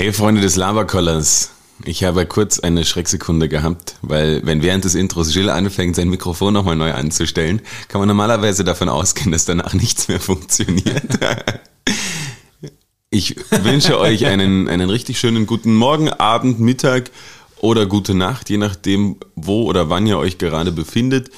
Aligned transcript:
Hey 0.00 0.14
Freunde 0.14 0.40
des 0.40 0.56
Labercollers, 0.56 1.50
ich 1.84 2.04
habe 2.04 2.24
kurz 2.24 2.58
eine 2.58 2.86
Schrecksekunde 2.86 3.50
gehabt, 3.50 3.96
weil 4.00 4.40
wenn 4.46 4.62
während 4.62 4.86
des 4.86 4.94
Intros 4.94 5.34
Jill 5.34 5.50
anfängt, 5.50 5.94
sein 5.94 6.08
Mikrofon 6.08 6.54
nochmal 6.54 6.74
neu 6.74 6.94
anzustellen, 6.94 7.60
kann 7.88 7.98
man 7.98 8.08
normalerweise 8.08 8.64
davon 8.64 8.88
ausgehen, 8.88 9.30
dass 9.30 9.44
danach 9.44 9.74
nichts 9.74 10.08
mehr 10.08 10.18
funktioniert. 10.18 11.18
Ich 13.10 13.36
wünsche 13.50 14.00
euch 14.00 14.24
einen, 14.24 14.68
einen 14.68 14.88
richtig 14.88 15.20
schönen 15.20 15.44
guten 15.44 15.74
Morgen, 15.74 16.08
Abend, 16.08 16.60
Mittag 16.60 17.10
oder 17.58 17.84
gute 17.84 18.14
Nacht, 18.14 18.48
je 18.48 18.56
nachdem, 18.56 19.16
wo 19.34 19.64
oder 19.64 19.90
wann 19.90 20.06
ihr 20.06 20.16
euch 20.16 20.38
gerade 20.38 20.72
befindet. 20.72 21.28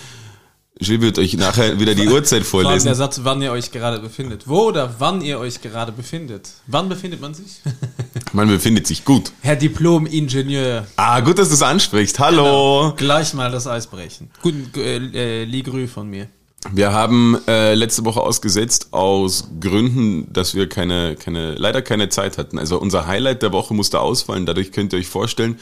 Jill 0.83 1.01
wird 1.01 1.19
euch 1.19 1.35
nachher 1.37 1.79
wieder 1.79 1.95
die 1.95 2.09
Uhrzeit 2.09 2.43
Vor 2.45 2.63
vorlesen. 2.63 2.87
der 2.87 2.95
Satz, 2.95 3.21
wann 3.23 3.41
ihr 3.43 3.52
euch 3.52 3.73
gerade 3.73 3.99
befindet. 3.99 4.47
Wo 4.47 4.69
oder 4.69 4.97
wann 4.99 5.21
ihr 5.21 5.39
euch 5.39 5.61
gerade 5.61 5.93
befindet. 5.93 6.51
Wann 6.66 6.89
befindet 6.89 7.21
man 7.21 7.35
sich? 7.35 7.61
Man 8.33 8.49
befindet 8.49 8.87
sich 8.87 9.05
gut. 9.05 9.30
Herr 9.43 9.57
Diplom-Ingenieur. 9.57 10.87
Ah, 10.97 11.21
gut, 11.21 11.39
dass 11.39 11.49
du 11.49 11.55
es 11.55 11.63
ansprichst. 11.63 12.19
Hallo. 12.19 12.95
Gleich 12.97 13.35
mal 13.35 13.51
das 13.51 13.66
Eis 13.66 13.87
brechen. 13.87 14.30
Guten 14.41 14.71
äh, 14.77 15.43
äh, 15.43 15.45
Ligrü 15.45 15.87
von 15.87 16.09
mir. 16.09 16.29
Wir 16.71 16.93
haben 16.93 17.37
äh, 17.49 17.74
letzte 17.74 18.05
Woche 18.05 18.21
ausgesetzt 18.21 18.93
aus 18.93 19.49
Gründen, 19.61 20.33
dass 20.33 20.55
wir 20.55 20.69
keine, 20.69 21.17
keine, 21.17 21.55
leider 21.57 21.83
keine 21.83 22.09
Zeit 22.09 22.39
hatten. 22.39 22.59
Also 22.59 22.80
unser 22.80 23.07
Highlight 23.07 23.43
der 23.43 23.52
Woche 23.52 23.74
musste 23.74 24.01
ausfallen. 24.01 24.46
Dadurch 24.46 24.73
könnt 24.73 24.93
ihr 24.93 24.99
euch 25.01 25.09
vorstellen, 25.09 25.59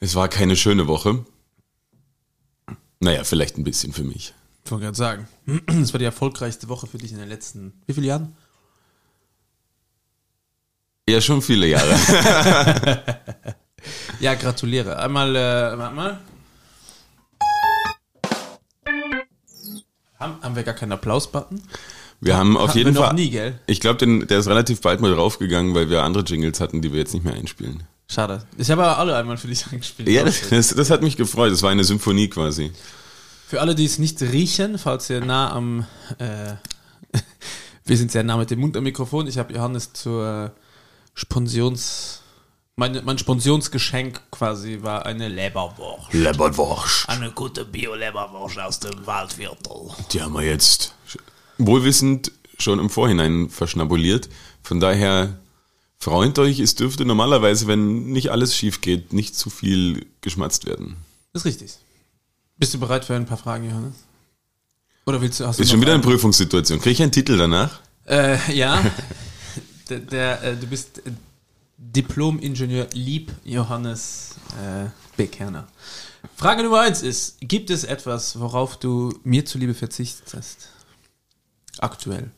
es 0.00 0.14
war 0.14 0.28
keine 0.28 0.56
schöne 0.56 0.86
Woche. 0.86 1.24
Naja, 3.00 3.24
vielleicht 3.24 3.58
ein 3.58 3.64
bisschen 3.64 3.92
für 3.92 4.04
mich. 4.04 4.34
Ich 4.64 4.70
wollte 4.70 4.84
gerade 4.84 4.96
sagen. 4.96 5.28
Das 5.66 5.92
war 5.92 5.98
die 5.98 6.04
erfolgreichste 6.04 6.68
Woche 6.68 6.86
für 6.86 6.98
dich 6.98 7.12
in 7.12 7.18
den 7.18 7.28
letzten, 7.28 7.72
wie 7.86 7.92
viele 7.94 8.06
Jahren? 8.06 8.36
Ja, 11.08 11.20
schon 11.20 11.42
viele 11.42 11.66
Jahre. 11.66 11.94
Ja, 14.20 14.34
gratuliere. 14.34 14.98
Einmal, 14.98 15.36
äh, 15.36 15.78
warte 15.78 15.94
mal. 15.94 16.20
Haben, 20.18 20.40
haben 20.42 20.56
wir 20.56 20.62
gar 20.62 20.74
keinen 20.74 20.92
Applaus-Button? 20.92 21.60
Wir 22.20 22.36
haben 22.36 22.56
auf 22.56 22.68
Hatten 22.68 22.78
jeden 22.78 22.94
wir 22.94 23.00
noch 23.00 23.06
Fall. 23.08 23.14
nie, 23.14 23.28
gell? 23.28 23.58
Ich 23.66 23.80
glaube, 23.80 24.24
der 24.26 24.38
ist 24.38 24.48
relativ 24.48 24.80
bald 24.80 25.00
mal 25.00 25.12
draufgegangen, 25.14 25.74
weil 25.74 25.90
wir 25.90 26.02
andere 26.02 26.24
Jingles 26.24 26.60
hatten, 26.60 26.80
die 26.80 26.92
wir 26.92 27.00
jetzt 27.00 27.12
nicht 27.12 27.24
mehr 27.24 27.34
einspielen. 27.34 27.82
Schade. 28.14 28.46
Ich 28.56 28.70
habe 28.70 28.84
aber 28.84 28.98
alle 28.98 29.16
einmal 29.16 29.36
für 29.36 29.48
dich 29.48 29.66
eingespielt. 29.72 30.08
Ja, 30.08 30.24
das, 30.24 30.48
das, 30.48 30.68
das 30.68 30.90
hat 30.90 31.02
mich 31.02 31.16
gefreut. 31.16 31.50
Das 31.50 31.62
war 31.62 31.70
eine 31.70 31.84
Symphonie 31.84 32.28
quasi. 32.28 32.70
Für 33.48 33.60
alle, 33.60 33.74
die 33.74 33.84
es 33.84 33.98
nicht 33.98 34.22
riechen, 34.22 34.78
falls 34.78 35.10
ihr 35.10 35.20
nah 35.20 35.52
am, 35.52 35.86
äh, 36.18 36.54
wir 37.84 37.96
sind 37.96 38.12
sehr 38.12 38.22
nah 38.22 38.36
mit 38.36 38.50
dem 38.50 38.60
Mund 38.60 38.76
am 38.76 38.84
Mikrofon. 38.84 39.26
Ich 39.26 39.36
habe 39.36 39.52
Johannes 39.52 39.92
zur 39.92 40.52
Sponsions, 41.14 42.22
mein, 42.76 43.00
mein 43.04 43.18
Sponsionsgeschenk 43.18 44.20
quasi 44.30 44.78
war 44.82 45.06
eine 45.06 45.28
Leberwurst. 45.28 46.12
Leberwurst. 46.12 47.08
Eine 47.08 47.32
gute 47.32 47.64
Bio-Leberwurst 47.64 48.58
aus 48.58 48.80
dem 48.80 49.06
Waldviertel. 49.06 49.90
Die 50.12 50.22
haben 50.22 50.34
wir 50.34 50.42
jetzt 50.42 50.94
wohlwissend 51.58 52.32
schon 52.58 52.78
im 52.78 52.90
Vorhinein 52.90 53.50
verschnabuliert. 53.50 54.28
Von 54.62 54.80
daher 54.80 55.38
freut 56.04 56.38
euch, 56.38 56.60
es 56.60 56.74
dürfte 56.74 57.06
normalerweise, 57.06 57.66
wenn 57.66 58.12
nicht 58.12 58.30
alles 58.30 58.54
schief 58.54 58.82
geht, 58.82 59.14
nicht 59.14 59.34
zu 59.34 59.48
viel 59.48 60.06
geschmatzt 60.20 60.66
werden. 60.66 60.96
Ist 61.32 61.46
richtig. 61.46 61.78
Bist 62.58 62.74
du 62.74 62.78
bereit 62.78 63.06
für 63.06 63.16
ein 63.16 63.24
paar 63.24 63.38
Fragen, 63.38 63.66
Johannes? 63.68 63.94
Oder 65.06 65.20
willst 65.22 65.40
du, 65.40 65.46
hast 65.46 65.58
du 65.58 65.62
Ist 65.62 65.68
noch 65.68 65.72
schon 65.72 65.80
wieder 65.80 65.94
eine? 65.94 66.02
Prüfungssituation. 66.02 66.78
Kriege 66.78 66.92
ich 66.92 67.02
einen 67.02 67.10
Titel 67.10 67.38
danach? 67.38 67.80
Äh, 68.06 68.36
ja. 68.54 68.84
der, 69.88 69.98
der, 70.00 70.42
äh, 70.42 70.56
du 70.56 70.66
bist 70.66 70.98
äh, 70.98 71.10
Diplom-Ingenieur 71.78 72.86
Lieb 72.92 73.32
Johannes 73.44 74.34
äh, 74.62 74.88
Bekerner. 75.16 75.66
Frage 76.36 76.62
Nummer 76.62 76.80
eins 76.80 77.02
ist: 77.02 77.36
Gibt 77.40 77.70
es 77.70 77.84
etwas, 77.84 78.38
worauf 78.38 78.78
du 78.78 79.18
mir 79.24 79.46
zuliebe 79.46 79.74
verzichtest? 79.74 80.68
Aktuell. 81.78 82.30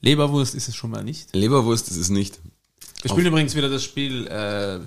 Leberwurst 0.00 0.54
ist 0.54 0.68
es 0.68 0.76
schon 0.76 0.90
mal 0.90 1.02
nicht. 1.02 1.34
Leberwurst 1.34 1.88
ist 1.88 1.96
es 1.96 2.10
nicht. 2.10 2.38
Wir 3.02 3.10
spielen 3.10 3.26
übrigens 3.26 3.54
wieder 3.54 3.68
das 3.68 3.84
Spiel, 3.84 4.26
äh, 4.26 4.80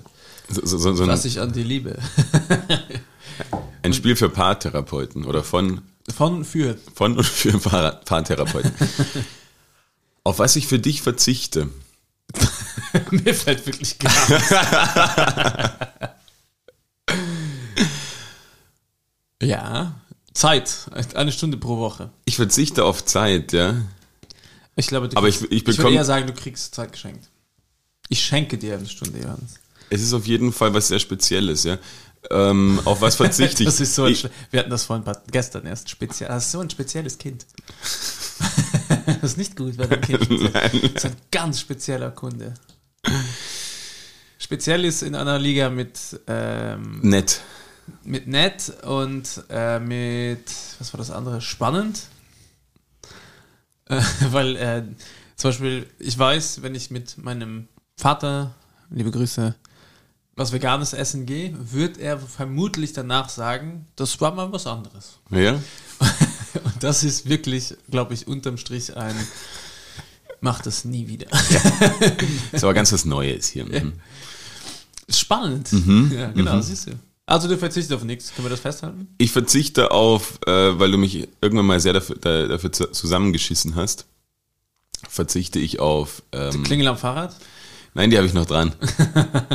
So, 0.52 0.66
so, 0.78 0.94
so, 0.94 1.04
ein, 1.04 1.20
ich 1.24 1.40
an 1.40 1.52
die 1.52 1.62
liebe. 1.62 1.98
ein 3.82 3.92
Spiel 3.94 4.16
für 4.16 4.28
Paartherapeuten 4.28 5.24
oder 5.24 5.42
von, 5.42 5.80
Von 6.14 6.44
für. 6.44 6.76
von 6.94 7.16
und 7.16 7.24
für 7.24 7.58
Paar, 7.58 7.92
Paartherapeuten. 8.04 8.72
Auf 10.24 10.38
was 10.38 10.56
ich 10.56 10.66
für 10.66 10.78
dich 10.78 11.02
verzichte. 11.02 11.68
mir 13.10 13.34
fällt 13.34 13.66
wirklich 13.66 13.98
gar 13.98 14.12
nichts. 14.30 14.54
ja. 19.42 19.94
Zeit. 20.34 20.86
Eine 21.14 21.30
Stunde 21.32 21.56
pro 21.58 21.76
Woche. 21.78 22.10
Ich 22.24 22.36
verzichte 22.36 22.84
auf 22.84 23.04
Zeit, 23.04 23.52
ja. 23.52 23.82
Ich 24.76 24.86
glaube, 24.86 25.08
du 25.10 25.16
Aber 25.18 25.26
kriegst, 25.28 25.42
ich- 25.42 25.50
ich 25.50 25.56
ich 25.58 25.66
würde 25.66 25.82
bekomm- 25.82 25.94
eher 25.94 26.04
sagen, 26.06 26.26
du 26.26 26.32
kriegst 26.32 26.74
Zeit 26.74 26.92
geschenkt. 26.92 27.28
Ich 28.12 28.22
schenke 28.22 28.58
dir 28.58 28.74
eine 28.76 28.86
Stunde, 28.86 29.20
Johannes. 29.20 29.54
Es 29.88 30.02
ist 30.02 30.12
auf 30.12 30.26
jeden 30.26 30.52
Fall 30.52 30.74
was 30.74 30.88
sehr 30.88 30.98
Spezielles, 30.98 31.64
ja. 31.64 31.78
Ähm, 32.30 32.78
auf 32.84 33.00
was 33.00 33.16
verzichte 33.16 33.62
ich? 33.62 33.66
Das 33.66 33.80
ist 33.80 33.94
so 33.94 34.04
ein, 34.04 34.12
ich, 34.12 34.28
wir 34.50 34.60
hatten 34.60 34.68
das 34.68 34.84
vorhin 34.84 35.02
paar- 35.02 35.22
gestern 35.30 35.64
erst 35.64 35.88
speziell. 35.88 36.28
Das 36.28 36.44
ist 36.44 36.52
so 36.52 36.60
ein 36.60 36.68
spezielles 36.68 37.16
Kind. 37.16 37.46
das 39.06 39.22
ist 39.30 39.38
nicht 39.38 39.56
gut, 39.56 39.78
weil 39.78 39.90
ein 39.94 40.00
Kind 40.02 40.20
das 40.54 40.74
ist 40.94 41.04
ein 41.06 41.16
ganz 41.30 41.60
spezieller 41.60 42.10
Kunde. 42.10 42.52
Speziell 44.38 44.84
ist 44.84 45.02
in 45.02 45.14
einer 45.14 45.38
Liga 45.38 45.70
mit 45.70 45.98
ähm, 46.26 47.00
Nett. 47.00 47.40
mit 48.04 48.26
nett 48.26 48.70
und 48.84 49.42
äh, 49.48 49.78
mit 49.80 50.44
was 50.78 50.92
war 50.92 50.98
das 50.98 51.10
andere 51.10 51.40
spannend, 51.40 52.02
äh, 53.88 54.02
weil 54.30 54.56
äh, 54.56 54.82
zum 55.36 55.48
Beispiel 55.50 55.86
ich 55.98 56.18
weiß, 56.18 56.60
wenn 56.60 56.74
ich 56.74 56.90
mit 56.90 57.16
meinem 57.16 57.68
Vater 58.02 58.52
liebe 58.90 59.10
Grüße 59.12 59.54
was 60.34 60.50
Veganes 60.50 60.92
essen 60.94 61.24
gehe, 61.26 61.54
wird 61.72 61.98
er 61.98 62.18
vermutlich 62.18 62.92
danach 62.94 63.28
sagen, 63.28 63.86
das 63.96 64.18
war 64.20 64.34
mal 64.34 64.50
was 64.50 64.66
anderes. 64.66 65.18
Ja? 65.30 65.52
Und 66.64 66.82
das 66.82 67.04
ist 67.04 67.28
wirklich, 67.28 67.74
glaube 67.90 68.14
ich, 68.14 68.26
unterm 68.26 68.56
Strich 68.56 68.96
ein 68.96 69.14
Mach 70.40 70.60
das 70.62 70.84
nie 70.84 71.06
wieder. 71.06 71.28
Ist 72.52 72.64
aber 72.64 72.74
ganz 72.74 72.90
was 72.92 73.04
Neues 73.04 73.46
hier. 73.46 73.64
Mhm. 73.66 73.92
Spannend. 75.08 75.70
Ja, 76.10 76.32
genau, 76.32 76.60
siehst 76.60 76.88
du. 76.88 76.92
Also 77.26 77.46
du 77.46 77.56
verzichtest 77.56 77.92
auf 77.92 78.02
nichts. 78.02 78.34
Können 78.34 78.46
wir 78.46 78.50
das 78.50 78.58
festhalten? 78.60 79.06
Ich 79.18 79.30
verzichte 79.30 79.92
auf, 79.92 80.40
äh, 80.46 80.78
weil 80.80 80.90
du 80.90 80.98
mich 80.98 81.28
irgendwann 81.40 81.66
mal 81.66 81.78
sehr 81.78 81.92
dafür, 81.92 82.16
da, 82.16 82.48
dafür 82.48 82.72
zu- 82.72 82.90
zusammengeschissen 82.90 83.76
hast, 83.76 84.06
verzichte 85.08 85.60
ich 85.60 85.78
auf. 85.78 86.22
Ähm, 86.32 86.64
Klingel 86.64 86.88
am 86.88 86.96
Fahrrad? 86.98 87.36
Nein, 87.94 88.10
die 88.10 88.16
habe 88.16 88.26
ich 88.26 88.34
noch 88.34 88.46
dran. 88.46 88.72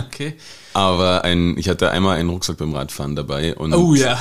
Okay. 0.08 0.36
Aber 0.74 1.24
ein, 1.24 1.58
ich 1.60 1.70
hatte 1.70 1.92
einmal 1.92 2.18
einen 2.18 2.30
Rucksack 2.30 2.58
beim 2.58 2.74
Radfahren 2.74 3.16
dabei 3.16 3.56
und 3.56 3.72
Oh 3.74 3.94
ja. 3.94 4.20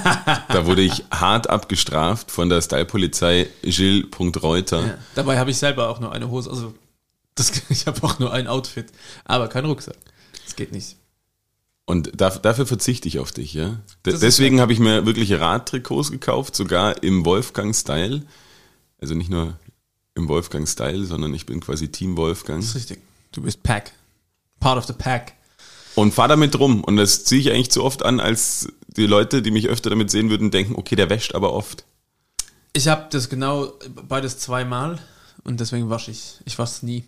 da 0.48 0.64
wurde 0.64 0.80
ich 0.80 1.04
hart 1.10 1.50
abgestraft 1.50 2.30
von 2.30 2.48
der 2.48 2.62
Stylepolizei 2.62 3.48
Gilles.reuter. 3.62 4.86
Ja. 4.86 4.98
Dabei 5.14 5.38
habe 5.38 5.50
ich 5.50 5.58
selber 5.58 5.88
auch 5.90 6.00
nur 6.00 6.12
eine 6.12 6.30
Hose. 6.30 6.48
Also, 6.50 6.74
das, 7.34 7.52
ich 7.68 7.86
habe 7.86 8.02
auch 8.04 8.18
nur 8.18 8.32
ein 8.32 8.46
Outfit, 8.46 8.86
aber 9.26 9.48
kein 9.48 9.66
Rucksack. 9.66 9.96
Das 10.44 10.56
geht 10.56 10.72
nicht. 10.72 10.96
Und 11.84 12.16
daf- 12.16 12.38
dafür 12.40 12.64
verzichte 12.66 13.06
ich 13.08 13.18
auf 13.18 13.30
dich, 13.32 13.52
ja. 13.52 13.80
Ist 14.06 14.22
deswegen 14.22 14.60
habe 14.62 14.72
ich 14.72 14.78
mir 14.78 15.04
wirkliche 15.04 15.40
Radtrikots 15.40 16.10
gekauft, 16.10 16.56
sogar 16.56 17.02
im 17.02 17.26
Wolfgang-Style. 17.26 18.22
Also 18.98 19.14
nicht 19.14 19.28
nur 19.28 19.58
im 20.14 20.28
Wolfgang-Style, 20.28 21.04
sondern 21.04 21.34
ich 21.34 21.44
bin 21.44 21.60
quasi 21.60 21.88
Team 21.88 22.16
Wolfgang. 22.16 22.60
Das 22.60 22.70
ist 22.70 22.76
richtig. 22.76 23.02
Du 23.34 23.42
bist 23.42 23.62
Pack. 23.64 23.92
Part 24.60 24.78
of 24.78 24.86
the 24.86 24.92
Pack. 24.92 25.34
Und 25.96 26.14
fahr 26.14 26.28
damit 26.28 26.58
rum. 26.58 26.84
Und 26.84 26.96
das 26.96 27.24
ziehe 27.24 27.40
ich 27.40 27.50
eigentlich 27.50 27.70
zu 27.70 27.82
oft 27.82 28.04
an, 28.04 28.20
als 28.20 28.68
die 28.96 29.06
Leute, 29.06 29.42
die 29.42 29.50
mich 29.50 29.68
öfter 29.68 29.90
damit 29.90 30.10
sehen 30.10 30.30
würden, 30.30 30.52
denken, 30.52 30.76
okay, 30.76 30.94
der 30.94 31.10
wäscht 31.10 31.34
aber 31.34 31.52
oft. 31.52 31.84
Ich 32.72 32.86
habe 32.88 33.06
das 33.10 33.28
genau 33.28 33.72
beides 34.08 34.38
zweimal 34.38 35.00
und 35.42 35.58
deswegen 35.60 35.90
wasche 35.90 36.12
ich. 36.12 36.38
Ich 36.44 36.58
wasche 36.58 36.86
nie. 36.86 37.04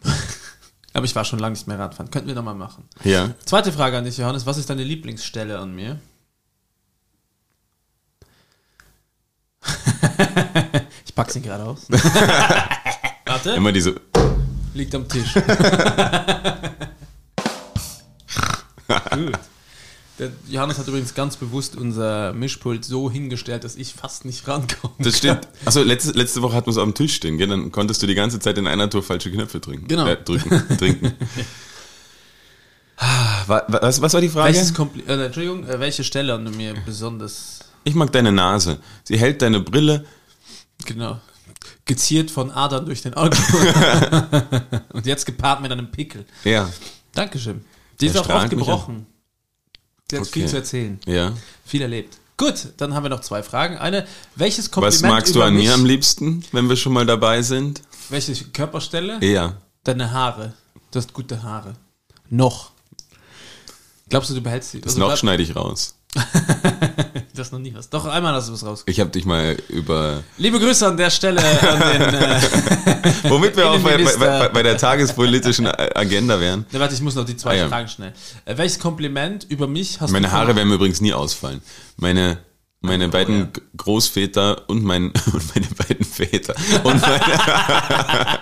aber 0.92 1.04
ich 1.04 1.14
war 1.14 1.24
schon 1.24 1.38
lange 1.38 1.54
nicht 1.54 1.68
mehr 1.68 1.78
Radfahren. 1.78 2.10
Könnten 2.10 2.28
wir 2.28 2.34
nochmal 2.34 2.56
machen. 2.56 2.84
Ja. 3.04 3.34
Zweite 3.44 3.72
Frage 3.72 3.96
an 3.96 4.04
dich, 4.04 4.18
Johannes. 4.18 4.46
Was 4.46 4.58
ist 4.58 4.68
deine 4.68 4.82
Lieblingsstelle 4.82 5.58
an 5.58 5.74
mir? 5.76 6.00
ich 11.06 11.14
pack's 11.14 11.36
ihn 11.36 11.42
gerade 11.42 11.64
aus. 11.64 11.86
Warte. 13.26 13.50
Immer 13.50 13.70
diese. 13.72 14.00
Liegt 14.76 14.94
am 14.94 15.08
Tisch. 15.08 15.32
Gut. 19.10 19.38
Der 20.18 20.30
Johannes 20.48 20.78
hat 20.78 20.86
übrigens 20.88 21.14
ganz 21.14 21.36
bewusst 21.36 21.76
unser 21.76 22.32
Mischpult 22.32 22.84
so 22.86 23.10
hingestellt, 23.10 23.64
dass 23.64 23.76
ich 23.76 23.92
fast 23.94 24.24
nicht 24.24 24.46
rankomme. 24.48 24.94
Das 24.98 25.18
stimmt. 25.18 25.46
Achso, 25.66 25.82
letzte, 25.82 26.12
letzte 26.12 26.40
Woche 26.42 26.54
hatten 26.56 26.66
wir 26.66 26.70
es 26.72 26.78
auf 26.78 26.84
dem 26.84 26.94
Tisch 26.94 27.14
stehen, 27.16 27.36
gell? 27.38 27.48
Dann 27.48 27.70
konntest 27.72 28.02
du 28.02 28.06
die 28.06 28.14
ganze 28.14 28.38
Zeit 28.38 28.56
in 28.58 28.66
einer 28.66 28.88
Tour 28.88 29.02
falsche 29.02 29.30
Knöpfe 29.30 29.60
drücken. 29.60 29.86
Genau. 29.88 30.06
Äh, 30.06 30.16
drücken, 30.22 30.76
trinken. 30.78 31.12
wa- 33.46 33.64
wa- 33.68 33.78
was, 33.82 34.00
was 34.00 34.14
war 34.14 34.20
die 34.22 34.28
Frage? 34.30 34.56
Äh, 34.58 35.24
Entschuldigung, 35.26 35.66
äh, 35.66 35.78
welche 35.80 36.02
Stelle 36.04 36.32
an 36.34 36.44
du 36.46 36.50
mir 36.50 36.74
besonders 36.86 37.60
Ich 37.84 37.94
mag 37.94 38.10
deine 38.12 38.32
Nase. 38.32 38.78
Sie 39.04 39.18
hält 39.18 39.40
deine 39.42 39.60
Brille. 39.60 40.04
genau 40.86 41.18
geziert 41.84 42.30
von 42.30 42.50
Adern 42.50 42.86
durch 42.86 43.02
den 43.02 43.14
Augen 43.14 43.36
und 44.92 45.06
jetzt 45.06 45.26
gepaart 45.26 45.60
mit 45.62 45.72
einem 45.72 45.90
Pickel. 45.90 46.24
Ja. 46.44 46.70
Dankeschön. 47.12 47.64
Die 48.00 48.06
ist 48.06 48.14
Der 48.14 48.22
auch 48.22 48.28
oft 48.28 48.50
gebrochen. 48.50 49.06
Sie 50.10 50.16
hat 50.16 50.22
Okay. 50.22 50.32
viel 50.40 50.48
zu 50.48 50.56
erzählen, 50.56 51.00
Ja. 51.06 51.32
viel 51.64 51.82
erlebt. 51.82 52.18
Gut, 52.36 52.68
dann 52.76 52.92
haben 52.94 53.02
wir 53.04 53.08
noch 53.08 53.22
zwei 53.22 53.42
Fragen. 53.42 53.78
Eine, 53.78 54.06
welches 54.34 54.66
Was 54.66 54.70
Kompliment 54.70 55.02
magst 55.14 55.34
du 55.34 55.42
an 55.42 55.54
mich, 55.54 55.64
mir 55.64 55.74
am 55.74 55.86
liebsten, 55.86 56.44
wenn 56.52 56.68
wir 56.68 56.76
schon 56.76 56.92
mal 56.92 57.06
dabei 57.06 57.42
sind? 57.42 57.82
welche 58.10 58.34
Körperstelle? 58.44 59.18
Ja. 59.24 59.56
Deine 59.84 60.12
Haare. 60.12 60.52
Du 60.92 60.98
hast 60.98 61.12
gute 61.12 61.42
Haare. 61.42 61.74
Noch. 62.28 62.70
Glaubst 64.08 64.30
du, 64.30 64.34
du 64.34 64.40
behältst 64.42 64.70
sie? 64.72 64.80
Das 64.80 64.92
Also 64.94 65.00
noch 65.08 65.16
schneide 65.16 65.42
ich 65.42 65.56
raus. 65.56 65.94
Das 67.36 67.52
noch 67.52 67.58
nie 67.58 67.74
was. 67.74 67.90
Doch, 67.90 68.06
einmal 68.06 68.32
hast 68.34 68.48
du 68.48 68.54
was 68.54 68.64
raus. 68.64 68.82
Ich 68.86 68.98
habe 68.98 69.10
dich 69.10 69.26
mal 69.26 69.56
über. 69.68 70.22
Liebe 70.38 70.58
Grüße 70.58 70.86
an 70.86 70.96
der 70.96 71.10
Stelle 71.10 71.40
an 71.42 71.80
den. 71.80 72.16
Äh, 73.06 73.30
Womit 73.30 73.56
wir 73.56 73.70
auch 73.70 73.78
bei, 73.80 73.96
bei, 73.98 74.48
bei, 74.48 74.62
der 74.62 74.76
tagespolitischen 74.78 75.66
Agenda 75.66 76.40
wären. 76.40 76.64
ne, 76.72 76.80
warte, 76.80 76.94
ich 76.94 77.00
muss 77.00 77.14
noch 77.14 77.24
die 77.24 77.36
zwei 77.36 77.50
Ah, 77.50 77.54
ja. 77.54 77.68
Fragen 77.68 77.88
schnell. 77.88 78.12
Äh, 78.44 78.56
welches 78.56 78.78
Kompliment 78.78 79.44
über 79.48 79.66
mich 79.66 80.00
hast 80.00 80.10
Meine 80.10 80.26
du 80.28 80.32
Haare 80.32 80.56
werden 80.56 80.68
mir 80.68 80.74
übrigens 80.74 81.00
nie 81.00 81.12
ausfallen. 81.12 81.60
Meine, 81.96 82.38
meine 82.80 83.08
beiden 83.08 83.38
ja. 83.38 83.48
Großväter 83.76 84.68
und, 84.68 84.82
mein, 84.82 85.12
und 85.32 85.54
meine 85.54 85.66
beiden 85.76 86.04
Väter 86.04 86.54
und 86.84 87.00
mein, 87.00 87.20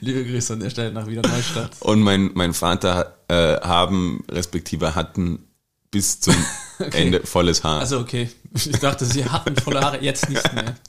Liebe 0.00 0.24
Grüße 0.24 0.52
an 0.54 0.60
der 0.60 0.70
Stelle 0.70 0.92
nach 0.92 1.06
wieder 1.06 1.22
Neustadt. 1.22 1.70
und 1.80 2.00
mein, 2.00 2.30
mein 2.34 2.54
Vater 2.54 3.16
äh, 3.28 3.60
haben, 3.60 4.24
respektive 4.30 4.94
hatten 4.94 5.44
bis 5.90 6.20
zum 6.20 6.34
Ende 6.90 7.20
volles 7.26 7.62
Haar. 7.64 7.80
Also 7.80 7.98
okay. 8.00 8.30
Ich 8.54 8.70
dachte, 8.72 9.04
sie 9.06 9.24
hatten 9.24 9.56
volle 9.56 9.80
Haare, 9.80 10.02
jetzt 10.02 10.28
nicht 10.28 10.52
mehr. 10.52 10.76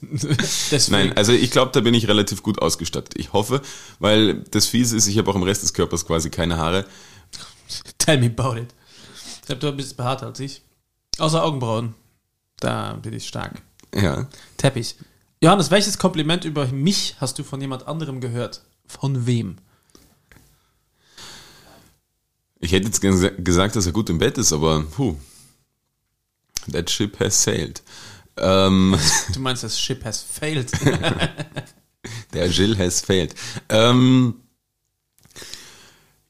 Deswegen. 0.70 0.90
Nein, 0.90 1.16
also 1.16 1.32
ich 1.32 1.50
glaube, 1.50 1.72
da 1.72 1.80
bin 1.80 1.94
ich 1.94 2.08
relativ 2.08 2.42
gut 2.42 2.60
ausgestattet. 2.60 3.14
Ich 3.16 3.32
hoffe, 3.32 3.62
weil 3.98 4.42
das 4.50 4.66
Fiese 4.66 4.96
ist, 4.96 5.06
ich 5.06 5.16
habe 5.18 5.30
auch 5.30 5.34
im 5.36 5.42
Rest 5.42 5.62
des 5.62 5.72
Körpers 5.72 6.04
quasi 6.06 6.30
keine 6.30 6.56
Haare. 6.58 6.84
Tell 7.98 8.18
me 8.18 8.26
about 8.26 8.56
it. 8.58 8.68
Ich 9.40 9.46
glaube, 9.46 9.60
du 9.60 9.72
bist 9.72 9.96
behaarter 9.96 10.26
als 10.26 10.40
ich. 10.40 10.62
Außer 11.18 11.42
Augenbrauen. 11.42 11.94
Da 12.60 12.94
bin 12.94 13.12
ich 13.14 13.26
stark. 13.26 13.62
Ja. 13.94 14.28
Teppich. 14.56 14.96
Johannes, 15.42 15.70
welches 15.70 15.98
Kompliment 15.98 16.44
über 16.44 16.66
mich 16.66 17.16
hast 17.20 17.38
du 17.38 17.44
von 17.44 17.60
jemand 17.60 17.86
anderem 17.86 18.20
gehört? 18.20 18.62
Von 18.86 19.26
wem? 19.26 19.56
Ich 22.60 22.72
hätte 22.72 22.86
jetzt 22.86 23.02
gesa- 23.02 23.30
gesagt, 23.42 23.76
dass 23.76 23.86
er 23.86 23.92
gut 23.92 24.08
im 24.10 24.18
Bett 24.18 24.38
ist, 24.38 24.52
aber 24.52 24.82
puh. 24.84 25.16
That 26.72 26.90
ship 26.90 27.18
has 27.20 27.42
sailed. 27.42 27.82
Ähm, 28.36 28.96
Du 29.32 29.40
meinst, 29.40 29.62
das 29.62 29.78
Ship 29.80 30.02
has 30.04 30.22
failed. 30.22 30.70
der 32.32 32.48
Jill 32.48 32.76
has 32.78 33.00
failed. 33.00 33.34
Ähm, 33.68 34.34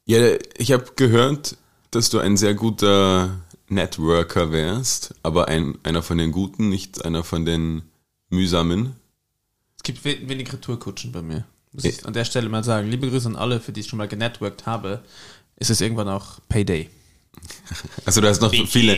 ja, 0.05 0.35
ich 0.57 0.71
habe 0.71 0.85
gehört, 0.95 1.57
dass 1.91 2.09
du 2.09 2.19
ein 2.19 2.37
sehr 2.37 2.53
guter 2.53 3.41
Networker 3.69 4.51
wärst, 4.51 5.15
aber 5.23 5.47
ein, 5.47 5.77
einer 5.83 6.03
von 6.03 6.17
den 6.19 6.31
Guten, 6.31 6.69
nicht 6.69 7.03
einer 7.05 7.23
von 7.23 7.45
den 7.45 7.81
mühsamen. 8.29 8.95
Es 9.77 9.83
gibt 9.83 10.05
we- 10.05 10.19
wenig 10.29 10.51
Retourkutschen 10.53 11.11
bei 11.11 11.21
mir. 11.23 11.45
Muss 11.71 11.85
ich 11.85 12.05
an 12.05 12.13
der 12.13 12.25
Stelle 12.25 12.49
mal 12.49 12.63
sagen. 12.63 12.89
Liebe 12.89 13.09
Grüße 13.09 13.27
an 13.27 13.35
alle, 13.35 13.59
für 13.59 13.71
die 13.71 13.81
ich 13.81 13.87
schon 13.87 13.97
mal 13.97 14.07
genetworked 14.07 14.65
habe. 14.65 15.03
Ist 15.57 15.69
es 15.71 15.81
irgendwann 15.81 16.09
auch 16.09 16.39
Payday. 16.49 16.89
Also 18.05 18.21
du 18.21 18.29
hast 18.29 18.41
noch 18.41 18.53
viele, 18.67 18.95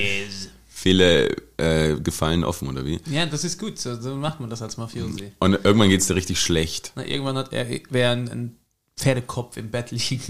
viele 0.79 1.35
äh, 1.57 1.99
Gefallen 1.99 2.43
offen, 2.43 2.67
oder 2.67 2.85
wie? 2.85 2.99
Ja, 3.09 3.25
das 3.25 3.43
ist 3.43 3.57
gut. 3.59 3.79
So, 3.79 3.99
so 3.99 4.15
macht 4.15 4.39
man 4.39 4.51
das 4.51 4.61
als 4.61 4.77
Mafiosi. 4.77 5.31
Und 5.39 5.53
irgendwann 5.65 5.89
geht's 5.89 6.05
dir 6.05 6.13
richtig 6.15 6.39
schlecht. 6.39 6.91
Na, 6.95 7.03
irgendwann 7.03 7.35
hat 7.35 7.51
er 7.51 7.65
wer 7.89 8.11
ein, 8.11 8.29
ein 8.29 8.55
Pferdekopf 8.95 9.57
im 9.57 9.71
Bett 9.71 9.89
liegen. 9.89 10.21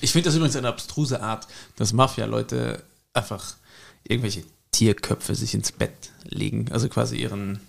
Ich 0.00 0.12
finde 0.12 0.24
das 0.28 0.34
übrigens 0.34 0.56
eine 0.56 0.68
abstruse 0.68 1.22
Art, 1.22 1.46
dass 1.76 1.92
Mafia-Leute 1.92 2.82
einfach 3.12 3.54
irgendwelche 4.02 4.44
Tierköpfe 4.72 5.34
sich 5.34 5.52
ins 5.52 5.72
Bett 5.72 6.10
legen. 6.24 6.66
Also 6.72 6.88
quasi 6.88 7.16
ihren 7.16 7.60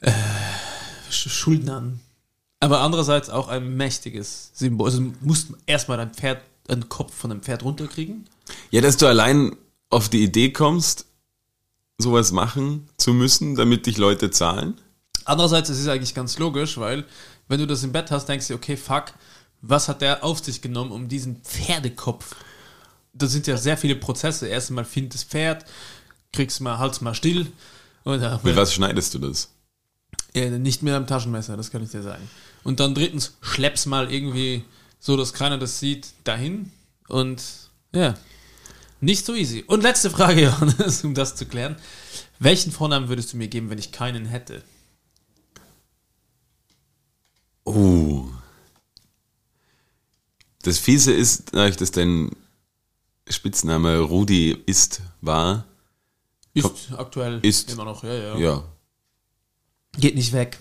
äh, 0.00 0.10
Sch- 1.10 1.28
Schuldnern. 1.28 2.00
Aber 2.58 2.80
andererseits 2.80 3.30
auch 3.30 3.46
ein 3.46 3.76
mächtiges 3.76 4.50
Symbol. 4.54 4.88
Also 4.88 5.00
du 5.00 5.12
musst 5.20 5.50
erstmal 5.66 5.98
dein 5.98 6.12
Pferd, 6.12 6.42
einen 6.68 6.88
Kopf 6.88 7.14
von 7.14 7.30
einem 7.30 7.42
Pferd 7.42 7.62
runterkriegen. 7.62 8.26
Ja, 8.72 8.80
dass 8.80 8.96
du 8.96 9.06
allein 9.06 9.54
auf 9.96 10.10
die 10.10 10.22
Idee 10.22 10.52
kommst, 10.52 11.06
sowas 11.96 12.30
machen 12.30 12.86
zu 12.98 13.14
müssen, 13.14 13.54
damit 13.54 13.86
dich 13.86 13.96
Leute 13.96 14.30
zahlen. 14.30 14.78
Andererseits 15.24 15.70
ist 15.70 15.78
es 15.78 15.88
eigentlich 15.88 16.14
ganz 16.14 16.38
logisch, 16.38 16.76
weil 16.76 17.06
wenn 17.48 17.60
du 17.60 17.66
das 17.66 17.82
im 17.82 17.92
Bett 17.92 18.10
hast, 18.10 18.28
denkst 18.28 18.48
du, 18.48 18.54
okay, 18.54 18.76
fuck, 18.76 19.06
was 19.62 19.88
hat 19.88 20.02
der 20.02 20.22
auf 20.22 20.44
sich 20.44 20.60
genommen, 20.60 20.92
um 20.92 21.08
diesen 21.08 21.36
Pferdekopf? 21.36 22.36
Da 23.14 23.26
sind 23.26 23.46
ja 23.46 23.56
sehr 23.56 23.78
viele 23.78 23.96
Prozesse. 23.96 24.46
Erstmal 24.48 24.84
find 24.84 25.14
das 25.14 25.24
Pferd, 25.24 25.64
kriegst 26.30 26.60
mal, 26.60 26.76
halt's 26.76 27.00
mal 27.00 27.14
still. 27.14 27.50
Und 28.04 28.20
dann, 28.20 28.38
Mit 28.42 28.54
was 28.54 28.74
schneidest 28.74 29.14
du 29.14 29.18
das? 29.18 29.48
Ja, 30.34 30.50
nicht 30.50 30.82
mehr 30.82 30.96
am 30.96 31.06
Taschenmesser, 31.06 31.56
das 31.56 31.70
kann 31.70 31.82
ich 31.82 31.90
dir 31.90 32.02
sagen. 32.02 32.28
Und 32.64 32.80
dann 32.80 32.94
drittens, 32.94 33.32
schlepp's 33.40 33.86
mal 33.86 34.12
irgendwie 34.12 34.62
so, 35.00 35.16
dass 35.16 35.32
keiner 35.32 35.56
das 35.56 35.80
sieht, 35.80 36.08
dahin. 36.24 36.70
Und 37.08 37.42
ja, 37.94 38.14
nicht 39.00 39.24
so 39.26 39.34
easy. 39.34 39.62
Und 39.66 39.82
letzte 39.82 40.10
Frage, 40.10 40.42
Johannes, 40.44 41.04
um 41.04 41.14
das 41.14 41.34
zu 41.36 41.46
klären. 41.46 41.76
Welchen 42.38 42.70
Vornamen 42.72 43.08
würdest 43.08 43.32
du 43.32 43.36
mir 43.36 43.48
geben, 43.48 43.70
wenn 43.70 43.78
ich 43.78 43.92
keinen 43.92 44.26
hätte? 44.26 44.62
Oh. 47.64 48.26
Das 50.62 50.78
Fiese 50.78 51.12
ist, 51.12 51.52
dadurch, 51.54 51.76
dass 51.76 51.90
dein 51.92 52.30
Spitzname 53.28 54.00
Rudi 54.00 54.50
ist, 54.66 55.00
war, 55.20 55.64
Ist 56.54 56.92
aktuell 56.96 57.40
ist- 57.42 57.70
immer 57.72 57.84
noch, 57.84 58.02
ja, 58.04 58.12
ja. 58.14 58.36
ja, 58.38 58.64
Geht 59.98 60.14
nicht 60.14 60.32
weg. 60.32 60.58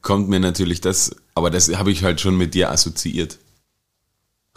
kommt 0.00 0.28
mir 0.28 0.40
natürlich 0.40 0.80
das, 0.80 1.14
aber 1.34 1.50
das 1.50 1.72
habe 1.74 1.90
ich 1.92 2.02
halt 2.04 2.20
schon 2.20 2.36
mit 2.36 2.54
dir 2.54 2.70
assoziiert. 2.70 3.38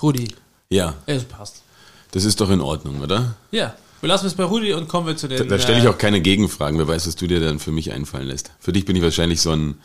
Rudi, 0.01 0.33
Ja, 0.69 0.95
es 1.05 1.23
passt. 1.25 1.61
Das 2.11 2.25
ist 2.25 2.41
doch 2.41 2.49
in 2.49 2.61
Ordnung, 2.61 3.01
oder? 3.01 3.35
Ja, 3.51 3.75
wir 4.01 4.09
lassen 4.09 4.27
es 4.27 4.35
bei 4.35 4.43
Rudi 4.43 4.73
und 4.73 4.87
kommen 4.87 5.07
wir 5.07 5.17
zu 5.17 5.27
den. 5.27 5.37
Da, 5.37 5.43
da 5.43 5.59
stelle 5.59 5.79
ich 5.79 5.85
äh, 5.85 5.87
auch 5.87 5.97
keine 5.97 6.21
Gegenfragen. 6.21 6.77
Wer 6.77 6.87
weiß, 6.87 7.07
was 7.07 7.15
du 7.15 7.27
dir 7.27 7.39
dann 7.39 7.59
für 7.59 7.71
mich 7.71 7.91
einfallen 7.91 8.27
lässt. 8.27 8.51
Für 8.59 8.71
dich 8.71 8.85
bin 8.85 8.95
ich 8.95 9.01
wahrscheinlich 9.01 9.41
so 9.41 9.51
ein 9.51 9.75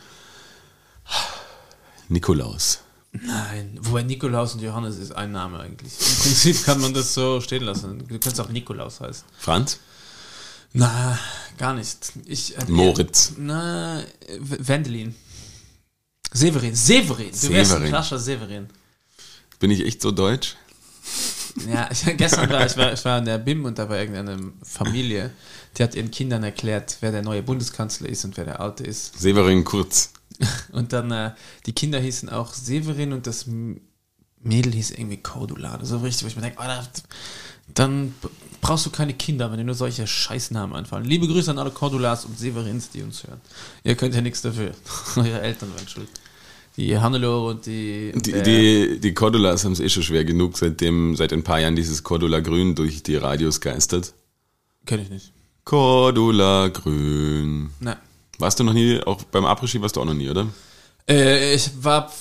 Nikolaus. 2.09 2.79
Nein, 3.13 3.77
wobei 3.81 4.03
Nikolaus 4.03 4.53
und 4.53 4.61
Johannes 4.61 4.97
ist 4.97 5.11
ein 5.11 5.31
Name 5.31 5.59
eigentlich. 5.59 5.93
Im 5.99 6.15
Prinzip 6.21 6.63
kann 6.63 6.79
man 6.79 6.93
das 6.93 7.13
so 7.13 7.41
stehen 7.41 7.63
lassen. 7.63 8.07
Du 8.07 8.19
kannst 8.19 8.39
auch 8.39 8.49
Nikolaus 8.49 9.01
heißen. 9.01 9.25
Franz? 9.37 9.79
Na, 10.73 11.19
gar 11.57 11.73
nicht. 11.73 12.13
Ich, 12.25 12.57
äh, 12.57 12.65
Moritz. 12.67 13.33
Na, 13.37 14.01
Wendelin. 14.39 15.15
Severin. 16.31 16.75
Severin. 16.75 17.31
Du 17.31 17.49
wärst 17.49 17.73
ein 17.73 17.91
Severin. 17.91 18.19
Severin. 18.19 18.69
Bin 19.59 19.71
ich 19.71 19.85
echt 19.85 20.01
so 20.01 20.11
deutsch? 20.11 20.55
Ja, 21.67 21.89
ich, 21.91 22.05
gestern 22.17 22.49
war 22.49 22.65
ich, 22.65 22.77
war 22.77 22.93
ich 22.93 23.03
war 23.05 23.19
in 23.19 23.25
der 23.25 23.37
BIM 23.37 23.65
und 23.65 23.77
da 23.77 23.89
war 23.89 23.97
irgendeine 23.97 24.53
Familie, 24.63 25.31
die 25.77 25.83
hat 25.83 25.95
ihren 25.95 26.11
Kindern 26.11 26.43
erklärt, 26.43 26.97
wer 27.01 27.11
der 27.11 27.21
neue 27.21 27.43
Bundeskanzler 27.43 28.09
ist 28.09 28.25
und 28.25 28.37
wer 28.37 28.45
der 28.45 28.59
alte 28.59 28.83
ist. 28.83 29.19
Severin 29.19 29.63
Kurz. 29.63 30.13
Und 30.71 30.91
dann, 30.91 31.11
äh, 31.11 31.31
die 31.67 31.73
Kinder 31.73 31.99
hießen 31.99 32.29
auch 32.29 32.55
Severin 32.55 33.13
und 33.13 33.27
das 33.27 33.45
Mädel 34.41 34.73
hieß 34.73 34.89
irgendwie 34.89 35.17
Cordula. 35.17 35.77
So 35.83 35.99
richtig, 35.99 36.23
wo 36.23 36.27
ich 36.29 36.35
mir 36.35 36.41
denke, 36.41 36.59
Alter, 36.59 36.83
dann 37.73 38.15
brauchst 38.59 38.85
du 38.85 38.89
keine 38.89 39.13
Kinder, 39.13 39.51
wenn 39.51 39.57
dir 39.57 39.63
nur 39.63 39.75
solche 39.75 40.07
Scheißnamen 40.07 40.75
einfallen. 40.75 41.05
Liebe 41.05 41.27
Grüße 41.27 41.51
an 41.51 41.59
alle 41.59 41.71
Cordulas 41.71 42.25
und 42.25 42.39
Severins, 42.39 42.89
die 42.89 43.03
uns 43.03 43.23
hören. 43.23 43.41
Ihr 43.83 43.95
könnt 43.95 44.15
ja 44.15 44.21
nichts 44.21 44.41
dafür. 44.41 44.71
Eure 45.15 45.41
Eltern 45.41 45.73
waren 45.75 45.87
schuld. 45.87 46.09
Die 46.77 46.97
Hannelore 46.97 47.49
und 47.51 47.65
die. 47.65 48.13
Die, 48.15 48.41
die, 48.43 48.99
die 48.99 49.13
Cordulas 49.13 49.65
haben 49.65 49.73
es 49.73 49.79
eh 49.79 49.89
schon 49.89 50.03
schwer 50.03 50.23
genug, 50.23 50.57
seitdem 50.57 51.15
seit 51.15 51.33
ein 51.33 51.43
paar 51.43 51.59
Jahren 51.59 51.75
dieses 51.75 52.03
Cordula 52.03 52.39
Grün 52.39 52.75
durch 52.75 53.03
die 53.03 53.15
Radios 53.15 53.59
geistert. 53.59 54.13
Kenn 54.85 55.01
ich 55.01 55.09
nicht. 55.09 55.33
Cordula 55.65 56.69
Grün. 56.69 57.71
Na. 57.79 57.97
Warst 58.39 58.59
du 58.59 58.63
noch 58.63 58.73
nie, 58.73 58.99
auch 59.03 59.21
beim 59.23 59.45
Après-Ski 59.45 59.81
warst 59.81 59.95
du 59.95 60.01
auch 60.01 60.05
noch 60.05 60.15
nie, 60.15 60.29
oder? 60.29 60.47
Äh, 61.07 61.53
ich 61.53 61.83
war 61.83 62.11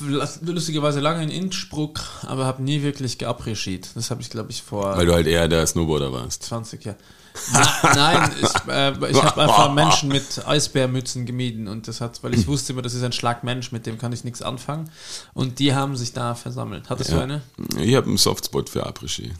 lustigerweise 0.41 1.01
lange 1.01 1.23
in 1.23 1.31
Innsbruck, 1.31 2.01
aber 2.27 2.45
habe 2.45 2.63
nie 2.63 2.83
wirklich 2.83 3.19
geappreschiert. 3.19 3.91
Das 3.95 4.11
habe 4.11 4.21
ich, 4.21 4.31
glaube 4.31 4.51
ich, 4.51 4.63
vor 4.63 4.97
Weil 4.97 5.07
du 5.07 5.15
halt 5.15 5.27
eher 5.27 5.49
der 5.49 5.67
Snowboarder 5.67 6.13
warst. 6.13 6.43
20 6.45 6.85
Jahren. 6.85 6.99
Na, 7.53 7.69
nein, 7.95 8.31
ich, 8.41 8.73
äh, 8.73 9.11
ich 9.11 9.23
habe 9.23 9.43
einfach 9.43 9.73
Menschen 9.73 10.09
mit 10.09 10.47
Eisbärmützen 10.47 11.27
gemieden 11.27 11.69
und 11.69 11.89
das 11.89 12.01
hat, 12.01 12.23
weil 12.23 12.35
ich 12.35 12.47
wusste 12.47 12.73
immer, 12.73 12.83
das 12.83 12.95
ist 12.95 13.03
ein 13.03 13.13
Schlagmensch, 13.13 13.73
mit 13.73 13.87
dem 13.87 13.99
kann 13.99 14.13
ich 14.13 14.25
nichts 14.25 14.43
anfangen. 14.43 14.91
Und 15.35 15.59
die 15.59 15.75
haben 15.75 15.97
sich 15.97 16.13
da 16.13 16.35
versammelt. 16.35 16.91
Hattest 16.91 17.11
du 17.11 17.17
Ja. 17.17 17.23
eine? 17.23 17.43
Ich 17.79 17.95
habe 17.95 18.07
einen 18.09 18.19
Softspot 18.19 18.69
für 18.69 18.87
Après-Ski. 18.87 19.33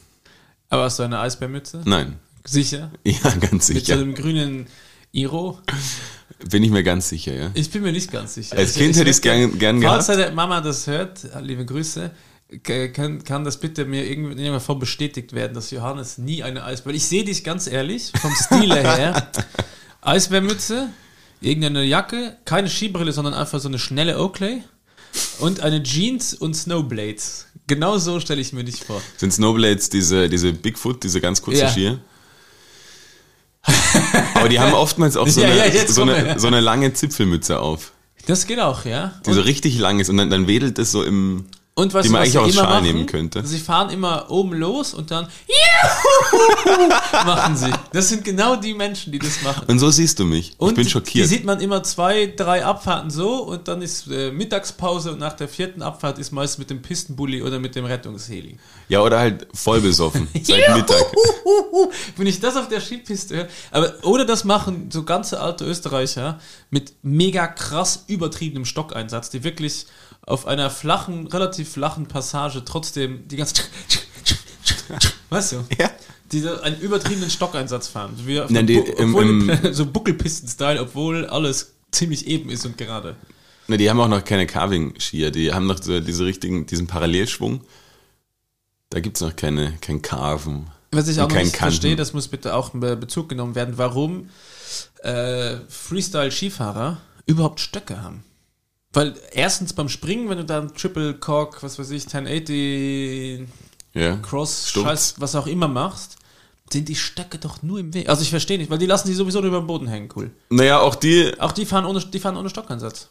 Aber 0.69 0.85
hast 0.85 0.99
du 0.99 1.03
eine 1.03 1.19
Eisbärmütze? 1.21 1.83
Nein. 1.85 2.19
Sicher? 2.45 2.91
Ja, 3.05 3.19
ganz 3.41 3.43
Mit 3.53 3.63
so 3.63 3.73
sicher. 3.75 3.95
einem 3.95 4.15
grünen 4.15 4.67
Iro? 5.13 5.59
Bin 6.49 6.63
ich 6.63 6.71
mir 6.71 6.83
ganz 6.83 7.09
sicher, 7.09 7.35
ja. 7.35 7.51
Ich 7.55 7.71
bin 7.71 7.83
mir 7.83 7.93
nicht 7.93 8.11
ganz 8.11 8.35
sicher. 8.35 8.57
Als 8.57 8.75
Kind 8.75 8.97
hätte 8.97 9.11
ich's 9.11 9.19
würd 9.23 9.23
gern- 9.51 9.59
gern 9.59 9.83
Falls 9.83 10.07
gehabt. 10.07 10.23
deine 10.25 10.35
Mama 10.35 10.61
das 10.61 10.87
hört, 10.87 11.27
liebe 11.43 11.67
Grüße, 11.67 12.11
kann, 12.63 13.23
kann 13.25 13.45
das 13.45 13.61
bitte 13.61 13.85
mir 13.85 14.07
irgendeiner 14.09 14.61
Form 14.61 14.79
bestätigt 14.79 15.33
werden, 15.33 15.55
dass 15.55 15.71
Johannes 15.71 16.19
nie 16.19 16.43
eine 16.43 16.65
Eisbär... 16.65 16.95
Ich 16.95 17.07
sehe 17.07 17.25
dich 17.25 17.45
ganz 17.45 17.67
ehrlich, 17.67 18.13
vom 18.21 18.33
Stile 18.35 18.77
her, 18.97 19.31
Eisbärmütze, 20.01 20.89
irgendeine 21.41 21.85
Jacke, 21.85 22.37
keine 22.45 22.69
Skibrille, 22.69 23.13
sondern 23.13 23.35
einfach 23.35 23.61
so 23.61 23.69
eine 23.69 23.79
schnelle 23.79 24.19
Oakley 24.19 24.63
und 25.39 25.61
eine 25.61 25.83
Jeans 25.83 26.35
und 26.35 26.55
Snowblades. 26.55 27.47
Genau 27.67 27.99
so 27.99 28.19
stelle 28.19 28.41
ich 28.41 28.53
mir 28.53 28.65
dich 28.65 28.85
vor. 28.85 29.01
Sind 29.17 29.33
Snowblades 29.33 29.91
diese, 29.91 30.29
diese 30.29 30.53
Bigfoot, 30.53 31.03
diese 31.05 31.21
ganz 31.21 31.43
kurze 31.43 31.63
Ja. 31.63 31.69
Skier? 31.71 32.01
Aber 34.35 34.49
die 34.49 34.59
haben 34.59 34.73
oftmals 34.75 35.17
auch 35.17 35.29
so, 35.29 35.41
Ja, 35.41 35.49
eine, 35.49 35.75
ja, 35.75 35.87
so, 35.87 36.03
eine, 36.03 36.39
so 36.39 36.47
eine 36.47 36.61
lange 36.61 36.93
Zipfelmütze 36.93 37.61
auf, 37.61 37.93
Das 38.27 38.47
geht 38.47 38.59
auch, 38.59 38.85
ja. 38.85 39.21
die 39.27 39.33
so 39.33 39.41
richtig 39.41 39.79
lang 39.79 40.01
ist 40.01 40.09
und 40.09 40.17
dann, 40.17 40.31
dann 40.31 40.47
wedelt 40.47 40.79
es 40.79 40.91
so 40.91 41.05
im... 41.05 41.47
Und 41.81 41.95
was, 41.95 42.05
Die 42.05 42.13
man 42.13 42.21
was 42.21 42.37
eigentlich 42.37 42.39
auch 42.39 42.63
immer 42.63 42.71
machen, 42.75 42.83
nehmen 42.85 43.07
könnte. 43.07 43.47
Sie 43.47 43.59
fahren 43.59 43.89
immer 43.89 44.31
oben 44.31 44.53
los 44.53 44.93
und 44.93 45.11
dann 45.11 45.29
machen 47.25 47.57
sie. 47.57 47.71
Das 47.93 48.11
sind 48.11 48.23
genau 48.23 48.57
die 48.57 48.75
Menschen, 48.75 49.13
die 49.13 49.19
das 49.19 49.41
machen. 49.43 49.65
Und 49.67 49.79
so 49.79 49.91
siehst 49.91 50.19
du 50.19 50.27
mich. 50.27 50.53
Und 50.59 50.71
ich 50.71 50.75
bin 50.75 50.85
Die 50.85 50.91
schockiert. 50.91 51.27
sieht 51.27 51.45
man 51.47 51.59
immer 51.61 51.83
zwei, 51.83 52.27
drei 52.37 52.67
Abfahrten 52.67 53.11
so 53.11 53.45
und 53.45 53.67
dann 53.67 53.81
ist 53.81 54.07
äh, 54.11 54.31
Mittagspause 54.31 55.13
und 55.13 55.21
nach 55.21 55.33
der 55.33 55.49
vierten 55.49 55.81
Abfahrt 55.81 56.19
ist 56.19 56.33
meist 56.33 56.59
mit 56.59 56.69
dem 56.69 56.83
Pistenbully 56.83 57.43
oder 57.43 57.59
mit 57.59 57.75
dem 57.75 57.87
Rettungsheli. 57.87 58.59
Ja, 58.89 59.01
oder 59.01 59.19
halt 59.19 59.47
voll 59.55 59.81
besoffen. 59.81 60.29
Seit 60.43 60.77
Mittag. 60.77 61.03
Wenn 62.17 62.27
ich 62.27 62.41
das 62.41 62.57
auf 62.57 62.69
der 62.69 62.81
Skipiste 62.83 63.37
höre. 63.37 63.49
Aber 63.71 63.95
oder 64.03 64.27
das 64.27 64.45
machen 64.45 64.91
so 64.93 65.05
ganze 65.05 65.41
alte 65.41 65.65
Österreicher 65.65 66.39
mit 66.69 66.93
mega 67.03 67.47
krass 67.47 68.05
übertriebenem 68.07 68.67
Stockeinsatz, 68.67 69.31
die 69.31 69.45
wirklich 69.45 69.87
auf 70.27 70.47
einer 70.47 70.71
flachen, 70.71 71.27
relativ 71.27 71.70
flachen 71.71 72.07
Passage 72.07 72.63
trotzdem 72.65 73.27
die 73.29 73.37
ganze 73.37 73.63
Weißt 75.31 75.53
du? 75.53 75.65
Ja. 75.79 75.91
Die 76.33 76.41
so 76.41 76.61
einen 76.61 76.79
übertriebenen 76.81 77.31
Stockeinsatz 77.31 77.89
fahren. 77.89 78.15
Auf 78.15 78.51
Nein, 78.51 78.67
die- 78.67 78.75
im- 78.77 79.17
im- 79.51 79.59
so 79.73 79.87
Buckelpisten-Style, 79.87 80.81
obwohl 80.81 81.27
alles 81.27 81.73
ziemlich 81.91 82.27
eben 82.27 82.51
ist 82.51 82.65
und 82.67 82.79
gerade. 82.79 83.17
Na, 83.69 83.77
die 83.77 83.89
haben 83.91 84.01
auch 84.01 84.09
noch 84.09 84.25
keine 84.25 84.47
Carving-Skier. 84.47 85.31
Die 85.31 85.53
haben 85.53 85.67
noch 85.67 85.83
so 85.83 86.01
diese 86.01 86.25
richtigen, 86.25 86.67
diesen 86.67 86.87
Parallelschwung. 86.87 87.63
Da 88.91 89.01
gibt's 89.01 89.21
noch 89.21 89.35
keine, 89.37 89.75
kein 89.81 90.03
Carven. 90.03 90.69
Was 90.93 91.07
ich 91.09 91.21
auch 91.21 91.29
noch 91.29 91.37
nicht 91.37 91.53
Kanten. 91.53 91.73
verstehe, 91.73 91.95
das 91.97 92.13
muss 92.13 92.27
bitte 92.29 92.55
auch 92.55 92.75
in 92.75 92.81
Be- 92.81 92.97
Bezug 92.97 93.29
genommen 93.29 93.55
werden, 93.55 93.75
warum 93.79 94.29
äh, 95.03 95.57
Freestyle-Skifahrer 95.69 97.01
überhaupt 97.27 97.61
Stöcke 97.61 98.03
haben. 98.03 98.25
Weil 98.93 99.15
erstens 99.33 99.73
beim 99.73 99.89
Springen, 99.89 100.29
wenn 100.29 100.39
du 100.39 100.45
dann 100.45 100.75
Triple 100.75 101.15
Cork, 101.15 101.63
was 101.63 101.79
weiß 101.79 101.91
ich, 101.91 102.05
1080 102.07 103.47
Ja. 103.95 104.17
Cross. 104.17 104.71
Scheiß, 104.71 105.15
was 105.19 105.35
auch 105.37 105.47
immer 105.47 105.69
machst, 105.69 106.17
sind 106.73 106.89
die 106.89 106.97
Stöcke 106.97 107.39
doch 107.39 107.63
nur 107.63 107.79
im 107.79 107.95
Weg. 107.95 108.09
Also 108.09 108.23
ich 108.23 108.31
verstehe 108.31 108.59
nicht, 108.59 108.71
weil 108.71 108.79
die 108.79 108.87
lassen 108.87 109.09
die 109.09 109.15
sowieso 109.15 109.41
über 109.43 109.61
den 109.61 109.67
Boden 109.67 109.87
hängen, 109.89 110.09
cool. 110.17 110.31
Naja, 110.51 110.81
auch 110.81 110.95
die, 110.97 111.33
Auch 111.39 111.53
die 111.53 111.67
fahren 111.67 111.85
ohne, 111.85 112.01
die 112.01 112.19
fahren 112.21 112.37
ohne 112.37 112.51
Stockeinsatz. 112.51 113.09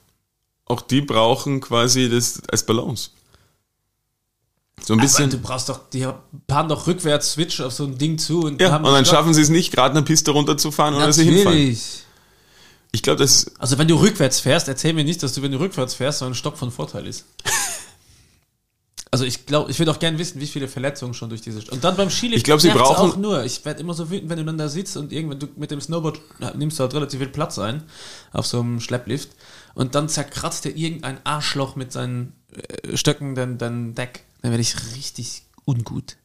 auch 0.66 0.82
die 0.82 1.02
brauchen 1.02 1.62
quasi 1.62 2.10
das 2.10 2.42
als 2.50 2.66
Balance. 2.66 3.12
So 4.82 4.94
ein 4.94 5.00
Aber 5.00 5.08
bisschen. 5.08 5.30
du 5.30 5.38
brauchst 5.40 5.68
doch, 5.68 5.90
die 5.90 6.06
fahren 6.48 6.70
doch 6.70 6.88
rückwärts 6.88 7.34
Switch 7.34 7.60
auf 7.60 7.74
so 7.74 7.84
ein 7.86 7.98
Ding 7.98 8.18
zu 8.18 8.42
und 8.44 8.62
ja, 8.62 8.72
haben 8.72 8.86
und 8.86 8.94
dann 8.94 9.04
Stock- 9.06 9.16
schaffen 9.18 9.34
sie 9.34 9.42
es 9.42 9.50
nicht, 9.50 9.74
gerade 9.74 9.92
eine 9.96 10.04
Piste 10.06 10.32
runterzufahren 10.32 10.96
oder 10.96 11.12
sie 11.12 11.26
hinfallen. 11.26 11.78
Ich 12.92 13.04
glaube, 13.04 13.20
das 13.20 13.52
Also 13.60 13.78
wenn 13.78 13.88
du 13.88 13.96
rückwärts 13.96 14.40
fährst, 14.40 14.68
erzähl 14.68 14.94
mir 14.94 15.04
nicht, 15.04 15.22
dass 15.22 15.34
du, 15.34 15.42
wenn 15.42 15.52
du 15.52 15.60
rückwärts 15.60 15.94
fährst, 15.94 16.20
so 16.20 16.26
ein 16.26 16.36
Stock 16.36 16.58
von 16.58 16.72
Vorteil 16.72 17.08
ist. 17.08 17.26
Also 19.12 19.26
ich 19.26 19.48
glaube, 19.48 19.72
ich 19.72 19.80
würde 19.80 19.92
auch 19.92 19.98
gerne 19.98 20.20
wissen, 20.20 20.40
wie 20.40 20.46
viele 20.46 20.68
Verletzungen 20.68 21.16
schon 21.16 21.30
durch 21.30 21.42
diese... 21.42 21.62
St 21.62 21.70
Und 21.70 21.84
dann 21.84 21.98
beim 21.98 22.12
Skilift 22.12 22.38
Ich 22.38 22.44
glaub, 22.44 22.62
sie 22.62 22.70
brauchen- 22.70 23.12
auch 23.12 23.18
nur. 23.18 23.44
Ich 23.44 23.66
werde 23.66 23.80
immer 23.80 23.96
so 23.96 24.12
wütend, 24.12 24.30
wenn 24.30 24.38
du 24.38 24.46
dann 24.46 24.60
da 24.60 24.70
sitzt 24.70 24.98
und 24.98 25.12
irgendwann 25.12 25.40
du 25.40 25.48
mit 25.56 25.72
dem 25.72 25.82
Snowboard 25.82 26.20
na, 26.38 26.54
nimmst 26.56 26.78
du 26.78 26.84
halt 26.84 26.94
relativ 26.94 27.20
viel 27.20 27.30
Platz 27.30 27.58
ein 27.58 27.84
auf 28.34 28.46
so 28.46 28.60
einem 28.60 28.80
Schlepplift 28.80 29.32
und 29.74 29.96
dann 29.96 30.10
zerkratzt 30.10 30.66
dir 30.66 30.76
irgendein 30.76 31.26
Arschloch 31.26 31.76
mit 31.76 31.92
seinen 31.92 32.34
äh, 32.54 32.96
Stöcken 32.96 33.34
dein, 33.34 33.58
dein 33.58 33.96
Deck. 33.96 34.26
Dann 34.44 34.52
werde 34.52 34.62
ich 34.62 34.76
richtig 34.96 35.42
ungut. 35.66 36.18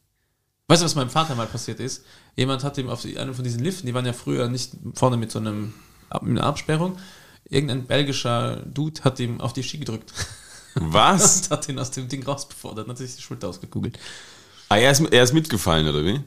Weißt 0.69 0.83
du, 0.83 0.85
was 0.85 0.95
meinem 0.95 1.11
Vater 1.11 1.35
mal 1.37 1.47
passiert 1.47 1.81
ist? 1.81 2.05
Jemand 2.37 2.65
hat 2.65 2.77
ihm 2.77 2.91
auf 2.91 3.05
einem 3.05 3.35
von 3.35 3.45
diesen 3.45 3.65
Liften, 3.65 3.87
die 3.87 3.95
waren 3.95 4.05
ja 4.07 4.13
früher 4.13 4.49
nicht 4.49 4.73
vorne 4.95 5.17
mit 5.17 5.31
so 5.31 5.39
einem 5.39 5.73
Einer 6.11 6.45
Absperrung, 6.45 6.99
irgendein 7.49 7.87
belgischer 7.87 8.63
Dude 8.67 9.03
hat 9.05 9.21
ihm 9.21 9.41
auf 9.41 9.53
die 9.53 9.63
Ski 9.63 9.79
gedrückt 9.79 10.13
was? 10.75 11.43
und 11.43 11.51
hat 11.51 11.69
ihn 11.69 11.79
aus 11.79 11.91
dem 11.91 12.09
Ding 12.09 12.25
rausbefordert 12.25 12.89
hat 12.89 12.99
sich 12.99 13.17
die 13.17 13.23
Schulter 13.23 13.49
ausgekugelt. 13.49 13.99
ah, 14.69 14.77
er 14.77 14.91
ist, 14.91 15.01
er 15.01 15.23
ist 15.23 15.33
mitgefallen, 15.33 15.89
oder 15.89 16.05
wie? 16.05 16.21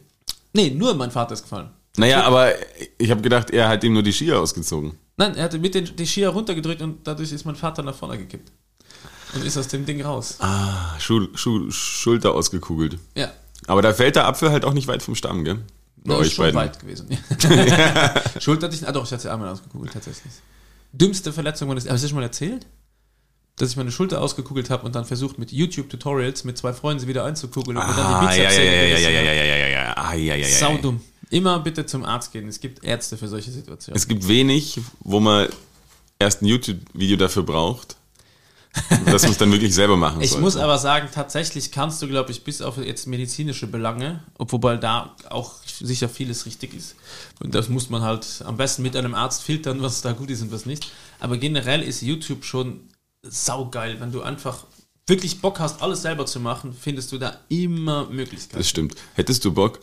Nee, 0.54 0.70
nur 0.72 0.94
mein 0.96 1.12
Vater 1.12 1.34
ist 1.34 1.44
gefallen. 1.44 1.70
Naja, 1.98 2.24
aber 2.24 2.54
ich 2.98 3.10
habe 3.10 3.22
gedacht, 3.22 3.50
er 3.50 3.70
hat 3.70 3.84
ihm 3.84 3.94
nur 3.94 4.04
die 4.04 4.14
Skier 4.14 4.40
ausgezogen. 4.40 4.98
Nein, 5.18 5.36
er 5.36 5.46
hatte 5.46 5.58
mit 5.58 5.74
den 5.74 5.96
die 5.96 6.06
Skier 6.06 6.30
runtergedrückt 6.30 6.82
und 6.82 7.08
dadurch 7.08 7.32
ist 7.32 7.46
mein 7.46 7.56
Vater 7.56 7.82
nach 7.82 7.96
vorne 7.96 8.18
gekippt. 8.18 8.52
Und 9.34 9.44
ist 9.44 9.58
aus 9.58 9.68
dem 9.68 9.86
Ding 9.86 10.02
raus. 10.02 10.38
Ah, 10.40 10.98
Schul, 11.00 11.30
Schul, 11.36 11.72
Schulter 11.72 12.34
ausgekugelt. 12.34 12.98
Ja. 13.16 13.32
Aber 13.66 13.82
da 13.82 13.94
fällt 13.94 14.16
der 14.16 14.26
Apfel 14.26 14.52
halt 14.52 14.64
auch 14.64 14.74
nicht 14.74 14.88
weit 14.88 15.04
vom 15.04 15.16
Stamm, 15.16 15.44
gell? 15.44 15.60
Bei 16.08 16.16
Das 16.18 16.22
ist 16.22 16.28
euch 16.30 16.34
schon 16.36 16.46
beiden. 16.54 16.60
weit 16.60 16.80
gewesen. 16.80 17.08
Schulter 18.40 18.68
hatte 18.68 18.76
ich, 18.76 18.88
ah 18.88 18.92
doch, 18.92 19.04
ich 19.06 19.12
hatte 19.12 19.24
sie 19.24 19.32
einmal 19.32 19.50
ausgekugelt, 19.50 19.94
tatsächlich. 19.94 20.34
Dümmste 20.94 21.34
Verletzung, 21.34 21.68
meines- 21.68 21.86
habe 21.86 21.96
ich 21.96 22.02
das 22.02 22.10
schon 22.10 22.18
mal 22.18 22.24
erzählt? 22.24 22.66
Dass 23.58 23.72
ich 23.72 23.76
meine 23.78 23.92
Schulter 23.92 24.22
ausgekugelt 24.22 24.70
habe 24.70 24.86
und 24.86 24.96
dann 24.96 25.06
versucht 25.06 25.40
mit 25.40 25.52
YouTube-Tutorials 25.52 26.44
mit 26.44 26.58
zwei 26.58 26.74
Freunden 26.74 27.00
sie 27.02 27.08
wieder 27.08 27.26
einzukugeln 27.26 27.76
und 27.78 27.84
dann 27.84 27.96
Ah, 27.98 28.32
die 28.32 28.38
ja, 28.40 28.52
ja, 28.52 28.52
ja, 28.52 28.62
ja, 28.62 28.72
ja, 28.72 28.98
ja, 29.00 29.10
ja, 29.10 29.22
ja, 29.22 29.34
ja, 29.34 29.56
ja, 29.58 29.68
ja, 29.68 29.94
ah, 29.98 30.14
ja, 30.14 30.36
ja, 30.36 30.36
ja, 30.36 30.48
ja. 30.48 30.58
Saudumm. 30.58 31.02
Immer 31.30 31.60
bitte 31.60 31.86
zum 31.86 32.06
Arzt 32.06 32.32
gehen. 32.32 32.48
Es 32.48 32.60
gibt 32.62 32.84
Ärzte 32.84 33.18
für 33.18 33.28
solche 33.28 33.52
Situationen. 33.52 33.98
Es 33.98 34.08
gibt 34.08 34.28
wenig, 34.28 34.80
wo 35.00 35.20
man 35.20 35.48
erst 36.20 36.42
ein 36.42 36.46
YouTube-Video 36.46 37.18
dafür 37.18 37.44
braucht, 37.44 37.98
dass 39.06 39.24
man 39.24 39.32
es 39.32 39.38
dann 39.38 39.52
wirklich 39.52 39.74
selber 39.74 39.98
machen 39.98 40.22
Ich 40.22 40.32
soll. 40.32 40.42
muss 40.42 40.58
aber 40.58 40.78
sagen, 40.78 41.10
tatsächlich 41.14 41.72
kannst 41.72 42.02
du, 42.02 42.08
glaube 42.08 42.32
ich, 42.32 42.44
bis 42.44 42.62
auf 42.62 42.78
jetzt 42.78 43.08
medizinische 43.08 43.68
Belange, 43.68 44.24
wobei 44.38 44.78
da 44.78 45.16
auch 45.30 45.56
sicher 45.66 46.10
vieles 46.10 46.46
richtig 46.46 46.74
ist. 46.74 46.96
Und 47.40 47.56
das 47.56 47.70
muss 47.70 47.90
man 47.90 48.02
halt 48.02 48.44
am 48.46 48.58
besten 48.58 48.82
mit 48.82 48.96
einem 48.96 49.14
Arzt 49.14 49.44
filtern, 49.44 49.82
was 49.82 50.02
da 50.02 50.14
gut 50.14 50.30
ist 50.30 50.42
und 50.42 50.52
was 50.52 50.66
nicht. 50.66 50.92
Aber 51.20 51.38
generell 51.38 51.82
ist 51.82 52.02
YouTube 52.02 52.44
schon 52.44 52.82
saugeil. 53.24 54.00
Wenn 54.00 54.12
du 54.12 54.22
einfach 54.22 54.66
wirklich 55.08 55.42
Bock 55.42 55.60
hast, 55.60 55.82
alles 55.82 56.02
selber 56.02 56.26
zu 56.26 56.40
machen, 56.40 56.76
findest 56.80 57.12
du 57.12 57.18
da 57.18 57.38
immer 57.50 58.06
Möglichkeiten. 58.10 58.58
Das 58.58 58.70
stimmt. 58.70 58.96
Hättest 59.16 59.44
du 59.46 59.52
Bock, 59.54 59.80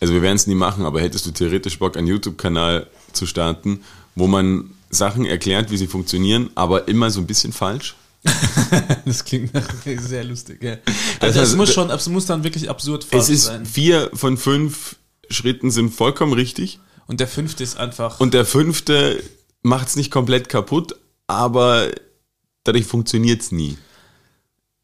also 0.00 0.12
wir 0.12 0.22
werden 0.22 0.36
es 0.36 0.46
nie 0.46 0.54
machen, 0.54 0.84
aber 0.84 1.00
hättest 1.00 1.26
du 1.26 1.30
theoretisch 1.30 1.78
Bock, 1.78 1.96
einen 1.96 2.06
YouTube-Kanal 2.06 2.86
zu 3.12 3.26
starten, 3.26 3.82
wo 4.14 4.26
man 4.26 4.70
Sachen 4.90 5.24
erklärt, 5.24 5.70
wie 5.70 5.78
sie 5.78 5.86
funktionieren, 5.86 6.50
aber 6.54 6.86
immer 6.88 7.10
so 7.10 7.20
ein 7.20 7.26
bisschen 7.26 7.52
falsch? 7.52 7.96
Das 9.04 9.24
klingt 9.24 9.52
nach- 9.54 9.68
sehr 10.00 10.24
lustig, 10.24 10.62
ja. 10.62 10.76
Also 11.20 11.40
es 11.40 11.54
muss 11.56 11.72
schon, 11.72 11.90
es 11.90 12.08
muss 12.08 12.26
dann 12.26 12.44
wirklich 12.44 12.70
absurd 12.70 13.04
falsch 13.04 13.24
Es 13.24 13.28
ist 13.28 13.44
sein. 13.44 13.66
vier 13.66 14.10
von 14.14 14.36
fünf 14.36 14.96
Schritten 15.28 15.70
sind 15.70 15.90
vollkommen 15.94 16.32
richtig 16.32 16.78
Und 17.06 17.20
der 17.20 17.28
fünfte 17.28 17.62
ist 17.64 17.76
einfach. 17.76 18.20
und 18.20 18.34
der 18.34 18.44
fünfte 18.46 19.22
macht 19.62 19.88
es 19.88 19.96
nicht 19.96 20.10
komplett 20.10 20.48
kaputt, 20.48 20.96
aber 21.26 21.88
dadurch 22.64 22.86
funktioniert 22.86 23.42
es 23.42 23.52
nie. 23.52 23.76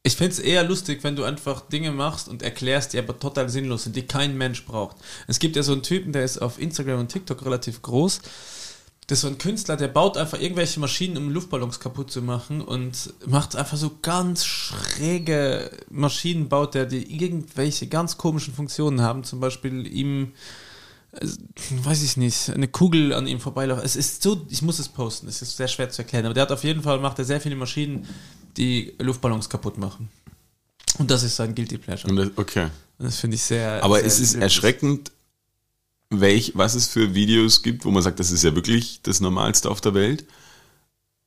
Ich 0.04 0.16
finde 0.16 0.32
es 0.32 0.38
eher 0.38 0.64
lustig, 0.64 1.02
wenn 1.02 1.16
du 1.16 1.24
einfach 1.24 1.62
Dinge 1.68 1.90
machst 1.92 2.28
und 2.28 2.42
erklärst, 2.42 2.92
die 2.92 2.98
aber 2.98 3.18
total 3.18 3.48
sinnlos 3.50 3.84
sind, 3.84 3.96
die 3.96 4.06
kein 4.06 4.38
Mensch 4.38 4.64
braucht. 4.64 4.96
Es 5.26 5.38
gibt 5.38 5.56
ja 5.56 5.62
so 5.62 5.72
einen 5.72 5.82
Typen, 5.82 6.12
der 6.12 6.24
ist 6.24 6.38
auf 6.38 6.58
Instagram 6.58 7.00
und 7.00 7.08
TikTok 7.08 7.44
relativ 7.44 7.82
groß. 7.82 8.20
Das 9.08 9.18
ist 9.18 9.22
so 9.22 9.28
ein 9.28 9.38
Künstler, 9.38 9.76
der 9.76 9.88
baut 9.88 10.16
einfach 10.16 10.38
irgendwelche 10.38 10.78
Maschinen, 10.80 11.16
um 11.16 11.30
Luftballons 11.30 11.80
kaputt 11.80 12.10
zu 12.10 12.22
machen 12.22 12.60
und 12.60 13.12
macht 13.26 13.56
einfach 13.56 13.76
so 13.78 13.90
ganz 14.02 14.44
schräge 14.44 15.70
Maschinen, 15.90 16.48
baut 16.48 16.74
der, 16.74 16.86
die 16.86 17.12
irgendwelche 17.14 17.86
ganz 17.88 18.16
komischen 18.18 18.54
Funktionen 18.54 19.00
haben. 19.00 19.24
Zum 19.24 19.40
Beispiel 19.40 19.86
ihm 19.86 20.32
also, 21.10 21.38
weiß 21.84 22.02
ich 22.02 22.18
nicht, 22.18 22.50
eine 22.50 22.68
Kugel 22.68 23.14
an 23.14 23.26
ihm 23.26 23.40
vorbeilaufen. 23.40 23.82
Es 23.82 23.96
ist 23.96 24.22
so, 24.22 24.44
ich 24.50 24.60
muss 24.60 24.78
es 24.78 24.88
posten, 24.90 25.26
es 25.26 25.40
ist 25.40 25.56
sehr 25.56 25.68
schwer 25.68 25.88
zu 25.88 26.02
erklären, 26.02 26.26
aber 26.26 26.34
der 26.34 26.42
hat 26.42 26.52
auf 26.52 26.62
jeden 26.64 26.82
Fall, 26.82 27.00
macht 27.00 27.18
er 27.18 27.24
sehr 27.24 27.40
viele 27.40 27.56
Maschinen, 27.56 28.06
die 28.58 28.94
Luftballons 28.98 29.48
kaputt 29.48 29.78
machen. 29.78 30.10
Und 30.98 31.10
das 31.10 31.22
ist 31.22 31.36
sein 31.36 31.54
Guilty 31.54 31.78
Pleasure. 31.78 32.10
Und 32.10 32.16
das- 32.16 32.30
Okay. 32.36 32.64
Und 32.98 33.06
das 33.06 33.18
finde 33.20 33.36
ich 33.36 33.42
sehr. 33.42 33.82
Aber 33.82 33.96
sehr 33.96 34.06
es 34.06 34.20
ist 34.20 34.34
erschreckend, 34.34 35.12
welch, 36.10 36.52
was 36.54 36.74
es 36.74 36.86
für 36.86 37.14
Videos 37.14 37.62
gibt, 37.62 37.84
wo 37.84 37.90
man 37.90 38.02
sagt, 38.02 38.18
das 38.20 38.30
ist 38.30 38.42
ja 38.44 38.54
wirklich 38.54 39.00
das 39.02 39.20
Normalste 39.20 39.70
auf 39.70 39.80
der 39.80 39.94
Welt. 39.94 40.24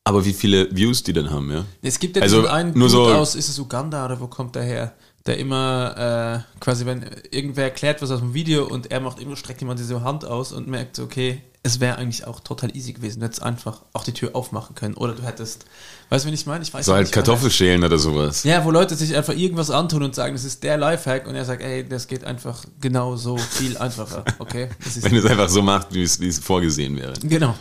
Aber 0.04 0.24
wie 0.24 0.32
viele 0.32 0.74
Views 0.74 1.04
die 1.04 1.12
dann 1.12 1.30
haben, 1.30 1.50
ja? 1.52 1.64
Es 1.80 2.00
gibt 2.00 2.16
ja 2.16 2.22
Also, 2.22 2.38
diesen 2.40 2.50
einen 2.52 2.76
nur 2.78 2.88
Dude 2.88 3.10
so- 3.10 3.14
aus, 3.14 3.34
ist 3.36 3.48
es 3.48 3.58
Uganda 3.60 4.04
oder 4.04 4.20
wo 4.20 4.26
kommt 4.26 4.56
der 4.56 4.64
her? 4.64 4.94
Der 5.26 5.38
immer, 5.38 6.44
äh, 6.56 6.58
quasi, 6.60 6.84
wenn 6.84 7.08
irgendwer 7.30 7.62
erklärt 7.64 8.02
was 8.02 8.10
aus 8.10 8.18
dem 8.18 8.34
Video 8.34 8.66
und 8.66 8.90
er 8.90 8.98
macht 8.98 9.20
immer, 9.20 9.36
streckt 9.36 9.60
jemand 9.60 9.78
diese 9.78 10.02
Hand 10.02 10.24
aus 10.24 10.50
und 10.50 10.66
merkt, 10.66 10.98
okay, 10.98 11.40
es 11.62 11.78
wäre 11.78 11.96
eigentlich 11.98 12.26
auch 12.26 12.40
total 12.40 12.76
easy 12.76 12.92
gewesen. 12.92 13.20
Du 13.20 13.26
hättest 13.26 13.44
einfach 13.44 13.82
auch 13.92 14.02
die 14.02 14.12
Tür 14.12 14.34
aufmachen 14.34 14.74
können. 14.74 14.94
Oder 14.94 15.14
du 15.14 15.22
hättest, 15.22 15.64
weißt 16.12 16.24
du, 16.24 16.28
wen 16.28 16.34
ich 16.34 16.44
meine? 16.44 16.62
Ich 16.62 16.72
weiß 16.72 16.84
So 16.84 16.92
halt 16.92 17.04
nicht, 17.04 17.14
Kartoffelschälen 17.14 17.82
oder 17.82 17.98
sowas. 17.98 18.44
Ja, 18.44 18.62
wo 18.64 18.70
Leute 18.70 18.94
sich 18.94 19.16
einfach 19.16 19.34
irgendwas 19.34 19.70
antun 19.70 20.02
und 20.02 20.14
sagen, 20.14 20.34
das 20.34 20.44
ist 20.44 20.62
der 20.62 20.76
Lifehack 20.76 21.26
und 21.26 21.34
er 21.34 21.44
sagt, 21.46 21.62
ey, 21.62 21.88
das 21.88 22.06
geht 22.06 22.22
einfach 22.24 22.64
genau 22.80 23.16
so 23.16 23.38
viel 23.38 23.76
einfacher. 23.78 24.24
Okay? 24.38 24.68
Das 24.84 24.96
ist 24.96 25.04
Wenn 25.04 25.16
es 25.16 25.24
einfach 25.24 25.48
so 25.48 25.62
macht, 25.62 25.94
wie 25.94 26.02
es, 26.02 26.20
wie 26.20 26.28
es 26.28 26.38
vorgesehen 26.38 26.96
wäre. 26.96 27.14
Genau. 27.22 27.54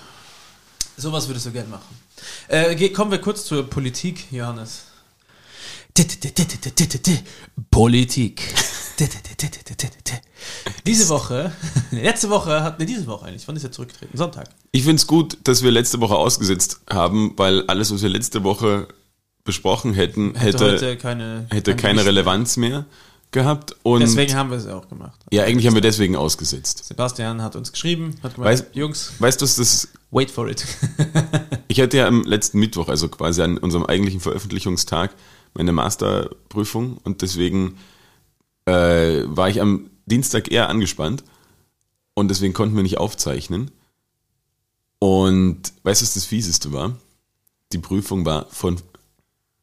Sowas 0.97 1.27
würdest 1.27 1.45
du 1.45 1.51
gerne 1.51 1.69
machen. 1.69 1.95
Äh, 2.49 2.89
kommen 2.89 3.11
wir 3.11 3.19
kurz 3.19 3.45
zur 3.45 3.69
Politik, 3.69 4.25
Johannes. 4.31 4.81
Politik. 7.69 8.53
Diese 10.85 11.09
Woche, 11.09 11.51
letzte 11.91 12.29
Woche 12.29 12.63
hat, 12.63 12.79
ne, 12.79 12.85
diese 12.85 13.05
Woche 13.07 13.25
eigentlich, 13.25 13.47
wann 13.47 13.55
ist 13.55 13.63
er 13.63 13.71
zurückgetreten? 13.71 14.17
Sonntag. 14.17 14.49
Ich 14.71 14.83
finde 14.83 14.95
es 14.97 15.07
gut, 15.07 15.37
dass 15.43 15.63
wir 15.63 15.71
letzte 15.71 15.99
Woche 16.01 16.15
ausgesetzt 16.15 16.81
haben, 16.89 17.33
weil 17.37 17.65
alles, 17.67 17.93
was 17.93 18.01
wir 18.01 18.09
letzte 18.09 18.43
Woche 18.43 18.87
besprochen 19.43 19.93
hätten, 19.93 20.35
Hätte, 20.35 20.71
hätte, 20.73 20.97
keine, 20.97 21.45
hätte 21.49 21.75
keine. 21.75 22.05
Relevanz 22.05 22.57
mehr 22.57 22.85
gehabt. 23.31 23.75
Und 23.83 24.01
Deswegen 24.01 24.35
haben 24.35 24.49
wir 24.51 24.57
es 24.57 24.67
auch 24.67 24.87
gemacht. 24.89 25.19
ja, 25.31 25.43
eigentlich 25.43 25.65
haben 25.67 25.73
wir 25.75 25.81
deswegen 25.81 26.15
ausgesetzt. 26.15 26.85
Sebastian 26.85 27.41
hat 27.41 27.55
uns 27.55 27.71
geschrieben, 27.71 28.15
hat 28.23 28.35
gemeint, 28.35 28.59
Weiß- 28.61 28.65
Jungs, 28.73 29.13
Weißt 29.19 29.41
du, 29.41 29.45
was 29.45 29.55
das 29.55 29.87
wait 30.11 30.29
for 30.31 30.47
it. 30.49 30.65
Ich 31.67 31.79
hatte 31.79 31.95
ja 31.95 32.07
am 32.07 32.23
letzten 32.23 32.59
Mittwoch, 32.59 32.89
also 32.89 33.07
quasi 33.07 33.41
an 33.41 33.57
unserem 33.57 33.85
eigentlichen 33.85 34.19
Veröffentlichungstag, 34.19 35.11
meine 35.53 35.71
Masterprüfung 35.71 36.97
und 37.05 37.21
deswegen 37.21 37.77
äh, 38.65 39.23
war 39.25 39.49
ich 39.49 39.61
am 39.61 39.89
Dienstag 40.05 40.51
eher 40.51 40.69
angespannt 40.69 41.23
und 42.13 42.27
deswegen 42.27 42.53
konnten 42.53 42.75
wir 42.75 42.83
nicht 42.83 42.97
aufzeichnen. 42.97 43.71
Und 44.99 45.73
weißt 45.83 46.01
du, 46.01 46.05
was 46.05 46.13
das 46.13 46.25
Fieseste 46.25 46.73
war? 46.73 46.95
Die 47.73 47.79
Prüfung 47.79 48.25
war 48.25 48.47
von 48.49 48.79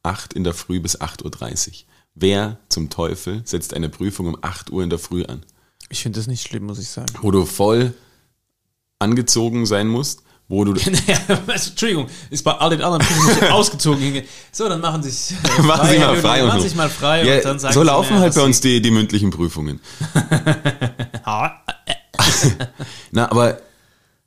8 0.03 0.33
in 0.33 0.43
der 0.43 0.53
Früh 0.53 0.79
bis 0.79 0.99
8.30 0.99 1.67
Uhr. 1.67 1.73
Wer 2.15 2.59
zum 2.67 2.89
Teufel 2.89 3.41
setzt 3.45 3.73
eine 3.73 3.89
Prüfung 3.89 4.27
um 4.27 4.37
8 4.41 4.71
Uhr 4.71 4.83
in 4.83 4.89
der 4.89 4.99
Früh 4.99 5.23
an? 5.23 5.45
Ich 5.89 6.01
finde 6.01 6.19
das 6.19 6.27
nicht 6.27 6.45
schlimm, 6.45 6.65
muss 6.65 6.79
ich 6.79 6.89
sagen. 6.89 7.13
Wo 7.21 7.31
du 7.31 7.45
voll 7.45 7.93
angezogen 8.99 9.65
sein 9.65 9.87
musst, 9.87 10.23
wo 10.49 10.63
du 10.65 10.73
Entschuldigung, 11.47 12.07
ist 12.31 12.43
bei 12.43 12.51
all 12.53 12.71
den 12.71 12.81
anderen 12.81 13.05
ausgezogen. 13.51 14.23
So, 14.51 14.67
dann 14.67 14.81
machen 14.81 15.03
Sie 15.03 15.11
sich 15.11 15.37
äh, 15.37 15.61
Machen 15.61 15.87
Sie 15.89 15.99
mal 15.99 16.17
frei 16.17 16.43
machen 16.43 16.61
sich 16.61 16.75
mal 16.75 16.89
frei 16.89 17.23
Ja, 17.23 17.35
und 17.37 17.45
dann 17.45 17.59
sagen 17.59 17.73
so 17.73 17.83
laufen 17.83 18.15
mir, 18.15 18.21
halt 18.21 18.33
bei 18.35 18.41
uns 18.41 18.59
die, 18.59 18.81
die 18.81 18.91
mündlichen 18.91 19.29
Prüfungen. 19.29 19.79
Na, 23.11 23.31
aber 23.31 23.61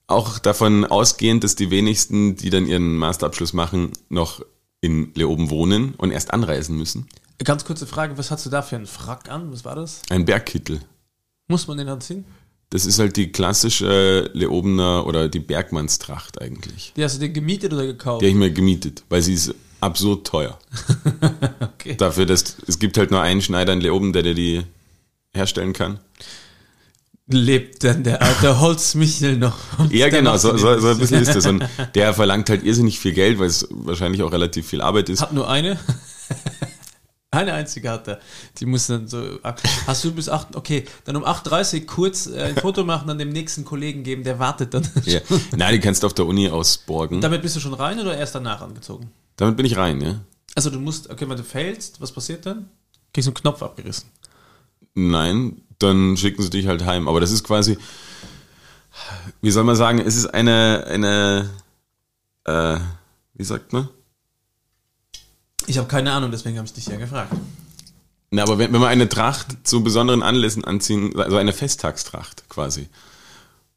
auch 0.07 0.39
davon 0.39 0.85
ausgehend, 0.85 1.43
dass 1.43 1.57
die 1.57 1.71
wenigsten, 1.71 2.37
die 2.37 2.51
dann 2.51 2.67
ihren 2.67 2.97
Masterabschluss 2.97 3.53
machen, 3.53 3.91
noch 4.09 4.43
in 4.81 5.13
Leoben 5.15 5.51
wohnen 5.51 5.95
und 5.97 6.13
erst 6.13 6.33
anreisen 6.33 6.77
müssen. 6.77 7.09
Ganz 7.43 7.65
kurze 7.65 7.87
Frage, 7.87 8.17
was 8.17 8.31
hast 8.31 8.47
du 8.47 8.51
da 8.51 8.63
für 8.63 8.77
einen 8.77 8.87
Frack 8.87 9.29
an? 9.29 9.51
Was 9.53 9.65
war 9.65 9.75
das? 9.75 10.03
Ein 10.11 10.25
Bergkittel. 10.25 10.81
Muss 11.49 11.67
man 11.67 11.79
den 11.79 11.89
anziehen? 11.89 12.25
Das 12.73 12.87
ist 12.87 12.99
halt 12.99 13.19
die 13.19 13.31
klassische 13.31 14.31
Leobener 14.33 15.07
oder 15.07 15.29
die 15.29 15.41
Bergmannstracht 15.41 16.41
eigentlich. 16.41 16.95
Die 16.97 17.05
hast 17.05 17.17
du 17.17 17.21
den 17.21 17.35
gemietet 17.35 17.71
oder 17.75 17.85
gekauft? 17.85 18.23
Die 18.23 18.25
habe 18.25 18.31
ich 18.31 18.39
mir 18.39 18.51
gemietet, 18.51 19.05
weil 19.11 19.21
sie 19.21 19.35
ist 19.35 19.55
absurd 19.81 20.27
teuer. 20.27 20.59
Okay. 21.83 21.97
Dafür, 21.97 22.27
dass 22.27 22.59
es 22.69 22.79
gibt 22.79 22.97
halt 22.97 23.11
nur 23.11 23.21
einen 23.21 23.43
Schneider 23.43 23.73
in 23.73 23.81
Leoben, 23.81 24.13
der 24.13 24.23
dir 24.23 24.35
die 24.35 24.63
herstellen 25.35 25.73
kann. 25.73 25.99
Lebt 27.27 27.83
denn 27.83 28.05
der 28.05 28.23
alte 28.23 28.61
Holzmichel 28.61 29.37
noch? 29.37 29.59
Ja, 29.91 30.09
genau, 30.09 30.37
so, 30.37 30.57
so, 30.57 30.79
so 30.79 30.89
ein 30.89 30.99
bisschen 30.99 31.23
ist 31.23 31.35
das. 31.35 31.45
Und 31.47 31.65
der 31.97 32.15
verlangt 32.15 32.49
halt 32.51 32.63
irrsinnig 32.63 33.01
viel 33.01 33.15
Geld, 33.15 33.41
weil 33.41 33.49
es 33.49 33.67
wahrscheinlich 33.71 34.23
auch 34.23 34.31
relativ 34.31 34.69
viel 34.69 34.81
Arbeit 34.81 35.09
ist. 35.09 35.23
Hat 35.23 35.33
nur 35.33 35.51
eine? 35.51 35.77
Eine 37.33 37.55
einzige 37.55 37.89
hat 37.89 38.07
er. 38.09 38.21
Die 38.59 38.67
muss 38.67 38.89
dann 38.89 39.09
so. 39.09 39.39
Hast 39.87 40.05
du 40.05 40.13
bis 40.13 40.29
8. 40.29 40.55
Okay, 40.55 40.85
dann 41.07 41.17
um 41.17 41.25
8.30 41.25 41.81
Uhr 41.81 41.87
kurz 41.87 42.27
äh, 42.27 42.43
ein 42.43 42.57
Foto 42.57 42.85
machen, 42.85 43.09
dann 43.09 43.19
dem 43.19 43.31
nächsten 43.31 43.65
Kollegen 43.65 44.03
geben, 44.03 44.23
der 44.23 44.39
wartet 44.39 44.75
dann. 44.75 44.87
Ja. 45.07 45.21
Nein, 45.57 45.73
die 45.73 45.81
kannst 45.81 46.03
du 46.03 46.07
auf 46.07 46.13
der 46.13 46.27
Uni 46.27 46.51
ausborgen. 46.51 47.23
Damit 47.23 47.41
bist 47.41 47.57
du 47.57 47.61
schon 47.61 47.73
rein 47.73 47.99
oder 47.99 48.17
erst 48.17 48.35
danach 48.35 48.61
angezogen? 48.61 49.11
Damit 49.37 49.57
bin 49.57 49.65
ich 49.65 49.79
rein, 49.79 50.03
ja. 50.03 50.21
Also 50.55 50.69
du 50.69 50.79
musst, 50.79 51.09
okay, 51.09 51.27
wenn 51.27 51.39
du 51.39 51.43
failst, 51.43 52.03
was 52.03 52.13
passiert 52.13 52.45
dann? 52.45 52.69
Kriegst 53.15 53.27
du 53.27 53.31
einen 53.31 53.37
Knopf 53.37 53.63
abgerissen. 53.63 54.11
Nein, 54.95 55.63
dann 55.79 56.19
schicken 56.19 56.43
sie 56.43 56.51
dich 56.51 56.67
halt 56.67 56.85
heim. 56.85 57.09
Aber 57.09 57.21
das 57.21 57.33
ist 57.33 57.45
quasi, 57.45 57.79
wie 59.41 59.51
soll 59.51 59.65
man 59.65 59.77
sagen, 59.77 60.01
es 60.01 60.17
ist 60.17 60.27
eine, 60.27 60.85
eine, 60.87 61.49
äh, 62.45 62.79
wie 63.33 63.45
sagt 63.45 63.73
man? 63.73 63.89
Ich 65.67 65.79
habe 65.79 65.89
keine 65.89 66.13
Ahnung, 66.13 66.31
deswegen 66.31 66.57
habe 66.59 66.67
ich 66.67 66.73
dich 66.73 66.87
ja 66.87 66.97
gefragt. 66.97 67.33
Na, 68.31 68.43
aber 68.43 68.59
wenn, 68.59 68.73
wenn 68.73 68.81
man 68.81 68.89
eine 68.89 69.09
Tracht 69.09 69.57
zu 69.65 69.83
besonderen 69.83 70.23
Anlässen 70.23 70.65
anziehen, 70.65 71.19
also 71.19 71.37
eine 71.37 71.53
Festtagstracht 71.53 72.49
quasi. 72.49 72.89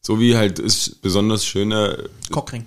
So 0.02 0.20
wie 0.20 0.38
halt 0.38 0.60
es 0.60 0.96
besonders 1.02 1.46
schöne 1.46 2.10
Cockring. 2.32 2.66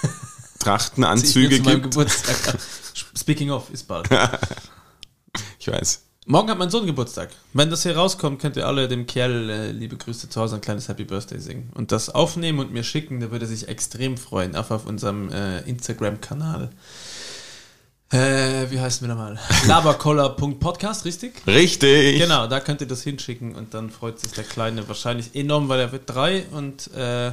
Trachtenanzüge 0.58 1.60
gibt. 1.60 1.96
Speaking 3.16 3.50
of, 3.50 3.70
ist 3.70 3.86
bald. 3.86 4.08
Ich 5.58 5.68
weiß. 5.68 6.02
Morgen 6.26 6.50
hat 6.50 6.58
mein 6.58 6.70
Sohn 6.70 6.86
Geburtstag. 6.86 7.30
Wenn 7.54 7.70
das 7.70 7.82
hier 7.82 7.96
rauskommt, 7.96 8.40
könnt 8.40 8.56
ihr 8.56 8.66
alle 8.66 8.88
dem 8.88 9.06
Kerl 9.06 9.50
äh, 9.50 9.70
liebe 9.72 9.96
Grüße 9.96 10.28
zu 10.28 10.40
Hause 10.40 10.56
ein 10.56 10.60
kleines 10.60 10.88
Happy 10.88 11.04
Birthday 11.04 11.40
singen. 11.40 11.70
Und 11.74 11.92
das 11.92 12.10
aufnehmen 12.10 12.58
und 12.58 12.72
mir 12.72 12.84
schicken, 12.84 13.20
der 13.20 13.30
würde 13.30 13.46
sich 13.46 13.68
extrem 13.68 14.16
freuen. 14.16 14.54
Auch 14.54 14.70
auf 14.70 14.86
unserem 14.86 15.30
äh, 15.30 15.60
Instagram-Kanal. 15.62 16.70
Äh, 18.12 18.68
wie 18.70 18.80
heißt 18.80 19.02
mir 19.02 19.08
nochmal? 19.08 19.38
Labercoller.podcast, 19.68 21.04
richtig? 21.04 21.42
Richtig. 21.46 22.18
Genau, 22.18 22.48
da 22.48 22.58
könnt 22.58 22.80
ihr 22.80 22.88
das 22.88 23.02
hinschicken 23.02 23.54
und 23.54 23.72
dann 23.72 23.90
freut 23.90 24.18
sich 24.18 24.32
der 24.32 24.42
Kleine 24.42 24.88
wahrscheinlich 24.88 25.34
enorm, 25.36 25.68
weil 25.68 25.78
er 25.78 25.92
wird 25.92 26.10
drei 26.10 26.44
und 26.50 26.92
äh, 26.92 27.30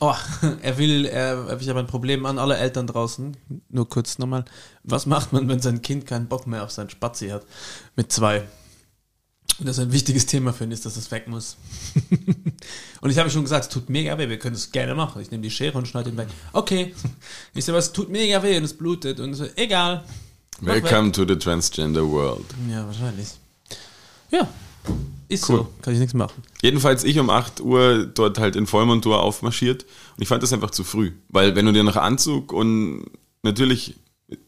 oh, 0.00 0.14
er 0.62 0.78
will, 0.78 1.06
er, 1.06 1.56
ich 1.60 1.68
habe 1.68 1.78
ein 1.78 1.86
Problem 1.86 2.26
an 2.26 2.40
alle 2.40 2.56
Eltern 2.56 2.88
draußen. 2.88 3.36
Nur 3.68 3.88
kurz 3.88 4.18
nochmal. 4.18 4.44
Was 4.82 5.06
macht 5.06 5.32
man, 5.32 5.48
wenn 5.48 5.60
sein 5.60 5.80
Kind 5.80 6.06
keinen 6.06 6.26
Bock 6.26 6.48
mehr 6.48 6.64
auf 6.64 6.72
sein 6.72 6.90
Spazi 6.90 7.28
hat? 7.28 7.44
Mit 7.94 8.10
zwei. 8.10 8.42
Und 9.58 9.66
das 9.66 9.78
ein 9.78 9.92
wichtiges 9.92 10.24
Thema 10.26 10.52
für 10.52 10.64
ihn 10.64 10.70
ist, 10.70 10.86
dass 10.86 10.96
es 10.96 11.10
weg 11.10 11.28
muss. 11.28 11.56
und 13.00 13.10
ich 13.10 13.18
habe 13.18 13.30
schon 13.30 13.42
gesagt, 13.42 13.64
es 13.66 13.68
tut 13.70 13.90
mega 13.90 14.16
weh, 14.16 14.28
wir 14.28 14.38
können 14.38 14.54
es 14.54 14.72
gerne 14.72 14.94
machen. 14.94 15.20
Ich 15.20 15.30
nehme 15.30 15.42
die 15.42 15.50
Schere 15.50 15.76
und 15.76 15.86
schneide 15.86 16.10
ihn 16.10 16.16
weg. 16.16 16.28
Okay. 16.52 16.94
Ich 17.54 17.64
sage, 17.64 17.78
es 17.78 17.92
tut 17.92 18.08
mega 18.08 18.42
weh 18.42 18.56
und 18.56 18.64
es 18.64 18.74
blutet 18.74 19.20
und 19.20 19.34
so, 19.34 19.46
egal. 19.56 20.04
Mach 20.60 20.74
weg. 20.74 20.84
Welcome 20.84 21.12
to 21.12 21.26
the 21.26 21.36
transgender 21.36 22.06
world. 22.08 22.46
Ja, 22.70 22.86
wahrscheinlich. 22.86 23.28
Ja, 24.30 24.48
ist 25.28 25.48
Cool. 25.48 25.58
so. 25.58 25.68
Kann 25.82 25.92
ich 25.94 26.00
nichts 26.00 26.14
machen. 26.14 26.42
Jedenfalls 26.62 27.04
ich 27.04 27.18
um 27.18 27.30
8 27.30 27.60
Uhr 27.60 28.06
dort 28.06 28.38
halt 28.38 28.56
in 28.56 28.66
Vollmontur 28.66 29.20
aufmarschiert 29.22 29.84
und 30.16 30.22
ich 30.22 30.28
fand 30.28 30.42
das 30.42 30.52
einfach 30.52 30.70
zu 30.70 30.84
früh. 30.84 31.12
Weil 31.28 31.54
wenn 31.54 31.66
du 31.66 31.72
dir 31.72 31.84
nach 31.84 31.96
Anzug 31.96 32.52
und 32.52 33.04
natürlich 33.42 33.96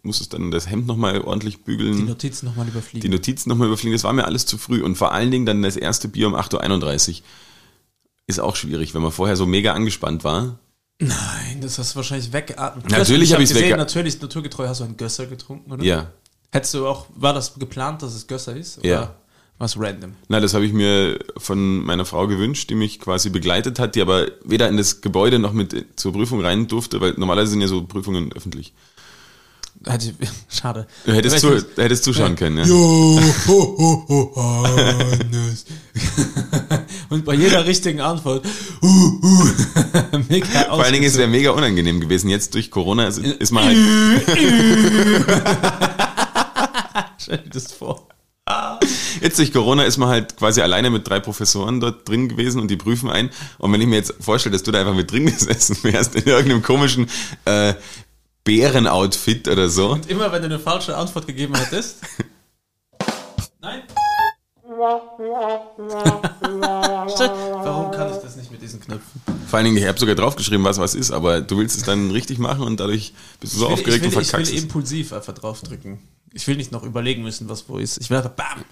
musstest 0.02 0.32
dann 0.34 0.50
das 0.50 0.68
Hemd 0.68 0.86
nochmal 0.86 1.20
ordentlich 1.22 1.56
Die 1.56 1.62
bügeln, 1.62 2.06
Notizen 2.06 2.46
nochmal 2.46 2.66
die 2.66 2.72
überfliegen. 2.72 3.10
Notizen 3.10 3.48
nochmal 3.48 3.68
überfliegen, 3.68 3.94
das 3.94 4.04
war 4.04 4.12
mir 4.12 4.24
alles 4.24 4.46
zu 4.46 4.58
früh. 4.58 4.82
Und 4.82 4.96
vor 4.96 5.12
allen 5.12 5.30
Dingen 5.30 5.46
dann 5.46 5.62
das 5.62 5.76
erste 5.76 6.08
Bier 6.08 6.26
um 6.28 6.34
8.31 6.34 7.10
Uhr 7.18 7.22
ist 8.26 8.40
auch 8.40 8.56
schwierig, 8.56 8.94
wenn 8.94 9.02
man 9.02 9.12
vorher 9.12 9.36
so 9.36 9.46
mega 9.46 9.72
angespannt 9.72 10.24
war. 10.24 10.58
Nein, 11.00 11.60
das 11.60 11.78
hast 11.78 11.92
du 11.92 11.96
wahrscheinlich 11.96 12.32
weggeatmet. 12.32 12.88
Natürlich 12.90 13.30
Ich 13.30 13.34
hab 13.34 13.40
ich's 13.40 13.52
gesehen, 13.52 13.72
wegge- 13.72 13.76
Natürlich, 13.76 14.20
naturgetreu 14.20 14.68
hast 14.68 14.80
du 14.80 14.84
einen 14.84 14.96
Gösser 14.96 15.26
getrunken, 15.26 15.72
oder? 15.72 15.82
Ja. 15.84 16.10
Hättest 16.52 16.74
du 16.74 16.86
auch, 16.86 17.06
war 17.16 17.32
das 17.34 17.54
geplant, 17.54 18.02
dass 18.02 18.14
es 18.14 18.26
Gösser 18.26 18.54
ist? 18.54 18.78
Oder 18.78 18.88
Ja. 18.88 19.14
war 19.58 19.64
es 19.64 19.76
random? 19.78 20.12
Na, 20.28 20.38
das 20.38 20.54
habe 20.54 20.64
ich 20.64 20.72
mir 20.72 21.18
von 21.38 21.82
meiner 21.84 22.04
Frau 22.04 22.28
gewünscht, 22.28 22.70
die 22.70 22.74
mich 22.76 23.00
quasi 23.00 23.30
begleitet 23.30 23.78
hat, 23.80 23.96
die 23.96 24.02
aber 24.02 24.28
weder 24.44 24.68
in 24.68 24.76
das 24.76 25.00
Gebäude 25.00 25.38
noch 25.40 25.52
mit 25.52 25.98
zur 25.98 26.12
Prüfung 26.12 26.40
rein 26.42 26.68
durfte, 26.68 27.00
weil 27.00 27.14
normalerweise 27.16 27.50
sind 27.52 27.62
ja 27.62 27.66
so 27.68 27.82
Prüfungen 27.84 28.32
öffentlich. 28.34 28.72
Hätte 29.86 30.14
ich, 30.18 30.28
schade. 30.48 30.86
Du 31.04 31.12
hättest, 31.12 31.40
zu, 31.40 31.56
hättest 31.76 32.04
zuschauen 32.04 32.36
können, 32.36 32.58
ja. 32.58 32.64
Jo, 32.64 33.20
ho, 33.48 33.76
ho, 33.78 34.06
ho, 34.08 34.66
Hannes. 34.66 35.64
Und 37.08 37.24
bei 37.24 37.34
jeder 37.34 37.66
richtigen 37.66 38.00
Antwort, 38.00 38.44
uh, 38.82 38.86
uh, 38.86 39.48
mega 40.28 40.46
Vor 40.46 40.82
allen 40.82 40.92
Dingen, 40.92 41.04
es 41.04 41.16
wäre 41.18 41.28
mega 41.28 41.50
unangenehm 41.50 42.00
gewesen. 42.00 42.30
Jetzt 42.30 42.54
durch 42.54 42.70
Corona 42.70 43.06
ist, 43.06 43.18
ist 43.18 43.52
man 43.52 43.64
halt, 43.64 43.76
Stell 47.18 47.38
dir 47.38 47.50
das 47.50 47.72
vor. 47.72 48.08
jetzt 49.20 49.38
durch 49.38 49.52
Corona 49.52 49.84
ist 49.84 49.98
man 49.98 50.08
halt 50.08 50.36
quasi 50.36 50.60
alleine 50.60 50.90
mit 50.90 51.08
drei 51.08 51.20
Professoren 51.20 51.80
dort 51.80 52.08
drin 52.08 52.28
gewesen 52.28 52.60
und 52.60 52.70
die 52.70 52.76
prüfen 52.76 53.10
ein. 53.10 53.30
Und 53.58 53.72
wenn 53.72 53.80
ich 53.80 53.86
mir 53.86 53.96
jetzt 53.96 54.14
vorstelle, 54.20 54.52
dass 54.52 54.62
du 54.62 54.72
da 54.72 54.80
einfach 54.80 54.94
mit 54.94 55.10
drin 55.10 55.26
gesessen 55.26 55.76
wärst, 55.82 56.14
in 56.14 56.24
irgendeinem 56.24 56.62
komischen, 56.62 57.08
äh, 57.44 57.74
Bärenoutfit 58.44 59.48
oder 59.48 59.68
so. 59.68 59.90
Und 59.92 60.08
immer 60.10 60.30
wenn 60.32 60.42
du 60.42 60.46
eine 60.46 60.58
falsche 60.58 60.96
Antwort 60.96 61.26
gegeben 61.26 61.54
hättest. 61.54 61.98
Nein. 63.60 63.82
Warum 66.52 67.90
kann 67.92 68.10
ich 68.10 68.16
das 68.18 68.36
nicht 68.36 68.50
mit 68.50 68.60
diesen 68.62 68.80
Knöpfen? 68.80 69.20
Vor 69.46 69.56
allen 69.58 69.66
Dingen, 69.66 69.76
ich 69.76 69.86
habe 69.86 69.98
sogar 69.98 70.14
draufgeschrieben, 70.14 70.64
was 70.64 70.78
was 70.78 70.94
ist, 70.94 71.10
aber 71.10 71.40
du 71.40 71.58
willst 71.58 71.76
es 71.76 71.84
dann 71.84 72.10
richtig 72.10 72.38
machen 72.38 72.62
und 72.62 72.80
dadurch 72.80 73.12
bist 73.38 73.54
du 73.54 73.58
so 73.58 73.64
Ich 73.66 73.70
will, 73.70 73.74
aufgeregt 73.74 74.06
ich 74.06 74.10
will, 74.10 74.16
und 74.16 74.22
ich 74.22 74.28
verkackst 74.30 74.52
will 74.52 74.58
es. 74.58 74.64
impulsiv 74.64 75.12
einfach 75.12 75.34
draufdrücken. 75.34 75.98
Ich 76.32 76.46
will 76.46 76.56
nicht 76.56 76.72
noch 76.72 76.82
überlegen 76.82 77.22
müssen, 77.22 77.48
was 77.48 77.68
wo 77.68 77.78
ist. 77.78 77.98
Ich 78.00 78.10
will 78.10 78.16
einfach 78.16 78.30
BAM! 78.30 78.64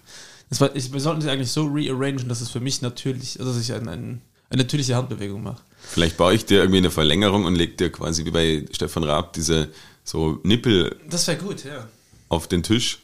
Das 0.48 0.60
war, 0.60 0.74
ich, 0.74 0.92
wir 0.92 1.00
sollten 1.00 1.20
sie 1.20 1.30
eigentlich 1.30 1.52
so 1.52 1.66
rearrangen, 1.66 2.28
dass 2.28 2.40
es 2.40 2.50
für 2.50 2.60
mich 2.60 2.82
natürlich, 2.82 3.38
also 3.38 3.52
dass 3.52 3.60
ich 3.62 3.72
ein, 3.72 3.88
ein, 3.88 4.20
eine 4.48 4.62
natürliche 4.62 4.96
Handbewegung 4.96 5.42
mache. 5.42 5.62
Vielleicht 5.82 6.16
baue 6.16 6.34
ich 6.34 6.44
dir 6.46 6.58
irgendwie 6.58 6.78
eine 6.78 6.90
Verlängerung 6.90 7.44
und 7.44 7.54
leg 7.56 7.76
dir 7.78 7.90
quasi 7.90 8.24
wie 8.24 8.30
bei 8.30 8.64
Stefan 8.72 9.04
Raab 9.04 9.32
diese 9.32 9.68
so 10.04 10.40
Nippel 10.42 10.96
Das 11.08 11.26
wäre 11.26 11.38
gut, 11.38 11.64
ja. 11.64 11.86
auf 12.28 12.48
den 12.48 12.62
Tisch. 12.62 12.98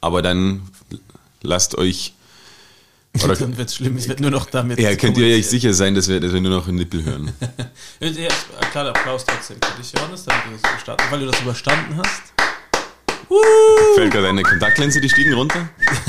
Aber 0.00 0.22
dann 0.22 0.62
lasst 1.42 1.76
euch, 1.76 2.14
oder 3.24 3.34
Dann 3.34 3.56
wird's 3.56 3.74
schlimm. 3.76 3.98
Ich 3.98 4.08
werde 4.08 4.22
nur 4.22 4.30
noch 4.30 4.46
damit. 4.46 4.78
ja, 4.78 4.94
könnt 4.94 5.18
ihr 5.18 5.36
euch 5.36 5.48
sicher 5.48 5.74
sein, 5.74 5.94
dass 5.94 6.08
wir, 6.08 6.20
dass 6.20 6.32
wir 6.32 6.40
nur 6.40 6.52
noch 6.52 6.68
einen 6.68 6.78
Nippel 6.78 7.04
hören. 7.04 7.32
Ja, 8.00 8.28
Kleiner 8.70 8.90
Applaus 8.90 9.24
trotzdem 9.26 9.56
für 9.62 9.76
dich, 9.78 9.92
Johannes, 9.92 10.24
damit 10.24 10.44
du 10.46 10.50
das 10.52 10.70
überstanden, 10.70 11.04
weil 11.10 11.20
du 11.20 11.26
das 11.26 11.40
überstanden 11.40 11.96
hast. 11.96 12.22
Fällt 13.94 14.12
gerade 14.12 14.28
eine 14.28 14.42
Kontaktlinse 14.42 15.00
die 15.00 15.08
Stiegen 15.08 15.34
runter? 15.34 15.68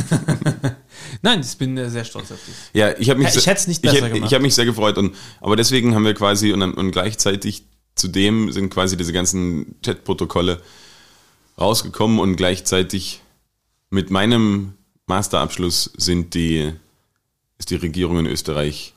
Nein, 1.24 1.42
ich 1.42 1.58
bin 1.58 1.78
äh, 1.78 1.90
sehr 1.90 2.04
stolz 2.06 2.32
auf 2.32 2.40
dich. 2.46 2.54
Ja, 2.74 2.98
ich 2.98 3.10
habe 3.10 3.20
mich, 3.20 3.30
Ja, 3.30 3.36
ich 3.38 3.44
sehr- 3.44 3.54
hätt's 3.54 3.68
nicht 3.68 3.84
ich, 3.84 3.92
besser 3.92 4.06
hätt- 4.08 4.14
gemacht. 4.14 4.30
Ich 4.30 4.34
habe 4.34 4.42
mich 4.44 4.56
sehr 4.56 4.66
gefreut 4.66 4.98
und 4.98 5.16
aber 5.40 5.56
deswegen 5.56 5.94
haben 5.96 6.06
wir 6.06 6.14
quasi 6.14 6.52
und, 6.54 6.62
und 6.64 6.92
gleichzeitig 6.92 7.64
zudem 7.96 8.52
sind 8.52 8.70
quasi 8.70 8.98
diese 8.98 9.14
ganzen 9.14 9.76
Chatprotokolle 9.84 10.62
rausgekommen 11.60 12.20
und 12.20 12.36
gleichzeitig 12.38 13.22
mit 13.90 14.10
meinem 14.10 14.74
Masterabschluss 15.08 15.92
sind 15.98 16.34
die 16.34 16.72
ist 17.60 17.70
die 17.70 17.76
Regierung 17.76 18.18
in 18.20 18.26
Österreich 18.26 18.94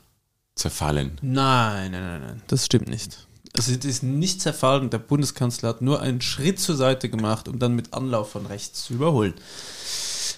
zerfallen. 0.55 1.19
Nein, 1.21 1.91
nein, 1.91 2.03
nein, 2.03 2.21
nein, 2.23 2.43
das 2.47 2.65
stimmt 2.65 2.89
nicht. 2.89 3.27
Also 3.57 3.73
es 3.73 3.85
ist 3.85 4.03
nicht 4.03 4.41
zerfallen. 4.41 4.89
Der 4.91 4.99
Bundeskanzler 4.99 5.69
hat 5.69 5.83
nur 5.83 6.01
einen 6.01 6.21
Schritt 6.21 6.59
zur 6.59 6.75
Seite 6.77 7.09
gemacht, 7.11 7.47
um 7.49 7.59
dann 7.59 7.75
mit 7.77 7.93
Anlauf 7.93 8.31
von 8.31 8.47
rechts 8.47 8.85
zu 8.85 8.95
überholen. 8.95 9.35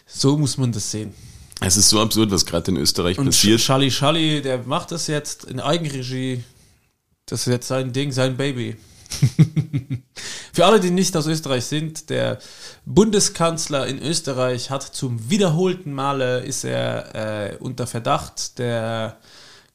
So 0.06 0.36
muss 0.36 0.58
man 0.58 0.72
das 0.72 0.90
sehen. 0.90 1.14
Es 1.60 1.76
ist 1.76 1.88
so 1.88 2.00
absurd, 2.00 2.30
was 2.30 2.44
gerade 2.44 2.70
in 2.70 2.76
Österreich 2.76 3.18
Und 3.18 3.26
passiert. 3.26 3.60
Schalli 3.60 3.90
Schalli, 3.90 4.42
der 4.42 4.58
macht 4.64 4.92
das 4.92 5.06
jetzt 5.06 5.44
in 5.44 5.60
Eigenregie. 5.60 6.44
Das 7.24 7.40
ist 7.40 7.46
jetzt 7.46 7.68
sein 7.68 7.92
Ding, 7.92 8.12
sein 8.12 8.36
Baby. 8.36 8.76
Für 10.52 10.66
alle, 10.66 10.80
die 10.80 10.90
nicht 10.90 11.16
aus 11.16 11.26
Österreich 11.26 11.64
sind, 11.64 12.10
der 12.10 12.38
Bundeskanzler 12.84 13.86
in 13.86 14.00
Österreich 14.02 14.70
hat 14.70 14.82
zum 14.82 15.30
wiederholten 15.30 15.92
Male 15.92 16.40
ist 16.40 16.64
er 16.64 17.14
äh, 17.14 17.56
unter 17.56 17.86
Verdacht 17.86 18.58
der 18.58 19.16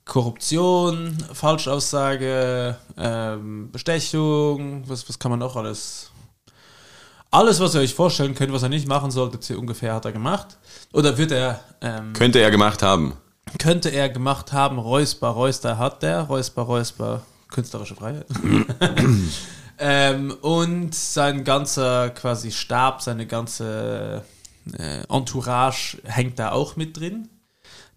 Korruption, 0.05 1.17
Falschaussage, 1.33 2.77
ähm, 2.97 3.71
Bestechung, 3.71 4.83
was, 4.87 5.07
was 5.07 5.19
kann 5.19 5.31
man 5.31 5.39
noch 5.39 5.55
alles? 5.55 6.10
Alles, 7.33 7.61
was 7.61 7.73
ihr 7.75 7.79
euch 7.79 7.95
vorstellen 7.95 8.35
könnt, 8.35 8.51
was 8.51 8.63
er 8.63 8.67
nicht 8.67 8.89
machen 8.89 9.09
sollte, 9.09 9.37
so 9.39 9.57
ungefähr 9.57 9.93
hat 9.93 10.03
er 10.03 10.11
gemacht. 10.11 10.57
Oder 10.91 11.17
wird 11.17 11.31
er 11.31 11.61
ähm, 11.79 12.11
Könnte 12.11 12.39
er 12.39 12.51
gemacht 12.51 12.83
haben. 12.83 13.13
könnte 13.57 13.87
er 13.87 14.09
gemacht 14.09 14.51
haben, 14.51 14.77
Räusper, 14.77 15.29
Räusper 15.29 15.77
hat 15.77 16.03
der, 16.03 16.23
Räusper, 16.23 16.63
Räusper, 16.63 17.21
künstlerische 17.49 17.95
Freiheit. 17.95 18.25
ähm, 19.79 20.31
und 20.41 20.93
sein 20.93 21.45
ganzer 21.45 22.09
quasi 22.09 22.51
Stab, 22.51 23.01
seine 23.01 23.25
ganze 23.25 24.25
äh, 24.77 25.03
Entourage 25.07 25.99
hängt 26.03 26.37
da 26.37 26.51
auch 26.51 26.75
mit 26.75 26.99
drin. 26.99 27.29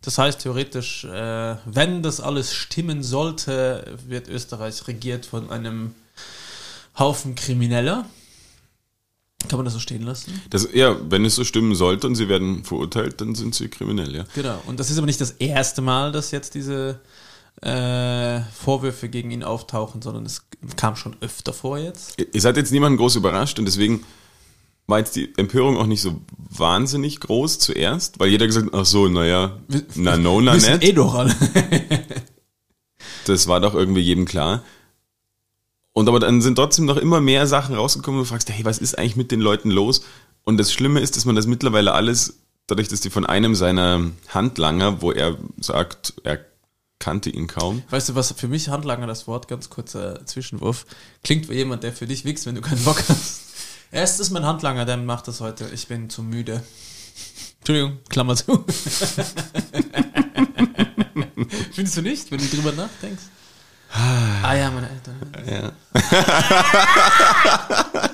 Das 0.01 0.17
heißt 0.17 0.43
theoretisch, 0.43 1.05
äh, 1.07 1.57
wenn 1.65 2.05
das 2.05 2.21
alles 2.21 2.55
stimmen 2.55 3.03
sollte, 3.03 3.97
wird 4.07 4.29
Österreich 4.29 4.87
regiert 4.87 5.27
von 5.27 5.51
einem 5.51 5.97
Haufen 6.97 7.35
Krimineller. 7.35 8.05
Kann 9.49 9.59
man 9.59 9.65
das 9.65 9.75
so 9.75 9.81
stehen 9.81 10.03
lassen? 10.03 10.41
Das, 10.51 10.69
ja, 10.73 10.97
wenn 11.11 11.25
es 11.25 11.35
so 11.35 11.45
stimmen 11.45 11.75
sollte 11.75 12.07
und 12.07 12.15
sie 12.15 12.29
werden 12.29 12.65
verurteilt, 12.65 13.21
dann 13.21 13.35
sind 13.35 13.55
sie 13.55 13.69
kriminell, 13.69 14.15
ja. 14.15 14.25
Genau. 14.35 14.61
Und 14.67 14.81
das 14.81 14.91
ist 14.91 14.99
aber 14.99 15.07
nicht 15.07 15.21
das 15.21 15.33
erste 15.33 15.83
Mal, 15.83 16.13
dass 16.13 16.31
jetzt 16.31 16.55
diese 16.55 17.01
äh, 17.63 18.41
Vorwürfe 18.53 19.09
gegen 19.09 19.31
ihn 19.31 19.43
auftauchen, 19.43 20.03
sondern 20.03 20.27
es 20.27 20.47
kam 20.77 20.97
schon 20.97 21.17
öfter 21.21 21.53
vor 21.53 21.79
jetzt. 21.79 22.21
Ihr 22.33 22.41
seid 22.41 22.57
jetzt 22.57 22.73
niemanden 22.73 22.99
groß 22.99 23.17
überrascht 23.17 23.59
und 23.59 23.65
deswegen 23.67 24.05
war 24.87 24.99
jetzt 24.99 25.17
die 25.17 25.33
Empörung 25.39 25.77
auch 25.79 25.87
nicht 25.87 26.03
so 26.03 26.21
wahnsinnig 26.37 27.21
groß 27.21 27.59
zuerst, 27.59 28.21
weil 28.21 28.29
jeder 28.29 28.47
gesagt 28.47 28.67
hat, 28.67 28.75
ach 28.75 28.85
so, 28.85 29.09
naja, 29.09 29.59
na 29.95 30.17
no, 30.17 30.41
na 30.41 30.55
nicht. 30.55 30.83
eh 30.83 30.93
doch 30.93 31.15
alle. 31.15 31.35
Das 33.27 33.47
war 33.47 33.61
doch 33.61 33.75
irgendwie 33.75 34.03
jedem 34.03 34.27
klar. 34.27 34.63
Und 35.95 36.09
aber 36.09 36.19
dann 36.21 36.43
sind 36.43 36.57
trotzdem 36.57 36.85
noch 36.87 36.97
immer 36.97 37.21
mehr 37.21 37.47
Sachen 37.47 37.75
rausgekommen 37.77 38.21
und 38.21 38.27
du 38.27 38.31
fragst, 38.31 38.51
hey, 38.51 38.65
was 38.65 38.79
ist 38.79 38.99
eigentlich 38.99 39.17
mit 39.17 39.31
den 39.31 39.41
Leuten 39.41 39.71
los? 39.71 40.03
Und 40.43 40.59
das 40.59 40.73
Schlimme 40.73 41.01
ist, 41.01 41.17
dass 41.17 41.25
man 41.25 41.37
das 41.37 41.47
mittlerweile 41.47 41.93
alles, 41.93 42.41
dadurch, 42.67 42.89
dass 42.89 43.01
die 43.01 43.11
von 43.11 43.25
einem 43.25 43.55
seiner 43.55 44.11
Handlanger, 44.29 45.01
wo 45.01 45.13
er 45.13 45.39
sagt, 45.59 46.15
er 46.25 46.45
kannte 46.99 47.31
ihn 47.31 47.47
kaum, 47.47 47.83
Weißt 47.91 48.09
du, 48.09 48.17
was 48.17 48.33
für 48.33 48.49
mich 48.49 48.69
Handlanger 48.69 49.07
das 49.07 49.29
Wort, 49.29 49.47
ganz 49.47 49.71
kurzer 49.71 50.27
Zwischenwurf, 50.27 50.85
klingt 51.23 51.49
wie 51.49 51.55
jemand, 51.55 51.85
der 51.85 51.93
für 51.93 52.07
dich 52.07 52.25
wichst, 52.25 52.47
wenn 52.47 52.57
du 52.57 52.61
keinen 52.61 52.83
Bock 52.83 53.03
hast. 53.09 53.43
Erst 53.93 54.19
ist 54.21 54.31
mein 54.31 54.45
Handlanger, 54.45 54.85
der 54.87 54.97
macht 54.97 55.29
das 55.29 55.41
heute. 55.41 55.71
Ich 55.73 55.87
bin 55.87 56.11
zu 56.11 56.25
müde. 56.25 56.65
Entschuldigung, 57.59 57.99
Klammer 58.09 58.35
zu. 58.35 58.65
Findest 61.73 61.97
du 61.97 62.03
nicht, 62.03 62.31
wenn 62.33 62.39
du 62.39 62.47
drüber 62.47 62.73
nachdenkst? 62.73 63.23
Ah 63.97 64.55
ja, 64.57 64.73
meine 64.73 64.89
Eltern. 64.91 65.15
Ja. 65.49 65.71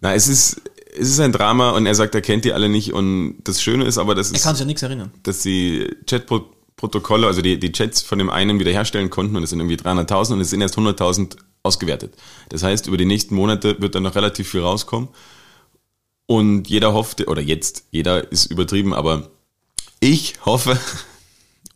Na, 0.00 0.14
es 0.14 0.28
ist, 0.28 0.62
es 0.98 1.08
ist 1.10 1.20
ein 1.20 1.32
Drama 1.32 1.70
und 1.70 1.86
er 1.86 1.94
sagt, 1.94 2.14
er 2.14 2.22
kennt 2.22 2.44
die 2.44 2.52
alle 2.52 2.68
nicht 2.68 2.92
und 2.92 3.36
das 3.44 3.62
Schöne 3.62 3.84
ist 3.84 3.98
aber, 3.98 4.14
dass, 4.14 4.32
Er 4.32 4.40
kann 4.40 4.54
sich 4.54 4.62
an 4.62 4.68
nichts 4.68 4.82
erinnern. 4.82 5.10
dass 5.22 5.42
die 5.42 5.94
Chatprotokolle, 6.08 7.26
also 7.26 7.42
die, 7.42 7.60
die 7.60 7.72
Chats 7.72 8.00
von 8.00 8.18
dem 8.18 8.30
einen 8.30 8.58
wiederherstellen 8.58 9.10
konnten 9.10 9.36
und 9.36 9.42
es 9.42 9.50
sind 9.50 9.60
irgendwie 9.60 9.76
300.000 9.76 10.32
und 10.34 10.40
es 10.40 10.50
sind 10.50 10.60
erst 10.62 10.78
100.000 10.78 11.36
ausgewertet. 11.62 12.14
Das 12.48 12.62
heißt, 12.62 12.86
über 12.86 12.96
die 12.96 13.04
nächsten 13.04 13.34
Monate 13.34 13.80
wird 13.82 13.94
dann 13.94 14.04
noch 14.04 14.14
relativ 14.14 14.48
viel 14.50 14.62
rauskommen 14.62 15.08
und 16.26 16.68
jeder 16.68 16.94
hofft, 16.94 17.26
oder 17.28 17.42
jetzt, 17.42 17.84
jeder 17.90 18.30
ist 18.32 18.46
übertrieben, 18.46 18.94
aber 18.94 19.28
ich 20.00 20.34
hoffe, 20.46 20.78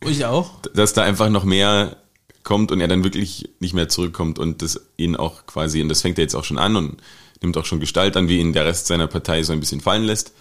Ich 0.07 0.25
auch. 0.25 0.61
dass 0.73 0.93
da 0.93 1.03
einfach 1.03 1.29
noch 1.29 1.43
mehr 1.43 1.97
kommt 2.43 2.71
und 2.71 2.79
er 2.79 2.87
dann 2.87 3.03
wirklich 3.03 3.49
nicht 3.59 3.73
mehr 3.73 3.89
zurückkommt 3.89 4.37
und 4.39 4.61
das 4.61 4.79
ihn 4.97 5.15
auch 5.15 5.45
quasi, 5.47 5.81
und 5.81 5.89
das 5.89 6.01
fängt 6.01 6.17
er 6.19 6.23
jetzt 6.23 6.35
auch 6.35 6.43
schon 6.43 6.57
an 6.59 6.75
und 6.75 7.01
nimmt 7.41 7.57
auch 7.57 7.65
schon 7.65 7.79
Gestalt 7.79 8.15
an, 8.17 8.27
wie 8.27 8.39
ihn 8.39 8.53
der 8.53 8.65
Rest 8.65 8.87
seiner 8.87 9.07
Partei 9.07 9.41
so 9.43 9.51
ein 9.53 9.59
bisschen 9.59 9.81
fallen 9.81 10.03
lässt. 10.03 10.31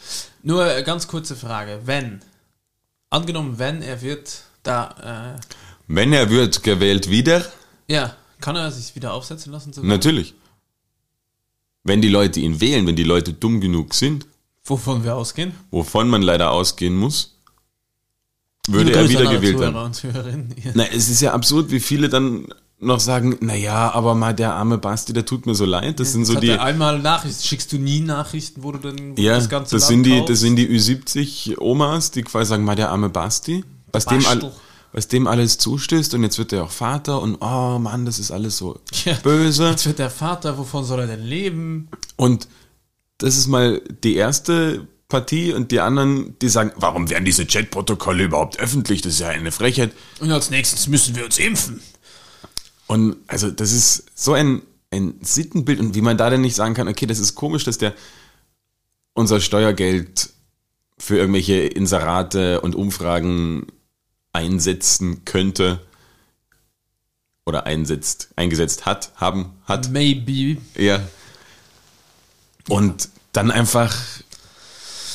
Nur 0.42 0.66
äh, 0.70 0.82
ganz 0.82 1.08
kurze 1.08 1.34
Frage. 1.34 1.80
Wenn, 1.84 2.20
angenommen, 3.10 3.58
wenn 3.58 3.82
er 3.82 4.00
wird, 4.02 4.42
da, 4.62 5.38
Wenn 5.88 6.12
er 6.12 6.30
wird 6.30 6.62
gewählt 6.62 7.10
wieder, 7.10 7.40
äh, 7.40 7.92
ja, 7.94 8.16
kann 8.40 8.56
er 8.56 8.70
sich 8.70 8.94
wieder 8.94 9.12
aufsetzen 9.14 9.50
lassen? 9.52 9.72
sogar? 9.72 9.88
natürlich. 9.88 10.34
Wenn 11.82 12.00
die 12.00 12.08
Leute 12.08 12.40
ihn 12.40 12.60
wählen, 12.60 12.86
wenn 12.86 12.96
die 12.96 13.04
Leute 13.04 13.32
dumm 13.32 13.60
genug 13.60 13.94
sind, 13.94 14.26
Wovon 14.66 15.04
wir 15.04 15.14
ausgehen? 15.14 15.52
wovon 15.70 16.08
man 16.08 16.22
leider 16.22 16.50
ausgehen 16.50 16.94
muss, 16.96 17.33
würde 18.68 18.92
er 18.92 19.02
Grüße 19.02 19.10
wieder 19.10 19.20
an 19.20 19.26
alle 19.26 19.36
gewählt 19.38 19.94
Zuhörer 19.94 20.24
werden. 20.24 20.54
Ja. 20.64 20.70
Na, 20.74 20.84
es 20.86 21.08
ist 21.08 21.20
ja 21.20 21.32
absurd, 21.32 21.70
wie 21.70 21.80
viele 21.80 22.08
dann 22.08 22.46
noch 22.80 23.00
sagen, 23.00 23.36
na 23.40 23.54
ja, 23.54 23.92
aber 23.92 24.14
mal 24.14 24.34
der 24.34 24.54
arme 24.54 24.78
Basti, 24.78 25.12
der 25.12 25.24
tut 25.24 25.46
mir 25.46 25.54
so 25.54 25.64
leid. 25.64 26.00
Das 26.00 26.12
sind 26.12 26.24
so 26.24 26.34
die, 26.34 26.52
einmal 26.52 26.98
Nachrichten. 26.98 27.42
Schickst 27.42 27.72
du 27.72 27.78
nie 27.78 28.00
Nachrichten, 28.00 28.62
wo 28.62 28.72
du 28.72 28.78
dann 28.78 29.16
Ja, 29.16 29.38
du 29.38 29.48
das, 29.48 29.70
Land 29.70 29.82
sind 29.84 30.02
die, 30.04 30.24
das 30.26 30.40
sind 30.40 30.56
die 30.56 30.68
Ü70 30.68 31.58
Omas, 31.58 32.10
die 32.10 32.22
quasi 32.22 32.50
sagen, 32.50 32.64
mal 32.64 32.76
der 32.76 32.90
arme 32.90 33.10
Basti. 33.10 33.64
Was 33.92 34.06
dem, 34.06 34.26
all, 34.26 34.52
was 34.92 35.08
dem 35.08 35.26
alles 35.26 35.58
zustößt 35.58 36.14
und 36.14 36.22
jetzt 36.24 36.38
wird 36.38 36.52
er 36.52 36.64
auch 36.64 36.70
Vater 36.70 37.22
und 37.22 37.36
oh 37.40 37.78
Mann, 37.78 38.04
das 38.06 38.18
ist 38.18 38.30
alles 38.30 38.56
so 38.58 38.80
Ja. 39.04 39.14
böse. 39.22 39.70
Jetzt 39.70 39.86
wird 39.86 39.98
der 39.98 40.10
Vater, 40.10 40.58
wovon 40.58 40.84
soll 40.84 41.00
er 41.00 41.06
denn 41.06 41.22
leben? 41.22 41.88
Und 42.16 42.48
das 43.18 43.36
ist 43.36 43.46
mal 43.46 43.80
die 44.02 44.16
erste 44.16 44.88
Partie 45.08 45.52
und 45.52 45.70
die 45.70 45.80
anderen, 45.80 46.38
die 46.40 46.48
sagen, 46.48 46.72
warum 46.76 47.10
werden 47.10 47.24
diese 47.24 47.46
Chatprotokolle 47.46 48.24
überhaupt 48.24 48.58
öffentlich? 48.58 49.02
Das 49.02 49.14
ist 49.14 49.20
ja 49.20 49.28
eine 49.28 49.52
Frechheit. 49.52 49.92
Und 50.20 50.30
als 50.32 50.50
nächstes 50.50 50.86
müssen 50.88 51.14
wir 51.14 51.24
uns 51.24 51.38
impfen. 51.38 51.80
Und 52.86 53.16
also 53.26 53.50
das 53.50 53.72
ist 53.72 54.04
so 54.14 54.32
ein, 54.32 54.62
ein 54.90 55.14
Sittenbild 55.20 55.80
und 55.80 55.94
wie 55.94 56.00
man 56.00 56.16
da 56.16 56.30
denn 56.30 56.40
nicht 56.40 56.54
sagen 56.54 56.74
kann, 56.74 56.88
okay, 56.88 57.06
das 57.06 57.18
ist 57.18 57.34
komisch, 57.34 57.64
dass 57.64 57.78
der 57.78 57.94
unser 59.14 59.40
Steuergeld 59.40 60.30
für 60.98 61.16
irgendwelche 61.16 61.54
Inserate 61.54 62.60
und 62.60 62.74
Umfragen 62.74 63.66
einsetzen 64.32 65.24
könnte 65.24 65.80
oder 67.46 67.66
einsetzt, 67.66 68.30
eingesetzt 68.36 68.86
hat, 68.86 69.12
haben, 69.16 69.52
hat. 69.64 69.90
Maybe. 69.90 70.60
Ja. 70.76 71.00
Und 72.68 73.08
dann 73.32 73.50
einfach 73.50 73.94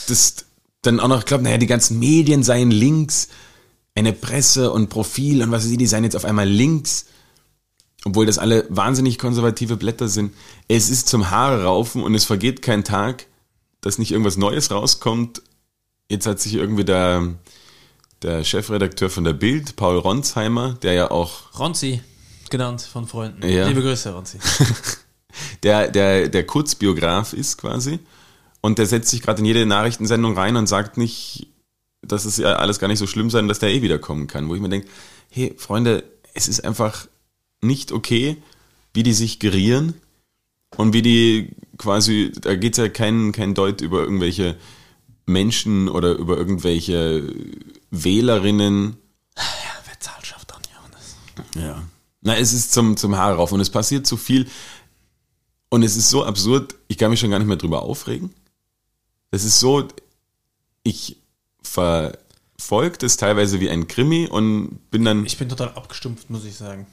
das 0.09 0.45
dann 0.81 0.99
auch 0.99 1.07
noch 1.07 1.25
glaubt, 1.25 1.43
naja, 1.43 1.57
die 1.57 1.67
ganzen 1.67 1.99
Medien 1.99 2.43
seien 2.43 2.71
links, 2.71 3.29
eine 3.95 4.13
Presse 4.13 4.71
und 4.71 4.89
Profil 4.89 5.43
und 5.43 5.51
was 5.51 5.63
weiß 5.63 5.71
ich, 5.71 5.77
die 5.77 5.87
seien 5.87 6.03
jetzt 6.03 6.15
auf 6.15 6.25
einmal 6.25 6.47
links, 6.47 7.07
obwohl 8.05 8.25
das 8.25 8.37
alle 8.37 8.65
wahnsinnig 8.69 9.19
konservative 9.19 9.75
Blätter 9.75 10.07
sind. 10.07 10.33
Es 10.67 10.89
ist 10.89 11.09
zum 11.09 11.29
Haare 11.29 11.63
raufen 11.63 12.01
und 12.03 12.15
es 12.15 12.23
vergeht 12.23 12.61
kein 12.61 12.83
Tag, 12.83 13.25
dass 13.81 13.97
nicht 13.97 14.11
irgendwas 14.11 14.37
Neues 14.37 14.71
rauskommt. 14.71 15.41
Jetzt 16.07 16.25
hat 16.25 16.39
sich 16.39 16.53
irgendwie 16.53 16.85
der, 16.85 17.27
der 18.21 18.43
Chefredakteur 18.43 19.09
von 19.09 19.25
der 19.25 19.33
Bild, 19.33 19.75
Paul 19.75 19.97
Ronsheimer, 19.97 20.77
der 20.81 20.93
ja 20.93 21.11
auch 21.11 21.59
Ronzi, 21.59 22.01
genannt 22.49 22.81
von 22.81 23.05
Freunden. 23.05 23.45
Ja. 23.47 23.67
Liebe 23.67 23.81
Grüße, 23.81 24.13
Ronzi. 24.13 24.39
der, 25.63 25.89
der, 25.89 26.29
der 26.29 26.45
Kurzbiograf 26.45 27.33
ist 27.33 27.57
quasi. 27.57 27.99
Und 28.61 28.77
der 28.77 28.85
setzt 28.85 29.09
sich 29.09 29.21
gerade 29.21 29.39
in 29.39 29.45
jede 29.45 29.65
Nachrichtensendung 29.65 30.37
rein 30.37 30.55
und 30.55 30.67
sagt 30.67 30.97
nicht, 30.97 31.47
dass 32.01 32.25
es 32.25 32.37
ja 32.37 32.53
alles 32.55 32.79
gar 32.79 32.87
nicht 32.87 32.99
so 32.99 33.07
schlimm 33.07 33.29
sein, 33.29 33.47
dass 33.47 33.59
der 33.59 33.71
eh 33.71 33.81
wiederkommen 33.81 34.27
kann. 34.27 34.49
Wo 34.49 34.55
ich 34.55 34.61
mir 34.61 34.69
denke, 34.69 34.87
hey, 35.29 35.53
Freunde, 35.57 36.03
es 36.33 36.47
ist 36.47 36.63
einfach 36.65 37.07
nicht 37.61 37.91
okay, 37.91 38.37
wie 38.93 39.03
die 39.03 39.13
sich 39.13 39.39
gerieren 39.39 39.93
und 40.75 40.93
wie 40.93 41.01
die 41.01 41.55
quasi, 41.77 42.31
da 42.41 42.55
geht 42.55 42.73
es 42.73 42.77
ja 42.77 42.89
kein, 42.89 43.31
kein 43.31 43.53
Deut 43.53 43.81
über 43.81 44.01
irgendwelche 44.01 44.57
Menschen 45.25 45.87
oder 45.87 46.13
über 46.13 46.37
irgendwelche 46.37 47.33
Wählerinnen. 47.91 48.97
Wer 49.35 49.99
zahlt, 49.99 50.25
schafft 50.25 50.51
dann, 50.51 50.61
Johannes. 50.73 51.15
Ja. 51.55 51.83
Na, 52.21 52.37
es 52.37 52.53
ist 52.53 52.73
zum, 52.73 52.97
zum 52.97 53.15
Haare 53.15 53.35
rauf 53.35 53.51
und 53.51 53.59
es 53.59 53.69
passiert 53.69 54.05
zu 54.05 54.17
viel. 54.17 54.47
Und 55.69 55.83
es 55.83 55.95
ist 55.95 56.09
so 56.09 56.25
absurd, 56.25 56.75
ich 56.87 56.97
kann 56.97 57.11
mich 57.11 57.19
schon 57.19 57.29
gar 57.29 57.39
nicht 57.39 57.47
mehr 57.47 57.57
drüber 57.57 57.83
aufregen. 57.83 58.33
Das 59.31 59.43
ist 59.43 59.59
so, 59.59 59.87
ich 60.83 61.17
verfolge 61.61 62.97
das 62.99 63.17
teilweise 63.17 63.59
wie 63.59 63.69
ein 63.69 63.87
Krimi 63.87 64.27
und 64.27 64.79
bin 64.91 65.05
dann, 65.05 65.25
Ich 65.25 65.37
bin 65.37 65.49
total 65.49 65.69
abgestumpft, 65.69 66.29
muss 66.29 66.45
ich 66.45 66.55
sagen. 66.55 66.87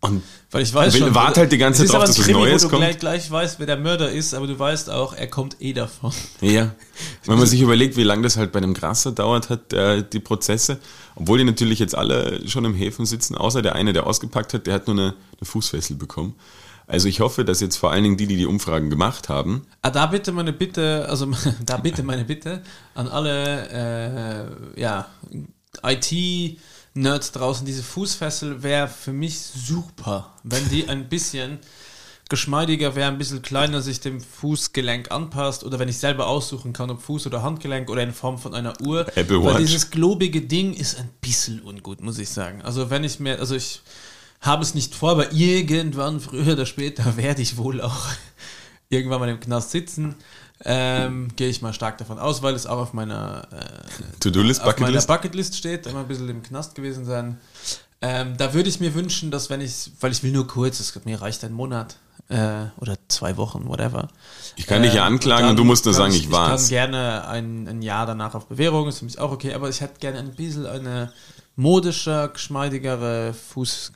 und 0.00 0.22
Weil 0.50 0.62
ich 0.62 0.74
weiß 0.74 0.94
Will- 0.94 1.00
schon. 1.02 1.14
wart 1.14 1.36
halt 1.38 1.52
die 1.52 1.58
ganze 1.58 1.78
Zeit 1.78 1.86
ist 1.86 1.92
drauf, 1.94 2.04
dass 2.04 2.18
was 2.18 2.24
Krimi, 2.26 2.40
Neues 2.40 2.64
wo 2.64 2.68
du 2.68 2.70
kommt. 2.76 2.82
Gleich, 2.82 2.98
gleich 2.98 3.30
weißt, 3.30 3.58
wer 3.60 3.66
der 3.66 3.76
Mörder 3.78 4.10
ist, 4.10 4.34
aber 4.34 4.46
du 4.46 4.58
weißt 4.58 4.90
auch, 4.90 5.14
er 5.14 5.26
kommt 5.28 5.56
eh 5.60 5.72
davon. 5.72 6.12
ja, 6.40 6.74
wenn 7.24 7.38
man 7.38 7.46
sich 7.46 7.60
überlegt, 7.60 7.96
wie 7.96 8.02
lange 8.02 8.22
das 8.22 8.36
halt 8.36 8.52
bei 8.52 8.58
einem 8.58 8.74
Grasser 8.74 9.12
dauert 9.12 9.48
hat, 9.48 9.72
der, 9.72 10.02
die 10.02 10.20
Prozesse, 10.20 10.78
obwohl 11.14 11.38
die 11.38 11.44
natürlich 11.44 11.78
jetzt 11.78 11.94
alle 11.94 12.46
schon 12.48 12.64
im 12.64 12.74
Häfen 12.74 13.06
sitzen, 13.06 13.36
außer 13.36 13.62
der 13.62 13.74
eine, 13.74 13.92
der 13.92 14.06
ausgepackt 14.06 14.54
hat, 14.54 14.66
der 14.66 14.74
hat 14.74 14.86
nur 14.88 14.96
eine, 14.96 15.14
eine 15.38 15.46
Fußfessel 15.46 15.96
bekommen. 15.96 16.34
Also 16.88 17.08
ich 17.08 17.20
hoffe, 17.20 17.44
dass 17.44 17.60
jetzt 17.60 17.76
vor 17.76 17.90
allen 17.90 18.04
Dingen 18.04 18.16
die, 18.16 18.26
die 18.28 18.36
die 18.36 18.46
Umfragen 18.46 18.90
gemacht 18.90 19.28
haben, 19.28 19.66
Ah, 19.82 19.90
da 19.90 20.06
bitte 20.06 20.30
meine 20.32 20.52
Bitte, 20.52 21.06
also 21.08 21.26
da 21.64 21.78
bitte 21.78 22.02
meine 22.02 22.24
Bitte 22.24 22.62
an 22.94 23.08
alle 23.08 24.48
äh, 24.76 24.80
ja, 24.80 25.08
IT-Nerds 25.82 27.32
draußen, 27.32 27.66
diese 27.66 27.82
Fußfessel 27.82 28.62
wäre 28.62 28.88
für 28.88 29.12
mich 29.12 29.38
super, 29.38 30.32
wenn 30.44 30.68
die 30.68 30.88
ein 30.88 31.08
bisschen 31.08 31.58
geschmeidiger 32.28 32.96
wäre, 32.96 33.08
ein 33.08 33.18
bisschen 33.18 33.42
kleiner 33.42 33.80
sich 33.82 34.00
dem 34.00 34.20
Fußgelenk 34.20 35.12
anpasst 35.12 35.62
oder 35.62 35.78
wenn 35.78 35.88
ich 35.88 35.98
selber 35.98 36.26
aussuchen 36.26 36.72
kann, 36.72 36.90
ob 36.90 37.00
Fuß- 37.04 37.26
oder 37.26 37.42
Handgelenk 37.42 37.88
oder 37.88 38.02
in 38.02 38.12
Form 38.12 38.38
von 38.38 38.52
einer 38.52 38.80
Uhr. 38.80 39.06
Apple 39.16 39.44
Weil 39.44 39.54
Watch. 39.54 39.58
dieses 39.58 39.90
globige 39.90 40.40
Ding 40.40 40.74
ist 40.74 40.98
ein 40.98 41.08
bisschen 41.20 41.62
ungut, 41.62 42.00
muss 42.00 42.18
ich 42.18 42.28
sagen. 42.28 42.62
Also 42.62 42.90
wenn 42.90 43.04
ich 43.04 43.20
mir, 43.20 43.38
also 43.38 43.54
ich 43.54 43.80
habe 44.40 44.62
es 44.62 44.74
nicht 44.74 44.94
vor, 44.94 45.12
aber 45.12 45.32
irgendwann, 45.32 46.20
früher 46.20 46.52
oder 46.54 46.66
später, 46.66 47.16
werde 47.16 47.42
ich 47.42 47.56
wohl 47.56 47.80
auch 47.80 48.06
irgendwann 48.88 49.20
mal 49.20 49.28
im 49.28 49.40
Knast 49.40 49.70
sitzen. 49.70 50.14
Ähm, 50.64 51.28
Gehe 51.36 51.48
ich 51.48 51.60
mal 51.60 51.74
stark 51.74 51.98
davon 51.98 52.18
aus, 52.18 52.42
weil 52.42 52.54
es 52.54 52.66
auch 52.66 52.78
auf 52.78 52.92
meiner, 52.94 53.46
äh, 53.52 54.18
To-Do-List, 54.20 54.64
Bucketlist. 54.64 55.06
Bucketlist 55.06 55.56
steht, 55.56 55.86
immer 55.86 56.00
ein 56.00 56.08
bisschen 56.08 56.28
im 56.30 56.42
Knast 56.42 56.74
gewesen 56.74 57.04
sein. 57.04 57.38
Ähm, 58.00 58.36
da 58.38 58.54
würde 58.54 58.68
ich 58.68 58.80
mir 58.80 58.94
wünschen, 58.94 59.30
dass 59.30 59.50
wenn 59.50 59.60
ich, 59.60 59.90
weil 60.00 60.12
ich 60.12 60.22
will 60.22 60.32
nur 60.32 60.46
kurz, 60.46 60.80
es 60.80 60.98
mir 61.04 61.20
reicht 61.20 61.44
ein 61.44 61.52
Monat 61.52 61.96
äh, 62.28 62.66
oder 62.78 62.96
zwei 63.08 63.36
Wochen, 63.36 63.68
whatever. 63.68 64.08
Ich 64.56 64.66
kann 64.66 64.82
dich 64.82 64.94
ja 64.94 65.06
Ähm, 65.06 65.14
anklagen 65.14 65.42
dann 65.42 65.50
und 65.50 65.56
du 65.56 65.64
musst 65.64 65.84
nur 65.84 65.94
sagen, 65.94 66.12
ich 66.12 66.24
Ich 66.24 66.30
war's. 66.30 66.62
kann 66.62 66.68
gerne 66.68 67.26
ein, 67.28 67.68
ein 67.68 67.82
Jahr 67.82 68.06
danach 68.06 68.34
auf 68.34 68.46
Bewährung, 68.46 68.88
ist 68.88 68.98
für 69.00 69.04
mich 69.04 69.18
auch 69.18 69.32
okay, 69.32 69.54
aber 69.54 69.68
ich 69.68 69.80
hätte 69.80 69.98
gerne 70.00 70.18
ein 70.18 70.34
bisschen 70.34 70.66
eine 70.66 71.12
modischer, 71.54 72.28
geschmeidigere 72.28 73.34
Fußfessel, 73.34 73.94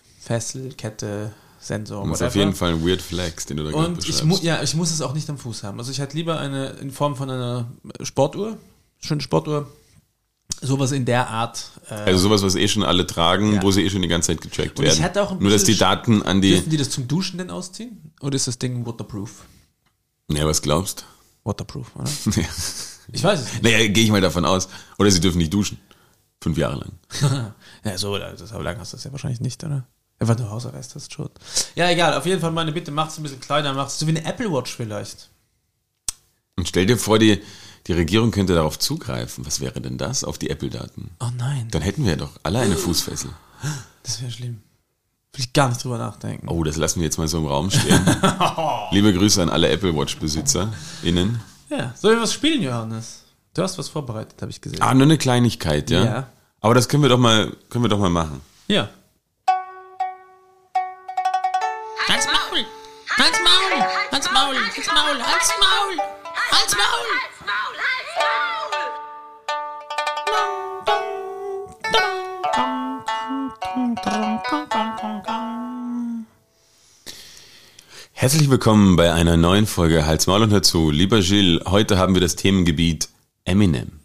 Kette, 0.76 1.32
Sensor, 1.58 2.06
Das 2.08 2.20
ist 2.20 2.26
auf 2.26 2.34
jeden 2.36 2.54
Fall 2.54 2.70
ein 2.72 2.86
Weird 2.86 3.02
Flex, 3.02 3.46
den 3.46 3.58
du 3.58 3.64
da 3.70 3.76
Und 3.76 4.08
ich, 4.08 4.24
mu 4.24 4.38
ja, 4.42 4.62
ich 4.62 4.74
muss 4.74 4.90
es 4.90 5.02
auch 5.02 5.12
nicht 5.12 5.28
am 5.28 5.36
Fuß 5.38 5.62
haben. 5.64 5.78
Also 5.78 5.90
ich 5.90 5.98
hätte 5.98 6.16
lieber 6.16 6.38
eine 6.38 6.68
in 6.80 6.90
Form 6.90 7.16
von 7.16 7.28
einer 7.30 7.70
Sportuhr, 8.02 8.56
schöne 8.98 9.20
Sportuhr, 9.20 9.70
sowas 10.62 10.92
in 10.92 11.04
der 11.04 11.28
Art. 11.28 11.70
Äh, 11.90 11.94
also 11.94 12.20
sowas, 12.28 12.42
was 12.42 12.54
eh 12.54 12.66
schon 12.68 12.82
alle 12.82 13.06
tragen, 13.06 13.54
Ja. 13.54 13.62
wo 13.62 13.70
sie 13.70 13.82
eh 13.84 13.90
schon 13.90 14.02
die 14.02 14.08
ganze 14.08 14.28
Zeit 14.28 14.40
getrackt 14.40 14.78
Und 14.78 14.84
ich 14.86 14.92
werden. 14.92 15.02
hätte 15.02 15.22
auch 15.22 15.32
ein 15.32 15.38
Nur, 15.38 15.50
dass 15.50 15.64
die 15.64 15.76
Daten 15.76 16.22
an 16.22 16.40
die... 16.40 16.52
dürfen 16.52 16.70
die 16.70 16.76
das 16.76 16.90
zum 16.90 17.06
Duschen 17.08 17.38
denn 17.38 17.50
ausziehen? 17.50 18.12
Oder 18.20 18.36
ist 18.36 18.46
das 18.46 18.58
Ding 18.58 18.86
waterproof? 18.86 19.44
Naja, 20.28 20.46
was 20.46 20.62
glaubst 20.62 21.04
Waterproof, 21.44 21.96
oder? 21.96 22.04
du? 22.24 22.30
Ich 23.12 23.24
weiß 23.24 23.40
es 23.40 23.52
nicht. 23.52 23.62
naja, 23.64 23.88
gehe 23.88 24.04
ich 24.04 24.10
mal 24.10 24.20
davon 24.20 24.44
aus. 24.44 24.68
Oder 24.98 25.10
sie 25.10 25.20
dürfen 25.20 25.38
nicht 25.38 25.52
duschen. 25.52 25.78
Fünf 26.42 26.56
Jahre 26.56 26.76
lang. 26.76 27.52
Ja, 27.84 27.96
so, 27.98 28.14
also, 28.14 28.44
so 28.46 28.60
lange 28.60 28.78
hast 28.80 28.92
du 28.92 28.96
das 28.98 29.04
ja 29.04 29.12
wahrscheinlich 29.12 29.40
nicht, 29.40 29.64
oder? 29.64 29.86
Einfach 30.20 30.38
nur 30.38 30.50
Hausarrest 30.50 30.94
hast 30.94 31.12
schon. 31.14 31.30
Ja, 31.74 31.88
egal, 31.90 32.14
auf 32.14 32.26
jeden 32.26 32.40
Fall 32.42 32.50
meine 32.52 32.72
Bitte, 32.72 32.90
macht 32.90 33.10
es 33.10 33.18
ein 33.18 33.22
bisschen 33.22 33.40
kleiner, 33.40 33.72
macht 33.72 33.88
es 33.88 33.98
so 33.98 34.06
wie 34.06 34.10
eine 34.10 34.24
Apple 34.24 34.52
Watch 34.52 34.74
vielleicht. 34.76 35.30
Und 36.56 36.68
stell 36.68 36.84
dir 36.84 36.98
vor, 36.98 37.18
die, 37.18 37.40
die 37.86 37.94
Regierung 37.94 38.30
könnte 38.30 38.54
darauf 38.54 38.78
zugreifen. 38.78 39.46
Was 39.46 39.60
wäre 39.60 39.80
denn 39.80 39.96
das 39.96 40.22
auf 40.22 40.36
die 40.36 40.50
Apple-Daten? 40.50 41.10
Oh 41.20 41.30
nein, 41.38 41.68
Dann 41.70 41.80
hätten 41.80 42.04
wir 42.04 42.16
doch 42.16 42.32
alle 42.42 42.58
eine 42.58 42.76
Fußfessel. 42.76 43.30
das 44.02 44.20
wäre 44.20 44.30
schlimm. 44.30 44.60
Will 45.32 45.44
ich 45.44 45.52
gar 45.54 45.68
nicht 45.70 45.82
drüber 45.82 45.96
nachdenken. 45.96 46.48
Oh, 46.48 46.62
das 46.64 46.76
lassen 46.76 47.00
wir 47.00 47.06
jetzt 47.06 47.16
mal 47.16 47.28
so 47.28 47.38
im 47.38 47.46
Raum 47.46 47.70
stehen. 47.70 48.04
Liebe 48.90 49.14
Grüße 49.14 49.40
an 49.40 49.48
alle 49.48 49.70
Apple 49.70 49.96
Watch-BesitzerInnen. 49.96 51.40
Ja, 51.70 51.94
sollen 51.96 52.16
wir 52.18 52.22
was 52.22 52.34
spielen, 52.34 52.62
Johannes? 52.62 53.24
Du 53.54 53.62
hast 53.62 53.78
was 53.78 53.88
vorbereitet, 53.88 54.42
habe 54.42 54.50
ich 54.50 54.60
gesehen. 54.60 54.82
Ah, 54.82 54.92
nur 54.92 55.04
eine 55.04 55.16
Kleinigkeit, 55.18 55.88
ja? 55.90 56.04
Ja. 56.04 56.26
Aber 56.60 56.74
das 56.74 56.88
können 56.88 57.02
wir 57.04 57.08
doch 57.08 57.18
mal, 57.18 57.56
können 57.70 57.84
wir 57.84 57.88
doch 57.88 57.98
mal 57.98 58.10
machen. 58.10 58.42
Ja. 58.68 58.90
Halt's 62.10 62.26
Maul! 62.26 62.66
Halt's 63.18 63.38
Maul! 63.38 63.82
Halt's 64.10 64.32
Maul! 64.32 64.56
Halt's 64.56 64.88
Maul! 64.90 65.16
Halt's 65.22 65.52
Maul! 65.60 65.96
Halt's 66.50 66.74
Maul! 66.76 67.06
Herzlich 78.10 78.50
willkommen 78.50 78.96
bei 78.96 79.12
einer 79.12 79.36
neuen 79.36 79.68
Folge 79.68 80.04
Hals, 80.04 80.26
Maul 80.26 80.42
und 80.42 80.50
Hör 80.50 80.64
zu. 80.64 80.90
Lieber 80.90 81.20
Gilles, 81.20 81.64
heute 81.66 81.96
haben 81.96 82.14
wir 82.14 82.20
das 82.20 82.34
Themengebiet 82.34 83.08
Eminem. 83.44 84.00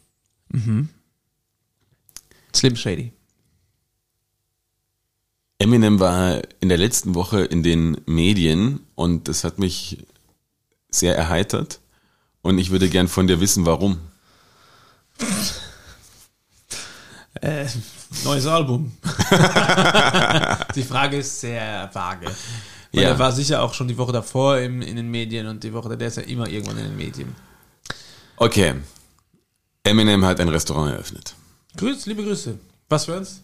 Slim 2.54 2.76
Shady. 2.76 3.13
Eminem 5.60 6.00
war 6.00 6.41
in 6.60 6.70
der 6.70 6.78
letzten 6.78 7.15
Woche 7.15 7.41
in 7.46 7.63
den 7.63 7.98
Medien 8.06 8.86
und 8.96 9.28
das 9.28 9.44
hat 9.44 9.58
mich 9.58 10.06
sehr 10.89 11.15
erheitert. 11.18 11.80
Und 12.41 12.60
ich 12.60 12.72
würde 12.72 12.89
gern 12.89 13.08
von 13.08 13.28
dir 13.28 13.39
wissen, 13.39 13.65
warum. 13.65 13.98
Äh, 17.41 17.65
neues 18.24 18.46
Album. 18.48 18.91
die 20.76 20.84
Frage 20.84 21.18
ist 21.18 21.39
sehr 21.41 21.89
vage. 21.94 22.28
Weil 22.91 23.04
Ja. 23.04 23.10
er 23.10 23.20
war 23.20 23.32
sicher 23.32 23.62
auch 23.62 23.74
schon 23.74 23.88
die 23.88 23.98
Woche 23.98 24.12
davor 24.13 24.58
im, 24.60 24.82
in 24.82 24.96
den 24.96 25.10
Medien 25.10 25.48
und 25.48 25.63
die 25.63 25.74
Woche, 25.74 25.98
der 25.98 26.08
ist 26.08 26.18
ja 26.18 26.24
immer 26.24 26.48
irgendwann 26.48 26.78
in 26.78 26.86
den 26.86 26.98
Medien. 26.98 27.36
Okay. 28.38 28.76
Eminem 29.84 30.24
hat 30.26 30.39
ein 30.39 30.50
Restaurant 30.50 30.91
eröffnet. 30.94 31.36
Grüß, 31.78 32.06
liebe 32.06 32.24
Grüße. 32.24 32.58
Was 32.89 33.06
für 33.06 33.18
uns? 33.18 33.41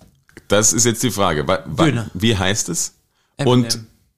Das 0.48 0.74
ist 0.74 0.86
jetzt 0.86 1.02
die 1.04 1.12
Frage. 1.12 1.46
Döner. 1.46 2.10
Wie 2.13 2.38
heißt 2.38 2.70
es? 2.70 2.96
Eminem. 3.38 3.63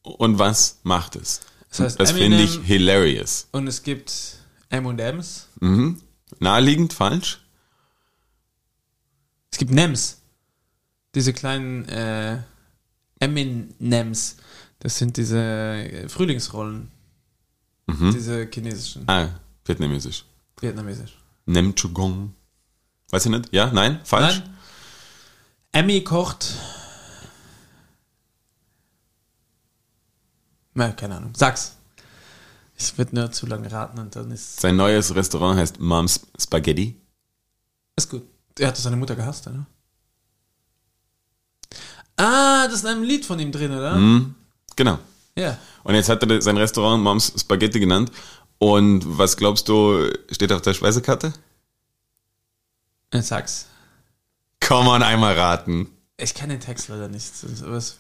Und, 0.04 0.18
und 0.20 0.40
was 0.40 0.80
macht 0.84 1.16
es? 1.16 1.42
Das 1.70 1.80
heißt 1.80 2.00
das 2.00 2.12
finde 2.12 2.42
ich 2.42 2.60
hilarious. 2.64 3.48
Und 3.52 3.68
es 3.68 3.82
gibt 3.84 4.12
M&M's. 4.70 5.48
Mhm. 5.60 6.02
Naheliegend, 6.40 6.94
falsch? 6.94 7.40
Es 9.52 9.58
gibt 9.58 9.72
Nems. 9.72 10.22
Diese 11.16 11.34
kleinen 11.34 11.88
äh, 11.90 12.40
M&M's. 13.20 14.38
Das 14.80 14.98
sind 14.98 15.18
diese 15.18 15.40
äh, 15.40 16.10
Frühlingsrollen. 16.10 16.90
Diese 17.88 18.48
chinesischen, 18.52 19.04
Ah, 19.08 19.28
vietnamesisch. 19.66 20.24
vietnamesisch. 20.60 21.18
Nem 21.46 21.76
Chugong. 21.76 22.34
Weiß 23.10 23.26
ich 23.26 23.32
nicht? 23.32 23.50
Ja? 23.54 23.72
Nein? 23.72 24.00
Falsch? 24.06 24.40
Nein. 24.40 24.56
Emmy 25.74 26.04
kocht. 26.04 26.54
Na, 30.76 30.92
keine 30.92 31.18
Ahnung. 31.18 31.34
Sag's. 31.36 31.76
Ich 32.78 32.98
würde 32.98 33.16
nur 33.16 33.32
zu 33.32 33.46
lange 33.46 33.72
raten 33.72 34.00
und 34.00 34.16
dann 34.16 34.32
ist 34.32 34.60
Sein 34.60 34.76
neues 34.76 35.14
Restaurant 35.14 35.60
heißt 35.60 35.80
Mom's 35.80 36.22
Spaghetti. 36.40 37.00
ist 37.96 38.10
gut. 38.10 38.24
Er 38.58 38.68
hat 38.70 38.78
seine 38.78 38.96
Mutter 38.98 39.16
gehasst, 39.16 39.48
oder? 39.48 39.66
Ah, 42.18 42.66
das 42.66 42.76
ist 42.76 42.82
in 42.84 42.90
einem 42.90 43.04
Lied 43.04 43.26
von 43.26 43.40
ihm 43.40 43.52
drin, 43.52 43.72
oder? 43.72 43.96
Mhm. 43.96 44.36
Genau. 44.76 45.00
Ja. 45.36 45.58
Und 45.84 45.96
jetzt 45.96 46.10
hat 46.10 46.22
er 46.24 46.42
sein 46.42 46.58
Restaurant 46.58 47.04
Mom's 47.04 47.34
Spaghetti 47.40 47.80
genannt. 47.80 48.12
Und 48.60 49.18
was 49.18 49.38
glaubst 49.38 49.68
du, 49.68 50.12
steht 50.30 50.52
auf 50.52 50.62
der 50.62 50.74
Speisekarte? 50.74 51.34
Äh, 53.12 53.22
Sag's. 53.22 53.68
Kann 54.64 54.86
man 54.86 55.04
einmal 55.04 55.38
raten. 55.38 55.90
Ich 56.18 56.34
kann 56.34 56.50
den 56.50 56.60
Text 56.60 56.88
leider 56.90 57.08
nicht. 57.08 57.32
Was? 57.64 57.98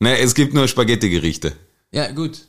Ne, 0.00 0.18
es 0.18 0.34
gibt 0.34 0.54
nur 0.54 0.68
Spaghetti-Gerichte. 0.68 1.52
Ja, 1.92 2.10
gut. 2.12 2.46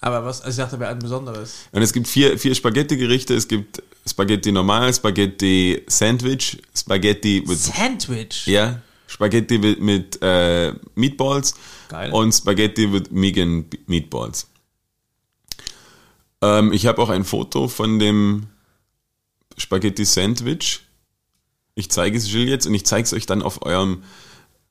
Aber 0.00 0.24
was, 0.24 0.40
also 0.40 0.50
ich 0.60 0.64
dachte, 0.64 0.80
wäre 0.80 0.90
ein 0.90 0.98
besonderes. 0.98 1.66
Und 1.72 1.82
es 1.82 1.92
gibt 1.92 2.08
vier, 2.08 2.38
vier 2.38 2.54
Spaghetti-Gerichte. 2.54 3.34
Es 3.34 3.46
gibt 3.46 3.82
Spaghetti 4.08 4.50
normal, 4.50 4.92
Spaghetti 4.94 5.82
Sandwich, 5.86 6.58
Spaghetti 6.74 7.44
mit, 7.46 7.58
Sandwich. 7.58 8.46
ja, 8.46 8.80
Spaghetti 9.06 9.58
mit, 9.58 9.80
mit 9.80 10.18
äh, 10.22 10.72
Meatballs 10.94 11.54
Geil. 11.88 12.10
und 12.12 12.32
Spaghetti 12.32 12.86
mit 12.86 13.14
Vegan 13.14 13.66
Meatballs. 13.86 14.48
Ähm, 16.40 16.72
ich 16.72 16.86
habe 16.86 17.02
auch 17.02 17.10
ein 17.10 17.24
Foto 17.24 17.68
von 17.68 17.98
dem 17.98 18.46
Spaghetti 19.58 20.06
Sandwich. 20.06 20.80
Ich 21.80 21.90
zeige 21.90 22.16
es 22.16 22.30
Jill 22.30 22.48
jetzt 22.48 22.66
und 22.66 22.74
ich 22.74 22.86
zeige 22.86 23.02
es 23.04 23.12
euch 23.12 23.26
dann 23.26 23.42
auf 23.42 23.62
eurem 23.66 24.02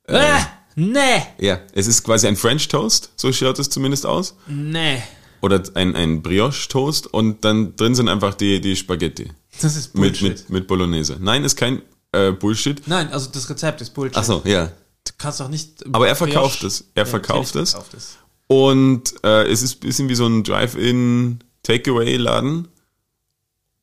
Ah, 0.07 0.41
nee. 0.75 1.21
Ja, 1.39 1.59
es 1.73 1.87
ist 1.87 2.03
quasi 2.03 2.27
ein 2.27 2.35
French 2.35 2.67
Toast, 2.69 3.11
so 3.15 3.31
schaut 3.33 3.59
es 3.59 3.69
zumindest 3.69 4.05
aus. 4.05 4.35
Nee. 4.47 5.01
Oder 5.41 5.61
ein, 5.75 5.95
ein 5.95 6.21
Brioche 6.21 6.67
Toast 6.67 7.07
und 7.07 7.43
dann 7.45 7.75
drin 7.75 7.95
sind 7.95 8.09
einfach 8.09 8.33
die, 8.33 8.59
die 8.61 8.75
Spaghetti 8.75 9.31
Das 9.61 9.75
ist 9.75 9.93
mit, 9.95 10.19
Bullshit. 10.19 10.29
mit, 10.29 10.49
mit 10.49 10.67
Bolognese. 10.67 11.17
Nein, 11.19 11.43
ist 11.43 11.55
kein 11.55 11.81
äh, 12.11 12.31
Bullshit. 12.31 12.81
Nein, 12.87 13.09
also 13.13 13.29
das 13.31 13.49
Rezept 13.49 13.81
ist 13.81 13.91
Bullshit. 13.93 14.17
Achso, 14.17 14.41
ja. 14.45 14.67
Du 15.05 15.13
kannst 15.17 15.39
doch 15.39 15.47
nicht. 15.49 15.85
Aber 15.93 16.07
er 16.07 16.15
verkauft 16.15 16.59
Brioche- 16.61 16.67
es. 16.67 16.85
Er 16.95 17.05
verkauft 17.05 17.55
natürlich 17.55 17.63
es. 17.63 17.71
verkauft 17.71 17.93
es. 17.93 18.17
Und 18.47 19.13
äh, 19.23 19.43
es 19.47 19.61
ist 19.61 19.75
ein 19.75 19.79
bisschen 19.87 20.09
wie 20.09 20.15
so 20.15 20.25
ein 20.25 20.43
Drive-In 20.43 21.39
Takeaway-Laden. 21.63 22.67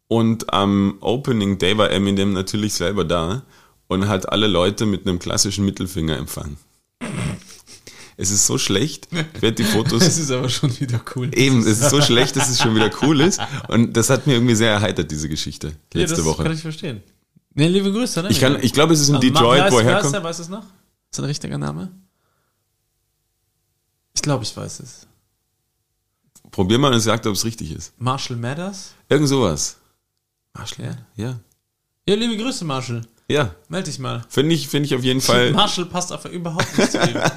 Und 0.08 0.52
am 0.52 0.98
Opening 1.00 1.58
Day 1.58 1.76
war 1.78 1.90
Eminem 1.90 2.32
natürlich 2.32 2.74
selber 2.74 3.04
da 3.04 3.42
und 3.88 4.06
hat 4.08 4.28
alle 4.30 4.46
Leute 4.46 4.86
mit 4.86 5.06
einem 5.06 5.18
klassischen 5.18 5.64
Mittelfinger 5.64 6.16
empfangen. 6.16 6.56
Es 8.18 8.30
ist 8.30 8.46
so 8.46 8.56
schlecht. 8.56 9.08
Ich 9.34 9.42
werde 9.42 9.56
die 9.56 9.64
Fotos 9.64 9.98
Das 10.04 10.16
ist 10.16 10.30
aber 10.30 10.48
schon 10.48 10.78
wieder 10.80 11.00
cool. 11.16 11.30
Eben, 11.36 11.60
es 11.60 11.80
ist 11.80 11.90
so 11.90 12.00
schlecht, 12.00 12.34
dass 12.36 12.48
es 12.48 12.60
schon 12.62 12.74
wieder 12.74 12.90
cool 13.02 13.20
ist. 13.20 13.40
Und 13.68 13.94
das 13.96 14.08
hat 14.08 14.26
mir 14.26 14.34
irgendwie 14.34 14.54
sehr 14.54 14.70
erheitert, 14.72 15.10
diese 15.10 15.28
Geschichte, 15.28 15.72
Ja, 15.92 16.00
letzte 16.00 16.16
das 16.16 16.24
Woche. 16.24 16.42
kann 16.44 16.52
ich 16.52 16.60
verstehen. 16.62 17.02
Nee, 17.54 17.68
liebe 17.68 17.90
Grüße, 17.92 18.22
ne? 18.22 18.28
Ich, 18.30 18.40
kann, 18.40 18.58
ich 18.62 18.72
glaube, 18.72 18.94
es 18.94 19.00
ist 19.00 19.08
in 19.10 19.16
Ah, 19.16 19.20
Detroit, 19.20 19.58
Ma- 19.60 19.70
wo 19.70 19.76
weißt, 19.76 19.86
er 19.86 19.86
weißt 19.86 19.86
herkommt. 19.86 20.14
du, 20.14 20.22
weißt 20.22 20.38
du 20.38 20.42
es 20.44 20.48
noch? 20.48 20.64
Ist 21.10 21.18
ein 21.18 21.24
richtiger 21.24 21.58
Name? 21.58 21.90
Ich 24.14 24.22
glaube, 24.22 24.44
ich 24.44 24.56
weiß 24.56 24.80
es. 24.80 25.06
Probier 26.50 26.78
mal 26.78 26.92
und 26.94 27.00
sag, 27.00 27.24
ob 27.26 27.34
es 27.34 27.44
richtig 27.44 27.72
ist. 27.72 27.92
Marshall 27.98 28.36
Mathers? 28.36 28.94
Irgend 29.08 29.28
sowas. 29.28 29.76
Marshall? 30.56 30.96
Ja. 31.16 31.24
Ja. 31.24 31.40
Ja, 32.08 32.14
liebe 32.14 32.36
Grüße, 32.42 32.64
Marshall. 32.64 33.02
Ja. 33.28 33.54
Meld 33.68 33.86
dich 33.86 33.98
mal. 33.98 34.24
Finde 34.28 34.54
ich, 34.54 34.68
finde 34.68 34.86
ich 34.86 34.94
auf 34.94 35.02
jeden 35.02 35.20
Fall. 35.20 35.52
Marshall 35.52 35.86
passt 35.86 36.12
einfach 36.12 36.30
überhaupt 36.30 36.78
nicht 36.78 36.92
zu 36.92 36.98
ihm. 36.98 37.20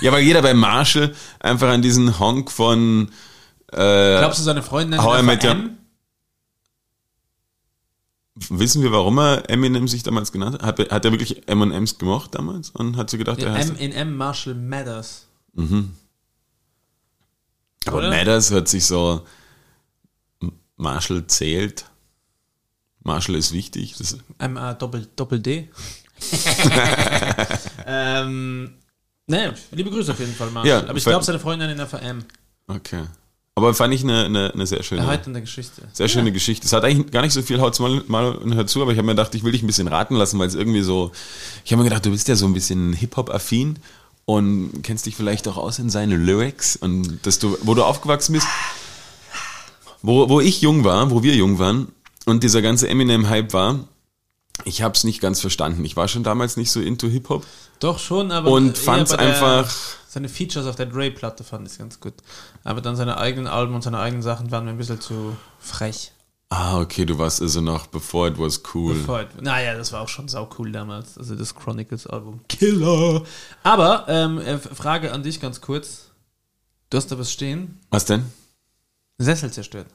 Ja, 0.00 0.12
weil 0.12 0.22
jeder 0.22 0.42
bei 0.42 0.52
Marshall 0.52 1.14
einfach 1.40 1.68
an 1.70 1.80
diesen 1.80 2.18
Honk 2.18 2.50
von 2.50 3.08
äh, 3.72 4.18
Glaubst 4.18 4.38
du, 4.38 4.42
seine 4.42 4.62
Freundin 4.62 5.00
nennt 5.00 5.42
ihn 5.44 5.50
M? 5.50 5.78
Wissen 8.50 8.82
wir, 8.82 8.92
warum 8.92 9.18
er 9.18 9.48
Eminem 9.48 9.88
sich 9.88 10.02
damals 10.02 10.30
genannt 10.30 10.60
hat? 10.60 10.78
Hat, 10.78 10.90
hat 10.90 11.04
er 11.06 11.10
wirklich 11.10 11.48
M&M's 11.48 11.96
gemocht 11.96 12.34
damals? 12.34 12.68
Und 12.68 12.98
hat 12.98 13.08
sie 13.08 13.16
gedacht, 13.16 13.42
er 13.42 13.54
heißt... 13.54 13.70
M 13.70 13.76
in 13.76 13.92
M 13.92 14.14
Marshall 14.14 14.54
Mathers. 14.54 15.26
Aber 17.86 17.96
oder? 17.96 18.10
Matters 18.10 18.50
hört 18.50 18.68
sich 18.68 18.84
so... 18.84 19.24
Marshall 20.76 21.26
zählt. 21.28 21.86
Marshall 23.04 23.36
ist 23.36 23.52
wichtig. 23.52 23.94
Das, 23.98 24.18
M-A 24.38 24.74
Doppel, 24.74 25.06
Doppel 25.14 25.40
D. 25.40 25.68
ähm, 27.86 28.74
ne, 29.26 29.54
liebe 29.72 29.90
Grüße 29.90 30.12
auf 30.12 30.18
jeden 30.18 30.34
Fall, 30.34 30.50
Marshall. 30.50 30.82
Ja, 30.82 30.88
Aber 30.88 30.98
ich 30.98 31.04
glaube, 31.04 31.24
seine 31.24 31.38
Freundin 31.38 31.70
in 31.70 31.76
der 31.76 31.86
VM. 31.86 32.24
okay. 32.66 33.04
Aber 33.56 33.72
fand 33.72 33.94
ich 33.94 34.02
eine, 34.02 34.24
eine, 34.24 34.52
eine 34.52 34.66
sehr 34.66 34.82
schöne... 34.82 35.02
Erheiternde 35.02 35.40
Geschichte. 35.40 35.82
Sehr 35.92 36.08
schöne 36.08 36.32
Geschichte. 36.32 36.66
Es 36.66 36.72
hat 36.72 36.82
eigentlich 36.82 37.12
gar 37.12 37.22
nicht 37.22 37.32
so 37.32 37.40
viel, 37.40 37.60
haut's 37.60 37.78
mal, 37.78 38.02
mal 38.08 38.34
und 38.34 38.68
zu, 38.68 38.82
aber 38.82 38.90
ich 38.90 38.98
habe 38.98 39.06
mir 39.06 39.12
gedacht, 39.12 39.32
ich 39.36 39.44
will 39.44 39.52
dich 39.52 39.62
ein 39.62 39.68
bisschen 39.68 39.86
raten 39.86 40.16
lassen, 40.16 40.40
weil 40.40 40.48
es 40.48 40.56
irgendwie 40.56 40.82
so, 40.82 41.12
ich 41.64 41.70
habe 41.70 41.80
mir 41.80 41.88
gedacht, 41.88 42.04
du 42.04 42.10
bist 42.10 42.26
ja 42.26 42.34
so 42.34 42.46
ein 42.46 42.52
bisschen 42.52 42.94
Hip-Hop-affin 42.94 43.78
und 44.24 44.82
kennst 44.82 45.06
dich 45.06 45.14
vielleicht 45.14 45.46
auch 45.46 45.56
aus 45.56 45.78
in 45.78 45.88
seine 45.88 46.16
Lyrics 46.16 46.74
und 46.74 47.24
dass 47.26 47.38
du, 47.38 47.56
wo 47.62 47.74
du 47.74 47.84
aufgewachsen 47.84 48.32
bist, 48.32 48.48
wo, 50.02 50.28
wo 50.28 50.40
ich 50.40 50.60
jung 50.60 50.82
war, 50.82 51.12
wo 51.12 51.22
wir 51.22 51.36
jung 51.36 51.60
waren 51.60 51.93
und 52.26 52.42
dieser 52.42 52.62
ganze 52.62 52.88
Eminem-Hype 52.88 53.52
war, 53.52 53.80
ich 54.64 54.82
habe 54.82 54.94
es 54.94 55.04
nicht 55.04 55.20
ganz 55.20 55.40
verstanden. 55.40 55.84
Ich 55.84 55.96
war 55.96 56.08
schon 56.08 56.22
damals 56.22 56.56
nicht 56.56 56.70
so 56.70 56.80
into 56.80 57.08
Hip-Hop 57.08 57.44
Doch 57.80 57.98
schon, 57.98 58.30
aber 58.32 58.50
und 58.50 58.78
fand 58.78 59.02
es 59.08 59.12
einfach, 59.12 59.70
Seine 60.08 60.28
Features 60.28 60.66
auf 60.66 60.76
der 60.76 60.86
Dre-Platte 60.86 61.42
fand 61.42 61.66
ich 61.70 61.76
ganz 61.76 61.98
gut. 61.98 62.14
Aber 62.62 62.80
dann 62.80 62.94
seine 62.94 63.16
eigenen 63.18 63.48
Alben 63.48 63.74
und 63.74 63.82
seine 63.82 63.98
eigenen 63.98 64.22
Sachen 64.22 64.50
waren 64.52 64.64
mir 64.64 64.70
ein 64.70 64.78
bisschen 64.78 65.00
zu 65.00 65.36
frech. 65.58 66.12
ah, 66.50 66.78
okay, 66.80 67.04
du 67.04 67.18
warst 67.18 67.42
also 67.42 67.60
noch 67.60 67.88
before 67.88 68.28
it 68.28 68.38
was 68.38 68.62
cool. 68.74 68.94
Bevor- 68.94 69.26
Naja, 69.40 69.74
das 69.76 69.92
war 69.92 70.02
auch 70.02 70.08
schon 70.08 70.28
sau 70.28 70.48
cool 70.58 70.70
damals. 70.70 71.18
Also 71.18 71.34
das 71.34 71.52
Chronicles-Album. 71.56 72.40
Killer! 72.48 73.24
Aber, 73.64 74.04
ähm, 74.06 74.38
äh, 74.38 74.58
Frage 74.58 75.10
an 75.12 75.24
dich 75.24 75.40
ganz 75.40 75.60
kurz. 75.60 76.10
Du 76.90 76.96
hast 76.96 77.10
da 77.10 77.18
was 77.18 77.32
stehen. 77.32 77.80
Was 77.90 78.04
denn? 78.04 78.24
Sessel 79.18 79.50
zerstört. 79.52 79.88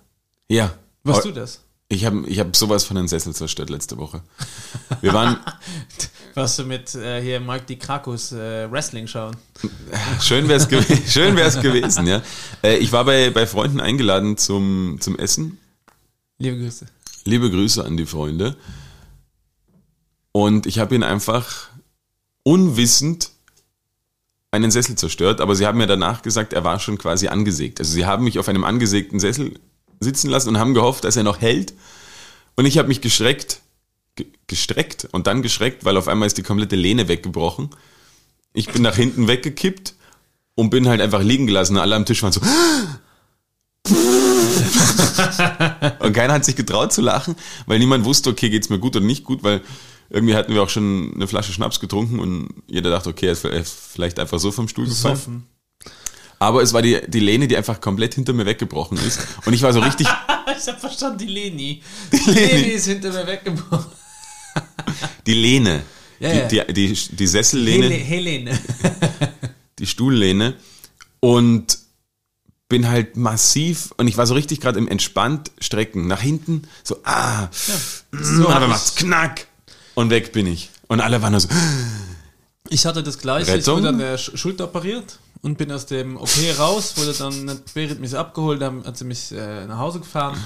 Ja. 0.49 0.73
Warst 1.05 1.23
du 1.25 1.31
das? 1.31 1.61
Ich 1.91 2.05
habe 2.05 2.23
ich 2.27 2.39
hab 2.39 2.55
sowas 2.55 2.83
von 2.83 2.95
den 2.95 3.07
Sessel 3.07 3.33
zerstört 3.33 3.71
letzte 3.71 3.97
Woche. 3.97 4.21
Wir 5.01 5.11
waren, 5.11 5.37
Warst 6.35 6.59
du 6.59 6.63
mit 6.63 6.93
äh, 6.93 7.19
hier 7.19 7.39
Mike 7.39 7.65
Di 7.67 7.77
Krakus 7.77 8.31
äh, 8.31 8.71
Wrestling 8.71 9.07
schauen? 9.07 9.35
schön 10.21 10.47
wäre 10.47 10.59
es 10.59 10.69
gew 10.69 10.81
schön 11.07 11.35
wär's 11.35 11.59
gewesen, 11.59 12.05
ja. 12.05 12.21
Äh, 12.63 12.77
ich 12.77 12.91
war 12.91 13.05
bei, 13.05 13.31
bei 13.31 13.47
Freunden 13.47 13.79
eingeladen 13.79 14.37
zum, 14.37 14.97
zum 15.01 15.17
Essen. 15.17 15.57
Liebe 16.37 16.57
Grüße. 16.57 16.85
Liebe 17.25 17.49
Grüße 17.49 17.83
an 17.83 17.97
die 17.97 18.05
Freunde. 18.05 18.55
Und 20.31 20.67
ich 20.67 20.77
habe 20.77 20.93
ihn 20.93 21.03
einfach 21.03 21.69
unwissend 22.43 23.31
einen 24.51 24.69
Sessel 24.69 24.95
zerstört, 24.95 25.41
aber 25.41 25.55
sie 25.55 25.65
haben 25.65 25.79
mir 25.79 25.87
danach 25.87 26.21
gesagt, 26.21 26.53
er 26.53 26.63
war 26.63 26.79
schon 26.79 26.99
quasi 26.99 27.27
angesägt. 27.27 27.79
Also 27.79 27.91
sie 27.91 28.05
haben 28.05 28.23
mich 28.23 28.37
auf 28.37 28.47
einem 28.47 28.63
angesägten 28.63 29.19
Sessel 29.19 29.59
sitzen 29.99 30.29
lassen 30.29 30.49
und 30.49 30.59
haben 30.59 30.73
gehofft, 30.73 31.03
dass 31.03 31.15
er 31.15 31.23
noch 31.23 31.41
hält. 31.41 31.73
Und 32.55 32.65
ich 32.65 32.77
habe 32.77 32.87
mich 32.87 33.01
geschreckt, 33.01 33.61
ge 34.15 34.27
gestreckt 34.47 35.07
und 35.11 35.27
dann 35.27 35.41
geschreckt, 35.41 35.85
weil 35.85 35.97
auf 35.97 36.07
einmal 36.07 36.27
ist 36.27 36.37
die 36.37 36.43
komplette 36.43 36.75
Lehne 36.75 37.07
weggebrochen. 37.07 37.69
Ich 38.53 38.69
bin 38.69 38.81
nach 38.81 38.95
hinten 38.95 39.27
weggekippt 39.27 39.95
und 40.55 40.69
bin 40.69 40.87
halt 40.87 41.01
einfach 41.01 41.21
liegen 41.21 41.47
gelassen. 41.47 41.77
Alle 41.77 41.95
am 41.95 42.05
Tisch 42.05 42.23
waren 42.23 42.31
so. 42.31 42.41
und 45.99 46.13
keiner 46.13 46.33
hat 46.33 46.45
sich 46.45 46.55
getraut 46.55 46.91
zu 46.91 47.01
lachen, 47.01 47.35
weil 47.65 47.79
niemand 47.79 48.05
wusste, 48.05 48.29
okay, 48.29 48.49
geht's 48.49 48.69
mir 48.69 48.79
gut 48.79 48.95
oder 48.95 49.05
nicht 49.05 49.23
gut, 49.23 49.43
weil 49.43 49.61
irgendwie 50.09 50.35
hatten 50.35 50.53
wir 50.53 50.63
auch 50.63 50.69
schon 50.69 51.13
eine 51.15 51.27
Flasche 51.27 51.53
Schnaps 51.53 51.79
getrunken 51.79 52.19
und 52.19 52.49
jeder 52.67 52.89
dachte, 52.89 53.09
okay, 53.09 53.27
er 53.27 53.51
ist 53.51 53.75
vielleicht 53.75 54.19
einfach 54.19 54.39
so 54.39 54.51
vom 54.51 54.67
Stuhl 54.67 54.85
gefallen. 54.85 55.15
Besoffen. 55.15 55.47
Aber 56.39 56.61
es 56.61 56.71
war 56.73 56.81
die, 56.81 56.99
die 57.07 57.19
Lehne, 57.19 57.47
die 57.47 57.57
einfach 57.57 57.81
komplett 57.81 58.15
hinter 58.15 58.31
mir 58.33 58.45
weggebrochen 58.45 58.97
ist. 58.97 59.19
Und 59.45 59.53
ich 59.53 59.61
war 59.61 59.73
so 59.73 59.79
richtig, 59.81 60.07
ich 60.57 60.67
hab 60.67 60.79
verstanden, 60.79 61.17
die 61.19 61.25
Leni. 61.25 61.83
Die 62.11 62.31
Leni 62.31 62.61
ist 62.69 62.85
hinter 62.85 63.11
mir 63.11 63.27
weggebrochen. 63.27 63.91
die 65.27 65.33
Lehne. 65.33 65.83
Ja, 66.19 66.47
die, 66.47 66.55
ja. 66.55 66.63
Die, 66.65 66.93
die, 66.93 67.15
die 67.15 67.27
Sessellehne, 67.27 67.85
Hele, 67.87 67.95
Helene. 67.95 68.59
die 69.79 69.87
Stuhllehne 69.87 70.55
und 71.21 71.77
bin 72.67 72.87
halt 72.87 73.15
massiv 73.17 73.93
und 73.97 74.07
ich 74.07 74.17
war 74.17 74.27
so 74.27 74.33
richtig 74.33 74.59
gerade 74.61 74.77
im 74.77 74.87
entspannt 74.87 75.51
strecken 75.59 76.07
nach 76.07 76.21
hinten 76.21 76.63
so 76.83 76.97
ah 77.03 77.47
So 78.11 78.47
aber 78.49 78.65
ich- 78.65 78.69
macht's 78.71 78.95
knack 78.95 79.47
und 79.95 80.09
weg 80.11 80.33
bin 80.33 80.45
ich 80.45 80.69
und 80.87 80.99
alle 81.01 81.21
waren 81.21 81.31
nur 81.31 81.39
so 81.41 81.47
Ich 82.69 82.85
hatte 82.85 83.01
das 83.01 83.17
gleiche. 83.17 83.49
Ich 83.51 83.57
Rettung? 83.57 83.77
wurde 83.79 83.89
an 83.89 83.97
der 83.97 84.19
Sch- 84.19 84.37
Schulter 84.37 84.65
operiert 84.65 85.17
und 85.41 85.57
bin 85.57 85.71
aus 85.71 85.85
dem 85.85 86.17
OP 86.17 86.29
raus, 86.57 86.95
wurde 86.97 87.13
dann, 87.13 87.49
hat 87.49 87.73
Berit 87.73 87.99
mich 87.99 88.15
abgeholt, 88.15 88.61
dann 88.61 88.83
hat 88.85 88.97
sie 88.97 89.05
mich 89.05 89.31
äh, 89.31 89.65
nach 89.67 89.77
Hause 89.77 89.99
gefahren 89.99 90.37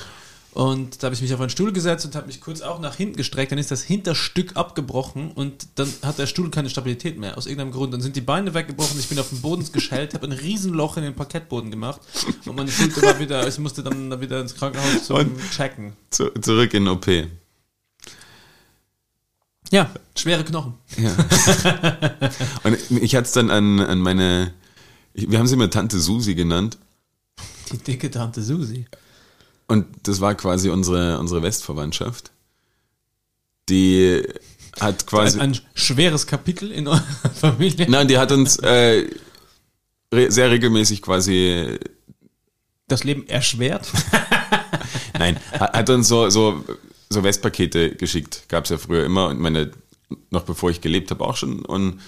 und 0.51 1.01
da 1.01 1.07
habe 1.07 1.15
ich 1.15 1.21
mich 1.23 1.33
auf 1.33 1.39
einen 1.39 1.49
Stuhl 1.49 1.73
gesetzt 1.73 2.05
und 2.05 2.15
habe 2.15 2.27
mich 2.27 2.39
kurz 2.39 2.61
auch 2.61 2.79
nach 2.79 2.93
hinten 2.95 3.15
gestreckt, 3.15 3.51
dann 3.51 3.57
ist 3.57 3.71
das 3.71 3.81
Hinterstück 3.81 4.55
abgebrochen 4.55 5.31
und 5.31 5.65
dann 5.75 5.91
hat 6.03 6.19
der 6.19 6.27
Stuhl 6.27 6.51
keine 6.51 6.69
Stabilität 6.69 7.17
mehr, 7.17 7.37
aus 7.39 7.47
irgendeinem 7.47 7.71
Grund. 7.71 7.91
Dann 7.91 8.01
sind 8.01 8.15
die 8.15 8.21
Beine 8.21 8.53
weggebrochen, 8.53 8.99
ich 8.99 9.09
bin 9.09 9.17
auf 9.17 9.29
den 9.29 9.41
Boden 9.41 9.65
geschellt, 9.71 10.13
habe 10.13 10.27
ein 10.27 10.31
Riesenloch 10.31 10.97
in 10.97 11.03
den 11.03 11.15
Parkettboden 11.15 11.71
gemacht 11.71 12.01
und 12.45 12.55
meine 12.55 12.69
Schulter 12.71 13.01
war 13.01 13.19
wieder, 13.19 13.47
ich 13.47 13.57
musste 13.57 13.81
dann 13.81 14.11
da 14.11 14.21
wieder 14.21 14.39
ins 14.41 14.53
Krankenhaus 14.53 15.05
zum 15.05 15.15
Und- 15.17 15.51
Checken. 15.51 15.93
zu, 16.11 16.29
zurück 16.39 16.71
in 16.75 16.85
den 16.85 16.93
OP 16.93 17.07
Ja, 19.71 19.89
schwere 20.15 20.43
Knochen. 20.43 20.75
und 22.63 22.77
ich 23.01 23.15
hatte 23.15 23.25
es 23.25 23.31
dann 23.31 23.49
an, 23.49 23.79
an 23.79 23.97
meine 23.99 24.53
ich, 25.13 25.29
wir 25.29 25.39
haben 25.39 25.47
sie 25.47 25.55
immer 25.55 25.69
Tante 25.69 25.99
Susi 25.99 26.35
genannt 26.35 26.77
Die 27.71 27.77
dicke 27.77 28.11
Tante 28.11 28.41
Susi. 28.41 28.85
und 29.67 29.85
das 30.03 30.21
war 30.21 30.35
quasi 30.35 30.69
unsere 30.69 31.19
unsere 31.19 31.41
Westverwandtschaft 31.41 32.31
die 33.69 34.23
hat 34.79 35.05
quasi 35.05 35.39
Ein, 35.39 35.53
ein 35.53 35.59
schweres 35.75 36.27
Kapitel 36.27 36.71
in 36.71 36.87
eurer 36.87 37.01
Familie. 37.35 37.89
Nein, 37.89 38.07
die 38.07 38.17
hat 38.17 38.31
uns 38.31 38.57
äh, 38.57 39.07
re 40.13 40.31
sehr 40.31 40.51
regelmäßig 40.51 41.01
quasi, 41.01 41.77
Das 42.87 43.03
Leben 43.03 43.27
erschwert. 43.27 43.91
nein, 45.19 45.39
hat, 45.51 45.73
hat 45.73 45.89
uns 45.89 46.07
so, 46.07 46.29
so, 46.29 46.63
so 47.09 47.23
Westpakete 47.23 47.95
geschickt. 47.95 48.43
Gab's 48.47 48.69
ja 48.69 48.77
früher 48.77 49.05
immer 49.05 49.27
und 49.27 49.39
meine, 49.39 49.71
noch 50.31 50.43
bevor 50.43 50.71
ich 50.71 50.81
gelebt 50.81 51.11
habe 51.11 51.23
auch 51.23 51.37
schon. 51.37 51.63
Und 51.63 52.01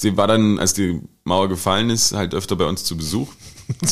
sie 0.00 0.16
war 0.16 0.26
dann, 0.26 0.58
als 0.58 0.74
die 0.74 1.00
Mauer 1.24 1.48
gefallen 1.48 1.90
ist, 1.90 2.12
halt 2.12 2.34
öfter 2.34 2.56
bei 2.56 2.64
uns 2.64 2.84
zu 2.84 2.96
Besuch. 2.96 3.28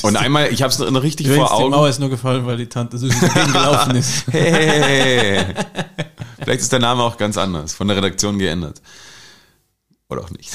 Und 0.03 0.17
einmal, 0.17 0.53
ich 0.53 0.63
habe 0.63 0.73
es 0.73 0.79
noch, 0.79 1.03
richtig 1.03 1.27
Übrigens, 1.27 1.49
vor 1.49 1.57
die 1.59 1.65
Augen. 1.65 1.71
Mauer 1.71 1.89
ist 1.89 2.01
nur 2.01 2.09
gefallen, 2.09 2.47
weil 2.47 2.57
die 2.57 2.67
Tante 2.67 2.99
Susi 2.99 3.15
gelaufen 3.19 3.97
ist. 3.97 4.25
Hey, 4.31 5.45
vielleicht 6.39 6.61
ist 6.61 6.73
der 6.73 6.81
Name 6.81 7.03
auch 7.03 7.17
ganz 7.17 7.37
anders, 7.37 7.75
von 7.75 7.87
der 7.87 7.97
Redaktion 7.97 8.39
geändert. 8.39 8.81
Oder 10.09 10.23
auch 10.23 10.31
nicht. 10.31 10.51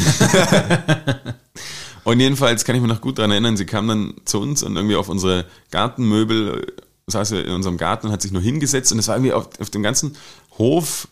und 2.04 2.20
jedenfalls 2.20 2.66
kann 2.66 2.76
ich 2.76 2.82
mich 2.82 2.92
noch 2.92 3.02
gut 3.02 3.20
daran 3.20 3.32
erinnern, 3.32 3.56
sie 3.56 3.66
kam 3.66 3.88
dann 3.88 4.16
zu 4.26 4.42
uns 4.42 4.64
und 4.64 4.76
irgendwie 4.76 4.96
auf 4.96 5.10
unsere 5.10 5.46
Gartenmöbel, 5.72 6.74
saß 7.08 7.30
sie 7.30 7.42
in 7.42 7.54
unserem 7.54 7.78
Garten 7.78 8.08
und 8.08 8.14
hat 8.14 8.22
sich 8.22 8.32
nur 8.32 8.42
hingesetzt 8.42 8.92
und 8.92 9.00
es 9.00 9.08
war 9.08 9.16
irgendwie 9.16 9.34
auf, 9.34 9.48
auf 9.60 9.70
dem 9.70 9.84
ganzen 9.84 10.18
Hof 10.58 11.08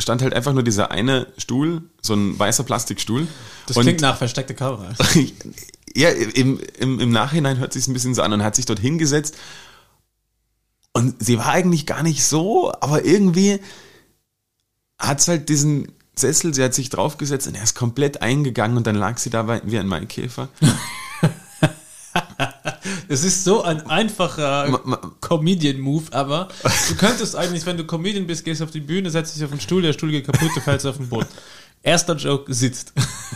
stand 0.00 0.22
halt 0.22 0.34
einfach 0.34 0.52
nur 0.52 0.62
dieser 0.62 0.90
eine 0.90 1.26
Stuhl, 1.36 1.82
so 2.02 2.14
ein 2.14 2.38
weißer 2.38 2.64
Plastikstuhl. 2.64 3.26
Das 3.66 3.76
und 3.76 3.84
klingt 3.84 4.00
nach 4.00 4.16
versteckte 4.16 4.54
Kamera. 4.54 4.92
ja, 5.94 6.10
im, 6.10 6.60
im, 6.78 7.00
im 7.00 7.10
Nachhinein 7.10 7.58
hört 7.58 7.72
sich 7.72 7.86
ein 7.88 7.92
bisschen 7.92 8.14
so 8.14 8.22
an 8.22 8.32
und 8.32 8.42
hat 8.42 8.56
sich 8.56 8.66
dort 8.66 8.78
hingesetzt. 8.78 9.36
Und 10.92 11.22
sie 11.24 11.38
war 11.38 11.48
eigentlich 11.48 11.86
gar 11.86 12.02
nicht 12.02 12.24
so, 12.24 12.72
aber 12.80 13.04
irgendwie 13.04 13.60
hat 14.98 15.20
es 15.20 15.28
halt 15.28 15.48
diesen 15.48 15.92
Sessel, 16.16 16.52
sie 16.52 16.62
hat 16.62 16.74
sich 16.74 16.90
draufgesetzt 16.90 17.46
und 17.46 17.54
er 17.54 17.62
ist 17.62 17.74
komplett 17.74 18.22
eingegangen 18.22 18.76
und 18.76 18.86
dann 18.86 18.96
lag 18.96 19.18
sie 19.18 19.30
da 19.30 19.60
wie 19.64 19.78
ein 19.78 19.86
Maikäfer. 19.86 20.48
Es 23.10 23.24
ist 23.24 23.42
so 23.42 23.64
ein 23.64 23.84
einfacher 23.88 24.80
Comedian-Move, 25.20 26.04
aber 26.12 26.46
du 26.88 26.94
könntest 26.94 27.34
eigentlich, 27.34 27.66
wenn 27.66 27.76
du 27.76 27.84
Comedian 27.84 28.24
bist, 28.28 28.44
gehst 28.44 28.62
auf 28.62 28.70
die 28.70 28.78
Bühne, 28.78 29.10
setzt 29.10 29.34
dich 29.34 29.42
auf 29.42 29.50
den 29.50 29.58
Stuhl, 29.60 29.82
der 29.82 29.92
Stuhl 29.92 30.12
geht 30.12 30.26
kaputt, 30.26 30.50
du 30.54 30.60
fällst 30.60 30.86
auf 30.86 30.96
den 30.96 31.08
Boden. 31.08 31.26
Erster 31.82 32.14
Joke 32.14 32.54
sitzt. 32.54 32.92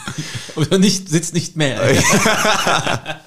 Oder 0.55 0.79
nicht, 0.79 1.09
sitzt 1.09 1.35
nicht 1.35 1.57
mehr. 1.57 1.81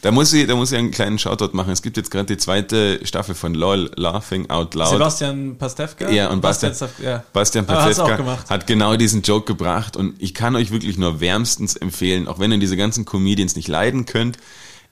Da 0.00 0.12
muss 0.12 0.30
sie, 0.30 0.46
da 0.46 0.54
muss 0.54 0.68
sie 0.68 0.76
einen 0.76 0.92
kleinen 0.92 1.18
Shoutout 1.18 1.50
machen. 1.52 1.72
Es 1.72 1.82
gibt 1.82 1.96
jetzt 1.96 2.12
gerade 2.12 2.26
die 2.26 2.36
zweite 2.36 3.04
Staffel 3.04 3.34
von 3.34 3.52
LOL, 3.52 3.90
Laughing 3.96 4.48
Out 4.48 4.74
Loud. 4.76 4.90
Sebastian 4.90 5.58
Pastewka? 5.58 6.08
Ja, 6.08 6.30
und 6.30 6.40
Bastian, 6.40 6.72
Staf- 6.72 7.02
ja. 7.02 7.24
Bastian 7.32 7.66
gemacht. 7.66 8.48
hat 8.48 8.68
genau 8.68 8.94
diesen 8.96 9.22
Joke 9.22 9.44
gebracht 9.44 9.96
und 9.96 10.14
ich 10.22 10.34
kann 10.34 10.54
euch 10.54 10.70
wirklich 10.70 10.98
nur 10.98 11.20
wärmstens 11.20 11.74
empfehlen, 11.74 12.28
auch 12.28 12.38
wenn 12.38 12.52
ihr 12.52 12.58
diese 12.58 12.76
ganzen 12.76 13.04
Comedians 13.04 13.56
nicht 13.56 13.66
leiden 13.66 14.06
könnt, 14.06 14.38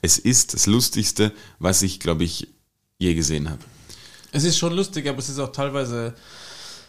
es 0.05 0.17
ist 0.17 0.53
das 0.53 0.65
Lustigste, 0.67 1.31
was 1.59 1.81
ich, 1.81 1.99
glaube 1.99 2.23
ich, 2.23 2.47
je 2.97 3.13
gesehen 3.13 3.49
habe. 3.49 3.59
Es 4.31 4.43
ist 4.43 4.57
schon 4.57 4.73
lustig, 4.73 5.07
aber 5.07 5.19
es 5.19 5.29
ist 5.29 5.39
auch 5.39 5.51
teilweise, 5.51 6.13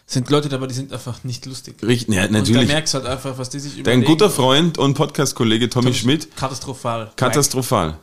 sind 0.07 0.29
Leute 0.31 0.49
dabei, 0.49 0.67
die 0.67 0.75
sind 0.75 0.93
einfach 0.93 1.25
nicht 1.25 1.47
lustig. 1.47 1.83
Richtig, 1.83 2.15
ja, 2.15 2.25
Und 2.27 2.33
da 2.35 2.39
natürlich. 2.39 2.69
merkst 2.69 2.95
halt 2.95 3.07
einfach, 3.07 3.39
was 3.39 3.51
die 3.51 3.59
sich 3.61 3.73
Dein 3.75 3.81
überlegen. 3.81 4.05
guter 4.05 4.31
Freund 4.31 4.79
und 4.79 4.95
Podcast-Kollege 4.95 5.69
Tommy 5.69 5.95
Schmidt, 5.95 6.35
Katastrophal. 6.37 7.13
katastrophal. 7.17 7.99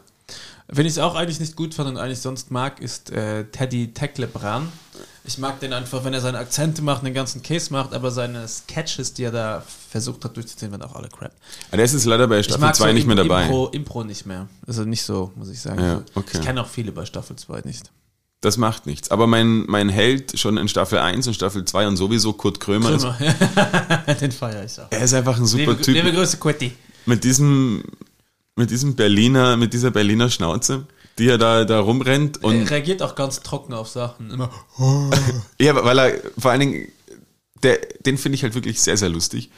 Wenn 0.67 0.85
ich 0.85 0.93
es 0.93 0.99
auch 0.99 1.15
eigentlich 1.15 1.39
nicht 1.39 1.55
gut 1.55 1.73
fand 1.73 1.89
und 1.89 1.97
eigentlich 1.97 2.19
sonst 2.19 2.49
mag, 2.51 2.81
ist 2.81 3.11
äh, 3.11 3.45
Teddy 3.45 3.93
Tecklebrand. 3.93 4.69
Ich 5.25 5.37
mag 5.37 5.59
den 5.61 5.71
einfach, 5.71 6.03
wenn 6.03 6.13
er 6.13 6.19
seine 6.19 6.37
Akzente 6.37 6.81
macht, 6.81 7.05
den 7.05 7.13
ganzen 7.13 7.41
Case 7.41 7.71
macht, 7.71 7.93
aber 7.93 8.11
seine 8.11 8.45
Sketches, 8.45 9.13
die 9.13 9.23
er 9.23 9.31
da 9.31 9.63
versucht 9.89 10.25
hat 10.25 10.35
durchzuziehen, 10.35 10.71
waren 10.71 10.81
auch 10.81 10.95
alle 10.95 11.07
crap. 11.07 11.31
Aber 11.69 11.77
der 11.77 11.85
ist 11.85 11.93
jetzt 11.93 12.03
leider 12.05 12.27
bei 12.27 12.43
Staffel 12.43 12.59
mag 12.59 12.75
2 12.75 12.87
so 12.87 12.93
nicht 12.93 13.07
mehr 13.07 13.15
dabei. 13.15 13.43
Impro, 13.43 13.67
Impro 13.69 14.03
nicht 14.03 14.25
mehr. 14.25 14.47
Also 14.67 14.83
nicht 14.83 15.03
so, 15.03 15.31
muss 15.35 15.49
ich 15.49 15.61
sagen. 15.61 15.81
Ja, 15.81 16.03
okay. 16.15 16.37
Ich 16.39 16.41
kenne 16.41 16.61
auch 16.61 16.67
viele 16.67 16.91
bei 16.91 17.05
Staffel 17.05 17.37
2 17.37 17.61
nicht. 17.63 17.89
Das 18.41 18.57
macht 18.57 18.85
nichts. 18.85 19.09
Aber 19.11 19.25
mein, 19.25 19.63
mein 19.67 19.87
Held 19.87 20.37
schon 20.37 20.57
in 20.57 20.67
Staffel 20.67 20.99
1 20.99 21.25
und 21.27 21.33
Staffel 21.33 21.63
2 21.63 21.87
und 21.87 21.95
sowieso 21.95 22.33
Kurt 22.33 22.59
Krömer, 22.59 22.91
Ist, 22.91 23.03
Krümmer. 23.03 24.15
den 24.19 24.31
feiere 24.33 24.65
ich 24.65 24.77
auch. 24.81 24.87
er 24.89 25.01
ist 25.03 25.13
einfach 25.13 25.37
ein 25.37 25.45
super 25.45 25.71
Liebe, 25.71 25.81
Typ. 25.81 25.95
liebe 25.95 26.11
Grüße, 26.11 26.35
Quetti. 26.35 26.73
mit 27.05 27.23
diesem, 27.23 27.85
mit 28.57 28.69
diesem 28.69 28.95
Berliner, 28.97 29.55
mit 29.55 29.71
dieser 29.71 29.91
Berliner 29.91 30.29
Schnauze, 30.29 30.85
die 31.19 31.27
er 31.29 31.37
da, 31.37 31.65
da 31.65 31.79
rumrennt 31.79 32.37
Er 32.37 32.45
und 32.45 32.69
reagiert 32.69 33.01
auch 33.01 33.15
ganz 33.15 33.41
trocken 33.41 33.73
auf 33.73 33.87
Sachen. 33.87 34.31
Immer. 34.31 34.49
ja, 35.59 35.75
weil 35.83 35.99
er 35.99 36.21
vor 36.37 36.51
allen 36.51 36.59
Dingen, 36.61 36.87
der, 37.61 37.77
den 38.05 38.17
finde 38.17 38.35
ich 38.35 38.43
halt 38.43 38.55
wirklich 38.55 38.81
sehr, 38.81 38.97
sehr 38.97 39.09
lustig. 39.09 39.49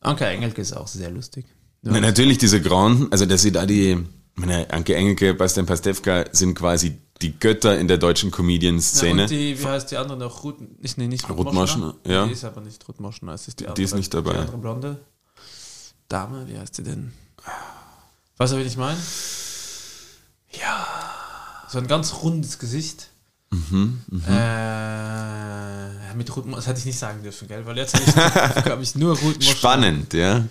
Anke 0.00 0.26
Engelke 0.26 0.60
ist 0.60 0.76
auch 0.76 0.88
sehr 0.88 1.10
lustig. 1.10 1.46
Na, 1.82 2.00
natürlich 2.00 2.38
diese 2.38 2.60
Granden, 2.60 3.10
also 3.12 3.26
dass 3.26 3.42
sie 3.42 3.52
da 3.52 3.66
die, 3.66 4.04
meine, 4.34 4.70
Anke 4.70 4.94
Engelke, 4.94 5.34
Bastian 5.34 5.66
Pastewka 5.66 6.24
sind 6.32 6.54
quasi 6.54 6.98
die 7.22 7.38
Götter 7.38 7.78
in 7.78 7.88
der 7.88 7.98
deutschen 7.98 8.30
Ja, 8.30 8.36
Comedian-Szene. 8.36 9.26
die, 9.26 9.58
wie 9.58 9.64
heißt 9.64 9.90
die 9.90 9.96
andere 9.96 10.18
noch? 10.18 10.42
Ruth, 10.44 10.60
nicht, 10.82 10.98
nee, 10.98 11.06
nicht 11.06 11.28
Ruth 11.30 11.52
Moschner. 11.52 11.94
Moschner, 11.94 11.94
ja. 12.12 12.26
Die 12.26 12.32
ist 12.32 12.44
aber 12.44 12.60
nicht 12.60 12.86
Ruth 12.88 13.00
Moschner, 13.00 13.32
es 13.34 13.48
ist 13.48 13.60
die, 13.60 13.66
Die 13.76 13.82
ist 13.82 13.94
nicht 13.94 14.12
dabei. 14.12 14.32
Die 14.32 14.38
andere 14.38 14.58
Blonde 14.58 15.00
Dame, 16.08 16.46
wie 16.48 16.58
heißt 16.58 16.74
sie 16.74 16.82
denn? 16.82 17.12
Weißt 18.36 18.52
du, 18.52 18.58
wen 18.58 18.66
ich 18.66 18.76
meine? 18.76 18.98
So 21.68 21.78
ein 21.78 21.86
ganz 21.86 22.14
rundes 22.22 22.58
Gesicht. 22.58 23.08
Mhm, 23.50 24.00
äh, 24.28 24.32
ja, 24.32 26.14
mit 26.16 26.34
Ruth 26.34 26.44
das 26.52 26.66
hätte 26.66 26.80
ich 26.80 26.86
nicht 26.86 26.98
sagen 26.98 27.22
dürfen, 27.22 27.46
gell? 27.46 27.64
Weil 27.64 27.76
jetzt 27.78 27.94
habe 27.94 28.78
ich 28.82 28.94
nur 28.96 29.16
Ruth 29.16 29.36
Moschner. 29.36 29.54
Spannend, 29.54 30.12
ja. 30.12 30.44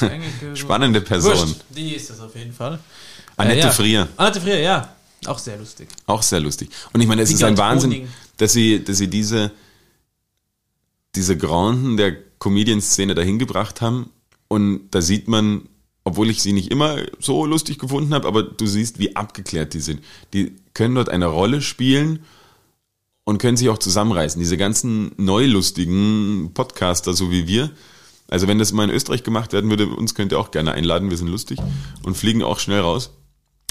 Engelke, 0.00 0.54
Spannende 0.56 1.00
Person. 1.00 1.38
Wurscht, 1.38 1.64
die 1.70 1.94
ist 1.94 2.10
das 2.10 2.20
auf 2.20 2.34
jeden 2.34 2.52
Fall. 2.52 2.78
Annette 3.36 3.58
ja. 3.58 3.70
Frier. 3.70 4.08
Annette 4.16 4.40
Frier, 4.40 4.60
ja. 4.60 4.94
Auch 5.26 5.38
sehr 5.38 5.58
lustig. 5.58 5.88
Auch 6.06 6.22
sehr 6.22 6.40
lustig. 6.40 6.70
Und 6.92 7.00
ich 7.00 7.06
meine, 7.06 7.22
es 7.22 7.30
ist 7.30 7.42
ein 7.44 7.58
Wahnsinn, 7.58 7.90
Honing. 7.90 8.08
dass 8.38 8.52
sie, 8.52 8.82
dass 8.82 8.98
sie 8.98 9.08
diese, 9.08 9.50
diese 11.14 11.36
Granden 11.36 11.96
der 11.96 12.16
Comedian-Szene 12.38 13.14
dahin 13.14 13.38
gebracht 13.38 13.80
haben. 13.80 14.10
Und 14.48 14.90
da 14.90 15.02
sieht 15.02 15.28
man, 15.28 15.68
obwohl 16.04 16.30
ich 16.30 16.40
sie 16.42 16.52
nicht 16.52 16.70
immer 16.70 16.96
so 17.18 17.44
lustig 17.46 17.78
gefunden 17.78 18.14
habe, 18.14 18.26
aber 18.26 18.42
du 18.42 18.66
siehst, 18.66 18.98
wie 18.98 19.16
abgeklärt 19.16 19.74
die 19.74 19.80
sind. 19.80 20.02
Die 20.32 20.56
können 20.74 20.94
dort 20.94 21.08
eine 21.08 21.26
Rolle 21.26 21.60
spielen 21.62 22.20
und 23.24 23.38
können 23.38 23.56
sich 23.56 23.68
auch 23.68 23.78
zusammenreißen. 23.78 24.40
Diese 24.40 24.56
ganzen 24.56 25.12
neulustigen 25.18 26.50
Podcaster, 26.54 27.12
so 27.14 27.30
wie 27.30 27.46
wir. 27.46 27.70
Also 28.28 28.46
wenn 28.48 28.58
das 28.58 28.72
mal 28.72 28.84
in 28.84 28.90
Österreich 28.90 29.22
gemacht 29.24 29.52
werden 29.52 29.68
würde, 29.70 29.86
uns 29.88 30.14
könnt 30.14 30.32
ihr 30.32 30.38
auch 30.38 30.50
gerne 30.52 30.72
einladen, 30.72 31.10
wir 31.10 31.16
sind 31.16 31.28
lustig 31.28 31.58
und 32.04 32.16
fliegen 32.16 32.42
auch 32.42 32.60
schnell 32.60 32.80
raus, 32.80 33.10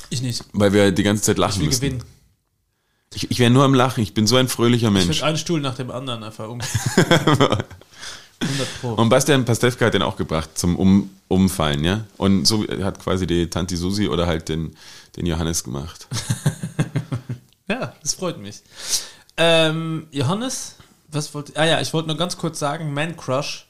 Ich 0.09 0.21
nicht. 0.21 0.43
weil 0.53 0.73
wir 0.73 0.91
die 0.91 1.03
ganze 1.03 1.23
Zeit 1.23 1.36
Ich 1.38 1.39
lachen 1.39 1.59
will 1.61 1.67
müssen. 1.67 1.82
gewinnen. 1.82 2.03
Ich, 3.15 3.32
ich 3.32 3.39
wäre 3.39 3.49
nur 3.49 3.63
am 3.63 3.73
Lachen, 3.73 4.03
ich 4.03 4.13
bin 4.13 4.27
so 4.27 4.36
ein 4.36 4.47
fröhlicher 4.47 4.89
Ich 4.89 4.93
Mensch. 4.93 5.07
will 5.21 5.23
einen 5.23 5.38
Stuhl 5.38 5.61
nach 5.61 5.75
dem 5.75 5.89
anderen 5.89 6.23
einfach 6.23 6.47
um. 6.47 6.59
100 8.42 8.82
Pro. 8.82 8.94
Und 8.94 9.10
Bastian 9.10 9.46
Pastewka 9.46 9.86
hat 9.86 9.94
den 9.94 10.02
auch 10.02 10.18
gebracht 10.18 10.58
zum 10.58 10.76
um 10.76 11.10
Umfallen, 11.28 11.84
ja. 11.84 12.06
Und 12.18 12.46
so 12.46 12.66
hat 12.68 13.00
quasi 13.00 13.28
die 13.28 13.50
Tanti 13.50 13.78
Susi 13.78 14.08
oder 14.08 14.26
halt 14.26 14.50
den, 14.50 14.76
den 15.16 15.26
Johannes 15.28 15.64
gemacht. 15.64 16.08
Ja, 17.70 17.94
das 18.02 18.16
freut 18.16 18.40
mich. 18.40 18.62
Ähm, 19.38 20.08
Johannes, 20.12 20.76
was 21.12 21.34
wollte 21.34 21.56
Ah 21.56 21.66
ja, 21.66 21.80
ich 21.82 21.94
wollte 21.94 22.08
nur 22.08 22.18
ganz 22.18 22.38
kurz 22.38 22.58
sagen, 22.58 22.94
Man 22.94 23.16
Crush, 23.16 23.68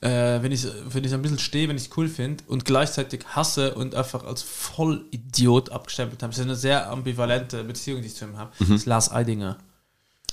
äh, 0.00 0.40
wenn 0.42 0.52
ich 0.52 0.64
wenn 0.86 1.04
ich 1.04 1.12
ein 1.12 1.22
bisschen 1.22 1.40
stehe, 1.40 1.68
wenn 1.68 1.76
ich 1.76 1.90
cool 1.96 2.08
finde 2.08 2.44
und 2.46 2.64
gleichzeitig 2.64 3.24
hasse 3.30 3.74
und 3.74 3.94
einfach 3.94 4.24
als 4.24 4.42
Vollidiot 4.42 5.70
abgestempelt 5.70 6.22
habe. 6.22 6.30
Das 6.30 6.38
ist 6.38 6.44
eine 6.44 6.56
sehr 6.56 6.88
ambivalente 6.88 7.64
Beziehung, 7.64 8.00
die 8.00 8.06
ich 8.06 8.14
zu 8.14 8.26
ihm 8.26 8.38
habe. 8.38 8.52
Das 8.60 8.68
ist 8.68 8.86
Lars 8.86 9.10
Eidinger. 9.10 9.58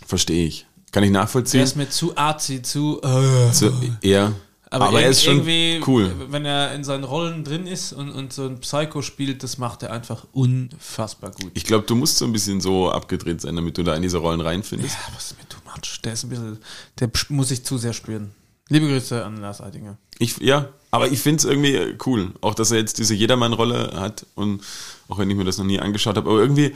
Verstehe 0.06 0.46
ich. 0.46 0.68
Kann 0.92 1.04
ich 1.04 1.12
Der 1.12 1.22
nachvollziehen. 1.22 1.62
ist 1.62 1.76
mir 1.76 1.90
zu 1.90 2.16
arzi, 2.18 2.62
zu 2.62 3.02
äh, 3.04 3.54
So, 3.54 3.72
eher. 4.02 4.34
Aber, 4.72 5.02
er 5.02 5.10
ist 5.10 5.24
schon 5.24 5.38
irgendwie, 5.38 5.82
cool. 5.88 6.14
wenn 6.30 6.46
er 6.46 6.76
in 6.76 6.84
seinen 6.84 7.04
Rollen 7.04 7.44
drin 7.44 7.66
ist 7.66 7.92
und, 7.92 8.12
und 8.12 8.32
so 8.34 8.46
ein 8.46 8.60
Psycho 8.60 9.02
spielt, 9.02 9.42
das 9.42 9.58
macht 9.58 9.82
er 9.82 9.92
einfach 9.92 10.28
unfassbar 10.32 11.32
gut. 11.32 11.52
Ich 11.56 11.64
glaube, 11.64 11.86
du 11.88 11.96
musst 11.96 12.18
so 12.18 12.26
ein 12.26 12.32
bisschen 12.32 12.62
so 12.62 12.92
abgedreht 12.92 13.42
sein, 13.42 13.56
damit 13.56 13.78
du 13.80 13.84
da 13.84 13.96
in 13.96 14.04
diese 14.04 14.20
Rollen 14.20 14.42
reinfindest. 14.42 14.94
Ja, 14.94 15.16
was 15.16 15.32
ist 15.32 15.38
mir 15.40 15.50
too 15.50 15.58
much? 15.66 16.02
Der 16.04 16.14
ist 16.14 16.24
ein 16.24 16.30
bisschen, 16.30 16.60
der 17.00 17.10
muss 17.30 17.50
ich 17.50 17.64
zu 17.66 17.80
sehr 17.80 17.94
spüren. 17.94 18.32
Liebe 18.70 18.88
Grüße 18.88 19.26
an 19.26 19.38
Lars 19.38 19.62
Eidinger. 19.62 19.98
Ich, 20.20 20.38
ja, 20.38 20.70
aber 20.92 21.08
ich 21.12 21.20
finde 21.20 21.38
es 21.40 21.46
irgendwie 21.46 21.96
cool. 22.06 22.34
Auch, 22.42 22.54
dass 22.54 22.70
er 22.70 22.78
jetzt 22.78 23.00
diese 23.00 23.16
Jedermann-Rolle 23.16 23.94
hat 24.00 24.28
und 24.36 24.62
auch 25.08 25.18
wenn 25.18 25.30
ich 25.32 25.36
mir 25.36 25.46
das 25.46 25.58
noch 25.58 25.66
nie 25.66 25.80
angeschaut 25.80 26.16
habe, 26.18 26.30
aber 26.30 26.40
irgendwie, 26.40 26.76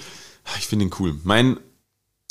ich 0.58 0.66
finde 0.66 0.86
ihn 0.86 0.92
cool. 1.00 1.20
Mein, 1.24 1.60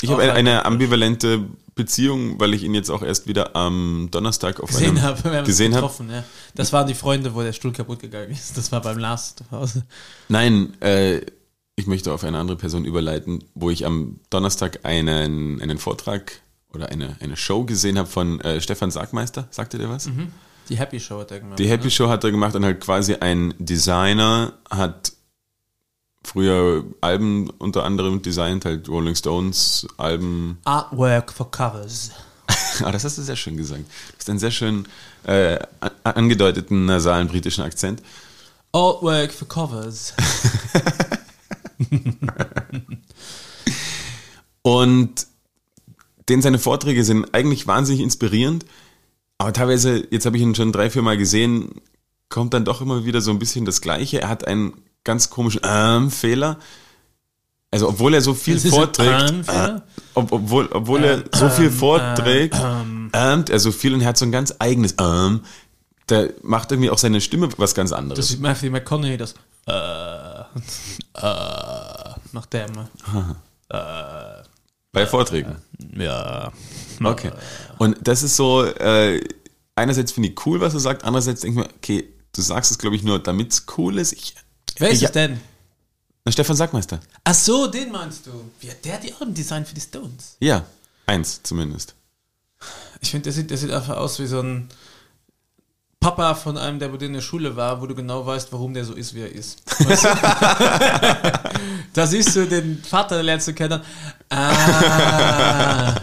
ich 0.03 0.09
habe 0.11 0.21
eine, 0.21 0.31
ein- 0.33 0.37
eine 0.47 0.65
ambivalente 0.65 1.45
Beziehung, 1.75 2.39
weil 2.39 2.53
ich 2.53 2.63
ihn 2.63 2.75
jetzt 2.75 2.91
auch 2.91 3.01
erst 3.01 3.27
wieder 3.27 3.55
am 3.55 4.09
Donnerstag 4.11 4.59
auf 4.59 4.69
Gesehen 4.69 4.97
einem 4.99 5.23
uns 5.39 5.45
gesehen 5.47 5.75
habe. 5.75 5.91
ja. 6.11 6.23
Das 6.53 6.71
waren 6.71 6.85
die 6.87 6.93
Freunde, 6.93 7.33
wo 7.33 7.41
der 7.41 7.53
Stuhl 7.53 7.71
kaputt 7.71 7.99
gegangen 7.99 8.29
ist. 8.31 8.55
Das 8.57 8.71
war 8.71 8.81
beim 8.81 8.99
Lars 8.99 9.35
zu 9.35 9.43
Hause. 9.49 9.83
Nein, 10.29 10.79
äh, 10.81 11.21
ich 11.75 11.87
möchte 11.87 12.13
auf 12.13 12.23
eine 12.23 12.37
andere 12.37 12.57
Person 12.57 12.85
überleiten, 12.85 13.43
wo 13.55 13.71
ich 13.71 13.85
am 13.87 14.19
Donnerstag 14.29 14.81
einen, 14.83 15.59
einen 15.61 15.79
Vortrag 15.79 16.33
oder 16.71 16.89
eine, 16.89 17.15
eine 17.19 17.35
Show 17.37 17.63
gesehen 17.63 17.97
habe 17.97 18.07
von 18.07 18.39
äh, 18.41 18.61
Stefan 18.61 18.91
Sargmeister. 18.91 19.47
Sagte 19.49 19.79
der 19.79 19.89
was? 19.89 20.07
Die 20.69 20.77
Happy 20.77 20.99
Show 20.99 21.19
hat 21.19 21.31
er 21.31 21.39
gemacht. 21.39 21.57
Die 21.57 21.67
Happy 21.67 21.85
ne? 21.85 21.91
Show 21.91 22.07
hat 22.09 22.23
er 22.23 22.29
gemacht 22.31 22.55
und 22.55 22.63
halt 22.63 22.79
quasi 22.81 23.15
ein 23.15 23.55
Designer 23.57 24.53
hat 24.69 25.12
früher 26.23 26.83
Alben 27.01 27.49
unter 27.51 27.83
anderem 27.83 28.21
designt, 28.21 28.65
halt 28.65 28.87
Rolling 28.89 29.15
Stones 29.15 29.87
Alben. 29.97 30.57
Artwork 30.65 31.31
for 31.33 31.49
Covers. 31.51 32.11
Ah, 32.83 32.91
das 32.91 33.03
hast 33.03 33.19
du 33.19 33.21
sehr 33.21 33.35
schön 33.35 33.55
gesagt. 33.55 33.81
Du 33.83 34.17
hast 34.17 34.29
einen 34.31 34.39
sehr 34.39 34.49
schön 34.49 34.87
äh, 35.25 35.59
an- 35.79 35.91
angedeuteten 36.03 36.85
nasalen 36.85 37.27
britischen 37.27 37.63
Akzent. 37.63 38.01
Artwork 38.71 39.31
for 39.31 39.47
Covers. 39.47 40.13
Und 44.61 45.27
den 46.29 46.41
seine 46.41 46.57
Vorträge 46.59 47.03
sind 47.03 47.33
eigentlich 47.33 47.67
wahnsinnig 47.67 48.01
inspirierend, 48.01 48.65
aber 49.37 49.51
teilweise, 49.53 50.07
jetzt 50.09 50.25
habe 50.25 50.37
ich 50.37 50.43
ihn 50.43 50.55
schon 50.55 50.71
drei, 50.71 50.89
vier 50.89 51.01
Mal 51.01 51.17
gesehen, 51.17 51.81
kommt 52.29 52.53
dann 52.53 52.65
doch 52.65 52.81
immer 52.81 53.03
wieder 53.05 53.19
so 53.21 53.31
ein 53.31 53.39
bisschen 53.39 53.65
das 53.65 53.81
Gleiche. 53.81 54.21
Er 54.21 54.29
hat 54.29 54.47
einen 54.47 54.73
ganz 55.03 55.29
komischen 55.29 55.61
ähm, 55.63 56.11
Fehler. 56.11 56.57
Also 57.71 57.89
obwohl 57.89 58.13
er 58.13 58.21
so 58.21 58.33
viel 58.33 58.59
vorträgt, 58.59 59.31
Ähm-Fehler? 59.31 59.77
äh, 59.77 59.99
ob, 60.13 60.31
obwohl, 60.31 60.69
obwohl 60.71 61.03
er 61.03 61.23
so 61.33 61.49
viel 61.49 61.71
vorträgt, 61.71 62.55
ähmt 63.13 63.49
er 63.49 63.59
so 63.59 63.71
viel 63.71 63.95
und 63.95 64.01
er 64.01 64.09
hat 64.09 64.17
so 64.17 64.25
ein 64.25 64.31
ganz 64.31 64.53
eigenes 64.59 64.95
ähm. 64.99 65.41
Der 66.09 66.33
macht 66.43 66.71
irgendwie 66.71 66.89
auch 66.89 66.97
seine 66.97 67.21
Stimme 67.21 67.49
was 67.57 67.73
ganz 67.73 67.91
anderes. 67.91 68.17
Das 68.17 68.29
ist 68.29 68.41
Matthew 68.41 68.69
McConaughey, 68.69 69.17
das 69.17 69.33
äh, 69.65 70.41
äh, 70.41 72.13
macht 72.31 72.53
der 72.53 72.67
immer. 72.67 72.89
bei 74.91 75.07
Vorträgen. 75.07 75.55
Ja. 75.97 76.51
Okay. 77.03 77.31
Und 77.79 77.97
das 78.01 78.21
ist 78.21 78.35
so, 78.35 78.63
äh, 78.63 79.19
einerseits 79.75 80.11
finde 80.11 80.29
ich 80.29 80.45
cool, 80.45 80.61
was 80.61 80.73
er 80.73 80.79
sagt, 80.79 81.03
andererseits 81.03 81.41
denke 81.41 81.61
ich 81.61 81.67
mir, 81.67 81.73
okay, 81.75 82.13
du 82.33 82.41
sagst 82.41 82.71
es, 82.71 82.77
glaube 82.77 82.95
ich, 82.95 83.03
nur, 83.03 83.19
damit 83.19 83.51
es 83.51 83.65
cool 83.77 83.97
ist. 83.97 84.13
Ich, 84.13 84.35
Wer 84.77 84.89
ist 84.89 85.01
Ja. 85.01 85.07
es 85.09 85.13
denn? 85.13 85.39
na, 86.25 86.31
Stefan 86.31 86.55
Sackmeister. 86.55 86.99
Ach 87.23 87.33
so, 87.33 87.67
den 87.67 87.91
meinst 87.91 88.25
du. 88.27 88.31
Wie 88.59 88.69
hat 88.71 88.83
der 88.85 88.97
die 88.99 89.13
Alben 89.13 89.33
designt 89.33 89.67
für 89.67 89.75
die 89.75 89.81
Stones? 89.81 90.37
Ja, 90.39 90.65
eins 91.05 91.41
zumindest. 91.43 91.95
Ich 93.01 93.11
finde, 93.11 93.25
der 93.25 93.33
sieht, 93.33 93.49
der 93.49 93.57
sieht 93.57 93.71
einfach 93.71 93.97
aus 93.97 94.19
wie 94.19 94.27
so 94.27 94.39
ein 94.39 94.69
Papa 95.99 96.35
von 96.35 96.57
einem, 96.57 96.79
der 96.79 96.87
bei 96.89 96.97
dir 96.97 97.05
in 97.07 97.13
der 97.13 97.21
Schule 97.21 97.55
war, 97.55 97.81
wo 97.81 97.85
du 97.87 97.95
genau 97.95 98.25
weißt, 98.25 98.51
warum 98.53 98.73
der 98.73 98.83
so 98.85 98.93
ist, 98.93 99.13
wie 99.13 99.21
er 99.21 99.31
ist. 99.31 99.61
Weißt 99.85 100.03
du? 100.05 100.09
da 101.93 102.07
siehst 102.07 102.35
du 102.35 102.45
den 102.47 102.81
Vater, 102.83 103.21
lernst 103.23 103.47
du 103.49 103.53
kennen. 103.53 103.81
Ah, 104.29 105.95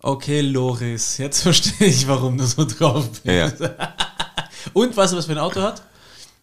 okay, 0.00 0.40
Loris, 0.40 1.18
jetzt 1.18 1.42
verstehe 1.42 1.86
ich, 1.88 2.06
warum 2.08 2.38
du 2.38 2.46
so 2.46 2.64
drauf 2.64 3.08
bist. 3.22 3.60
Ja. 3.60 3.94
Und 4.72 4.96
weißt 4.96 5.12
du, 5.12 5.16
was 5.16 5.26
für 5.26 5.32
ein 5.32 5.38
Auto 5.38 5.60
hat? 5.62 5.82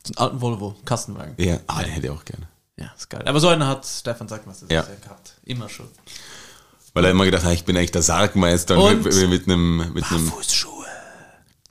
So 0.06 0.14
einen 0.16 0.18
alten 0.18 0.42
Volvo, 0.42 0.76
Kastenwagen. 0.86 1.34
ja. 1.38 1.60
Ah, 1.68 1.82
den 1.84 1.92
hätte 1.92 2.08
ich 2.08 2.12
auch 2.14 2.26
gerne. 2.26 2.48
Ja, 2.78 2.92
ist 2.98 3.10
geil. 3.10 3.24
Aber 3.26 3.40
so 3.40 3.50
einen 3.50 3.66
hat 3.68 3.86
Stefan 3.86 4.28
Sackmeister 4.28 4.66
Ja. 4.74 4.84
gehabt. 4.84 5.34
Immer 5.44 5.68
schon. 5.70 5.88
Weil 6.94 7.06
er 7.06 7.12
immer 7.12 7.26
gedacht 7.26 7.44
hat, 7.44 7.54
ich 7.54 7.66
bin 7.66 7.76
eigentlich 7.78 7.92
der 7.92 8.02
Sargmeister 8.02 8.78
Und- 8.82 9.04
mit, 9.04 9.30
mit 9.30 9.48
einem, 9.48 9.94
mit 9.94 10.04
einem, 10.12 10.28
Fußschuhe. 10.28 10.86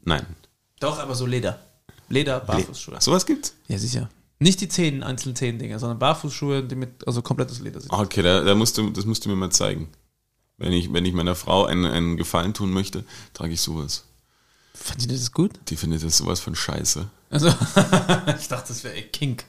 nein. 0.02 0.26
Doch, 0.80 0.98
aber 0.98 1.14
so 1.14 1.26
Leder. 1.26 1.58
Leder, 2.08 2.40
Barfußschuhe. 2.40 3.00
Sowas 3.00 3.26
gibt's? 3.26 3.54
Ja, 3.66 3.78
sicher. 3.78 4.08
Nicht 4.38 4.60
die 4.60 4.68
Zehen, 4.68 5.02
einzelnen 5.02 5.34
Zehendinger, 5.34 5.78
sondern 5.78 5.98
Barfußschuhe, 5.98 6.62
die 6.62 6.76
mit, 6.76 7.06
also 7.06 7.20
komplettes 7.22 7.58
Leder 7.60 7.80
sind. 7.80 7.90
Okay, 7.92 8.22
da, 8.22 8.42
da 8.44 8.54
musst 8.54 8.78
du, 8.78 8.90
das 8.90 9.04
musst 9.04 9.24
du 9.24 9.28
mir 9.30 9.34
mal 9.36 9.50
zeigen. 9.50 9.88
Wenn 10.58 10.72
ich, 10.72 10.92
wenn 10.92 11.04
ich 11.04 11.12
meiner 11.12 11.34
Frau 11.34 11.64
einen, 11.64 11.84
einen 11.86 12.16
Gefallen 12.16 12.54
tun 12.54 12.70
möchte, 12.70 13.04
trage 13.34 13.52
ich 13.54 13.60
sowas. 13.60 14.04
Fand 14.74 15.02
ihr 15.02 15.08
das 15.08 15.32
gut? 15.32 15.52
Die 15.68 15.76
findet 15.76 16.04
das 16.04 16.18
sowas 16.18 16.40
von 16.40 16.54
scheiße. 16.54 17.08
Also, 17.30 17.48
ich 18.38 18.48
dachte, 18.48 18.68
das 18.68 18.84
wäre 18.84 18.94
ey, 18.94 19.02
Kink. 19.04 19.44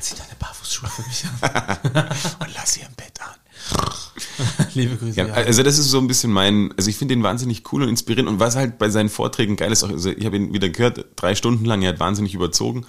Zieh 0.00 0.16
deine 0.16 0.34
Barfußschuhe 0.38 0.88
für 0.88 1.02
mich 1.02 1.24
an. 1.24 2.08
Und 2.40 2.54
lass 2.54 2.74
sie 2.74 2.80
im 2.80 2.92
Bett 2.96 3.20
an. 3.20 3.36
Liebe 4.74 4.96
Grüße. 4.96 5.18
Ja, 5.18 5.26
also 5.32 5.62
das 5.62 5.78
ist 5.78 5.90
so 5.90 5.98
ein 5.98 6.06
bisschen 6.06 6.32
mein, 6.32 6.74
also 6.76 6.90
ich 6.90 6.96
finde 6.96 7.14
ihn 7.14 7.22
wahnsinnig 7.22 7.72
cool 7.72 7.82
und 7.82 7.88
inspirierend 7.88 8.28
und 8.28 8.40
was 8.40 8.56
halt 8.56 8.78
bei 8.78 8.90
seinen 8.90 9.08
Vorträgen 9.08 9.56
geil 9.56 9.72
ist, 9.72 9.84
auch, 9.84 9.90
also 9.90 10.10
ich 10.10 10.26
habe 10.26 10.36
ihn 10.36 10.52
wieder 10.52 10.68
gehört, 10.68 11.06
drei 11.16 11.34
Stunden 11.34 11.64
lang, 11.64 11.82
er 11.82 11.90
hat 11.90 12.00
wahnsinnig 12.00 12.34
überzogen 12.34 12.84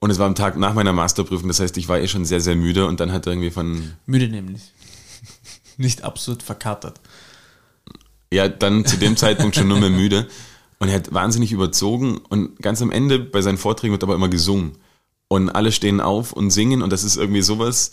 und 0.00 0.10
es 0.10 0.18
war 0.18 0.26
am 0.26 0.34
Tag 0.34 0.56
nach 0.56 0.74
meiner 0.74 0.92
Masterprüfung, 0.92 1.48
das 1.48 1.60
heißt, 1.60 1.76
ich 1.76 1.88
war 1.88 2.00
eh 2.00 2.08
schon 2.08 2.24
sehr, 2.24 2.40
sehr 2.40 2.56
müde 2.56 2.86
und 2.86 3.00
dann 3.00 3.12
hat 3.12 3.26
er 3.26 3.32
irgendwie 3.32 3.50
von, 3.50 3.92
Müde 4.06 4.28
nämlich. 4.28 4.72
Nicht 5.76 6.02
absurd 6.02 6.42
verkatert. 6.42 7.00
Ja, 8.32 8.48
dann 8.48 8.84
zu 8.84 8.96
dem 8.96 9.16
Zeitpunkt 9.18 9.56
schon 9.56 9.68
nur 9.68 9.80
mehr 9.80 9.90
müde 9.90 10.28
und 10.78 10.88
er 10.88 10.94
hat 10.94 11.12
wahnsinnig 11.12 11.52
überzogen 11.52 12.18
und 12.28 12.60
ganz 12.60 12.82
am 12.82 12.90
Ende 12.90 13.18
bei 13.18 13.42
seinen 13.42 13.58
Vorträgen 13.58 13.92
wird 13.92 14.02
aber 14.02 14.14
immer 14.14 14.28
gesungen 14.28 14.72
und 15.28 15.50
alle 15.50 15.72
stehen 15.72 16.00
auf 16.00 16.32
und 16.32 16.50
singen 16.50 16.82
und 16.82 16.92
das 16.92 17.04
ist 17.04 17.16
irgendwie 17.16 17.42
sowas 17.42 17.92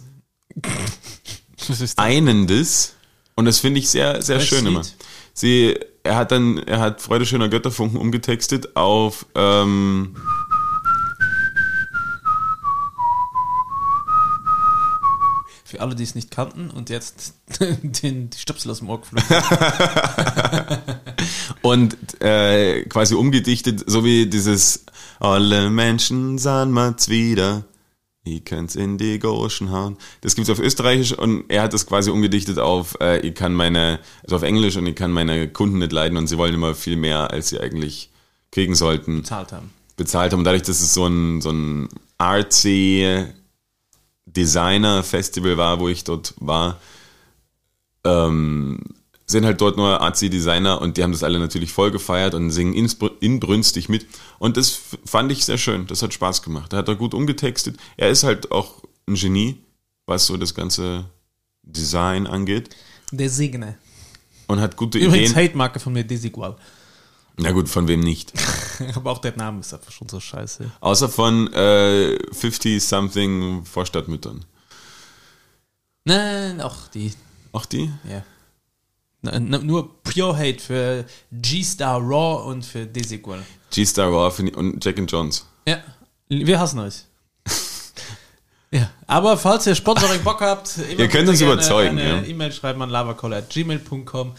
Was 1.68 1.82
ist 1.82 1.98
Einendes 1.98 2.96
und 3.36 3.46
das 3.46 3.60
finde 3.60 3.80
ich 3.80 3.90
sehr, 3.90 4.22
sehr 4.22 4.38
Welches 4.38 4.50
schön 4.50 4.66
immer. 4.66 4.82
Lied? 4.82 4.96
Sie, 5.34 5.78
er 6.04 6.16
hat 6.16 6.32
dann, 6.32 6.60
er 6.60 6.80
hat 6.80 7.02
Freude 7.02 7.26
schöner 7.26 7.50
Götterfunken 7.50 8.00
umgetextet 8.00 8.76
auf 8.76 9.26
ähm, 9.36 10.16
Für 15.68 15.82
alle, 15.82 15.96
die 15.96 16.04
es 16.04 16.14
nicht 16.14 16.30
kannten 16.30 16.70
und 16.70 16.92
jetzt 16.92 17.34
den, 17.60 18.30
die 18.30 18.38
Stöpsel 18.38 18.70
aus 18.70 18.80
dem 18.80 18.90
Ohr 18.90 19.02
geflogen 19.02 19.26
und 21.64 22.22
äh, 22.22 22.84
quasi 22.84 23.16
umgedichtet, 23.16 23.84
so 23.88 24.06
wie 24.06 24.28
dieses 24.28 24.86
Alle 25.20 25.72
Menschen 25.72 26.38
sahen 26.38 26.72
mal's 26.72 27.10
wieder. 27.10 27.66
Ich 28.24 28.46
könnt's 28.46 28.76
in 28.76 29.00
die 29.00 29.18
Goschen 29.18 29.72
hauen. 29.72 29.98
Das 30.22 30.36
gibt's 30.36 30.52
auf 30.52 30.60
Österreichisch 30.60 31.14
und 31.14 31.46
er 31.50 31.64
hat 31.64 31.74
das 31.74 31.88
quasi 31.88 32.12
umgedichtet 32.12 32.60
auf, 32.60 32.96
äh, 33.02 33.20
ich 33.22 33.34
kann 33.34 33.56
meine, 33.56 34.00
also 34.24 34.36
auf 34.36 34.44
Englisch 34.44 34.78
und 34.78 34.86
ich 34.86 34.96
kann 34.96 35.12
meine 35.12 35.48
Kunden 35.48 35.80
nicht 35.80 35.92
leiden 35.92 36.16
und 36.20 36.28
sie 36.28 36.38
wollen 36.38 36.54
immer 36.54 36.76
viel 36.76 36.96
mehr, 36.96 37.32
als 37.32 37.50
sie 37.50 37.60
eigentlich 37.60 38.12
kriegen 38.52 38.76
sollten. 38.76 39.24
bezahlt 39.24 39.52
haben. 39.52 39.72
bezahlt 39.98 40.32
haben. 40.32 40.42
Und 40.42 40.46
dadurch, 40.46 40.62
dass 40.64 40.82
es 40.82 40.94
so 40.94 41.08
ein, 41.08 41.42
so 41.42 41.50
ein 41.50 41.90
artsy 42.20 43.26
Designer-Festival 44.26 45.58
war, 45.58 45.80
wo 45.80 45.88
ich 45.88 46.04
dort 46.04 46.34
war, 46.38 46.80
ähm, 48.04 48.80
sind 49.28 49.46
halt 49.46 49.60
dort 49.60 49.78
nur 49.78 50.02
artsy 50.02 50.30
Designer 50.30 50.82
und 50.82 50.98
die 50.98 51.04
haben 51.04 51.12
das 51.12 51.24
alle 51.24 51.40
natürlich 51.40 51.72
voll 51.72 51.90
gefeiert 51.90 52.36
und 52.36 52.52
singen 52.52 52.74
inbrünstig 53.20 53.90
mit. 53.90 54.06
Und 54.38 54.56
das 54.58 54.80
fand 55.06 55.32
ich 55.32 55.46
sehr 55.46 55.58
schön. 55.58 55.88
Das 55.88 56.04
hat 56.04 56.14
Spaß 56.14 56.44
gemacht. 56.44 56.72
Da 56.74 56.78
hat 56.78 56.88
er 56.88 56.96
gut 56.96 57.14
umgetextet. 57.16 57.78
Er 57.98 58.10
ist 58.10 58.24
halt 58.24 58.52
auch 58.52 58.84
ein 59.08 59.16
Genie, 59.16 59.58
was 60.06 60.28
so 60.28 60.38
das 60.38 60.54
ganze 60.54 61.06
Design 61.64 62.28
angeht 62.28 62.70
Der 63.12 63.30
Segne. 63.30 63.78
und 64.48 64.60
hat 64.60 64.78
gute 64.78 65.00
Übrigens, 65.00 65.32
Ideen. 65.32 65.50
Hate-Marke 65.50 65.80
von 65.80 65.94
mir, 65.94 66.04
Desigual. 66.04 66.56
Na 67.38 67.52
gut, 67.52 67.68
von 67.68 67.88
wem 67.88 68.00
nicht? 68.00 68.32
Aber 68.96 69.12
auch 69.12 69.18
der 69.20 69.36
Name 69.36 69.60
ist 69.60 69.74
einfach 69.74 69.92
schon 69.92 70.08
so 70.08 70.20
scheiße. 70.20 70.72
Außer 70.80 71.10
von 71.10 71.52
äh, 71.54 72.18
50-something 72.34 73.66
Vorstadtmüttern. 73.66 74.46
Nein, 76.06 76.62
auch 76.62 76.88
die. 76.94 77.14
Auch 77.52 77.66
die? 77.66 77.92
Ja. 78.10 78.24
N- 79.32 79.54
n- 79.54 79.66
Nur 79.66 80.02
Pure 80.04 80.38
Hate 80.38 80.60
für 80.60 81.06
G-Star 81.32 82.00
Raw 82.00 82.48
und 82.50 82.64
für 82.66 82.86
Desigual. 82.86 83.44
G-Star 83.72 84.08
Raw 84.10 84.42
und 84.56 84.84
Jack 84.86 84.98
and 85.00 85.12
Jones. 85.12 85.46
Ja, 85.68 85.80
wir 86.30 86.60
hassen 86.60 86.80
euch. 86.80 87.04
ja, 88.72 88.90
aber 89.08 89.38
falls 89.38 89.66
ihr 89.68 89.76
Sponsoring 89.76 90.24
Bock 90.24 90.42
habt, 90.42 90.78
Ihr 90.98 91.08
könnt 91.08 91.28
uns 91.28 91.42
überzeugen, 91.42 91.98
Eine 92.00 92.22
ja. 92.22 92.24
E-Mail 92.24 92.52
schreiben 92.52 92.82
an 92.82 92.90
lavacola.gmail.com. 92.90 94.36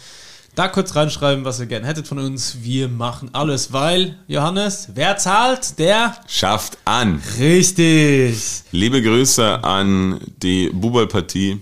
Da 0.56 0.68
kurz 0.68 0.96
reinschreiben, 0.96 1.44
was 1.44 1.60
ihr 1.60 1.66
gerne 1.66 1.86
hättet 1.86 2.08
von 2.08 2.18
uns. 2.18 2.62
Wir 2.62 2.88
machen 2.88 3.28
alles, 3.34 3.74
weil, 3.74 4.16
Johannes, 4.26 4.88
wer 4.94 5.18
zahlt? 5.18 5.78
Der? 5.78 6.16
Schafft 6.28 6.78
an. 6.86 7.20
Richtig. 7.38 8.62
Liebe 8.72 9.02
Grüße 9.02 9.62
an 9.62 10.18
die 10.38 10.70
Bubal-Partie. 10.70 11.60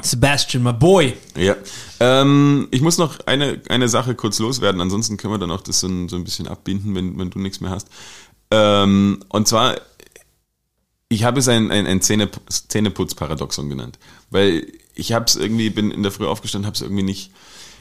Sebastian, 0.00 0.62
my 0.62 0.72
boy. 0.72 1.14
Ja. 1.36 1.56
Ähm, 1.98 2.68
ich 2.70 2.82
muss 2.82 2.98
noch 2.98 3.18
eine, 3.26 3.60
eine 3.68 3.88
Sache 3.88 4.14
kurz 4.14 4.38
loswerden, 4.38 4.80
ansonsten 4.80 5.16
können 5.16 5.34
wir 5.34 5.38
dann 5.38 5.50
auch 5.50 5.62
das 5.62 5.80
so 5.80 5.88
ein, 5.88 6.08
so 6.08 6.14
ein 6.14 6.22
bisschen 6.22 6.46
abbinden, 6.46 6.94
wenn, 6.94 7.18
wenn 7.18 7.30
du 7.30 7.40
nichts 7.40 7.60
mehr 7.60 7.72
hast. 7.72 7.88
Ähm, 8.52 9.24
und 9.28 9.48
zwar, 9.48 9.74
ich 11.08 11.24
habe 11.24 11.40
es 11.40 11.48
ein, 11.48 11.72
ein, 11.72 11.84
ein 11.88 12.00
Zähne, 12.00 12.30
Zähneputz-Paradoxon 12.48 13.68
genannt. 13.68 13.98
Weil 14.30 14.68
ich 14.94 15.12
habe 15.12 15.24
es 15.24 15.34
irgendwie, 15.34 15.68
bin 15.70 15.90
in 15.90 16.04
der 16.04 16.12
Früh 16.12 16.26
aufgestanden, 16.26 16.66
habe 16.66 16.76
es 16.76 16.82
irgendwie 16.82 17.02
nicht. 17.02 17.32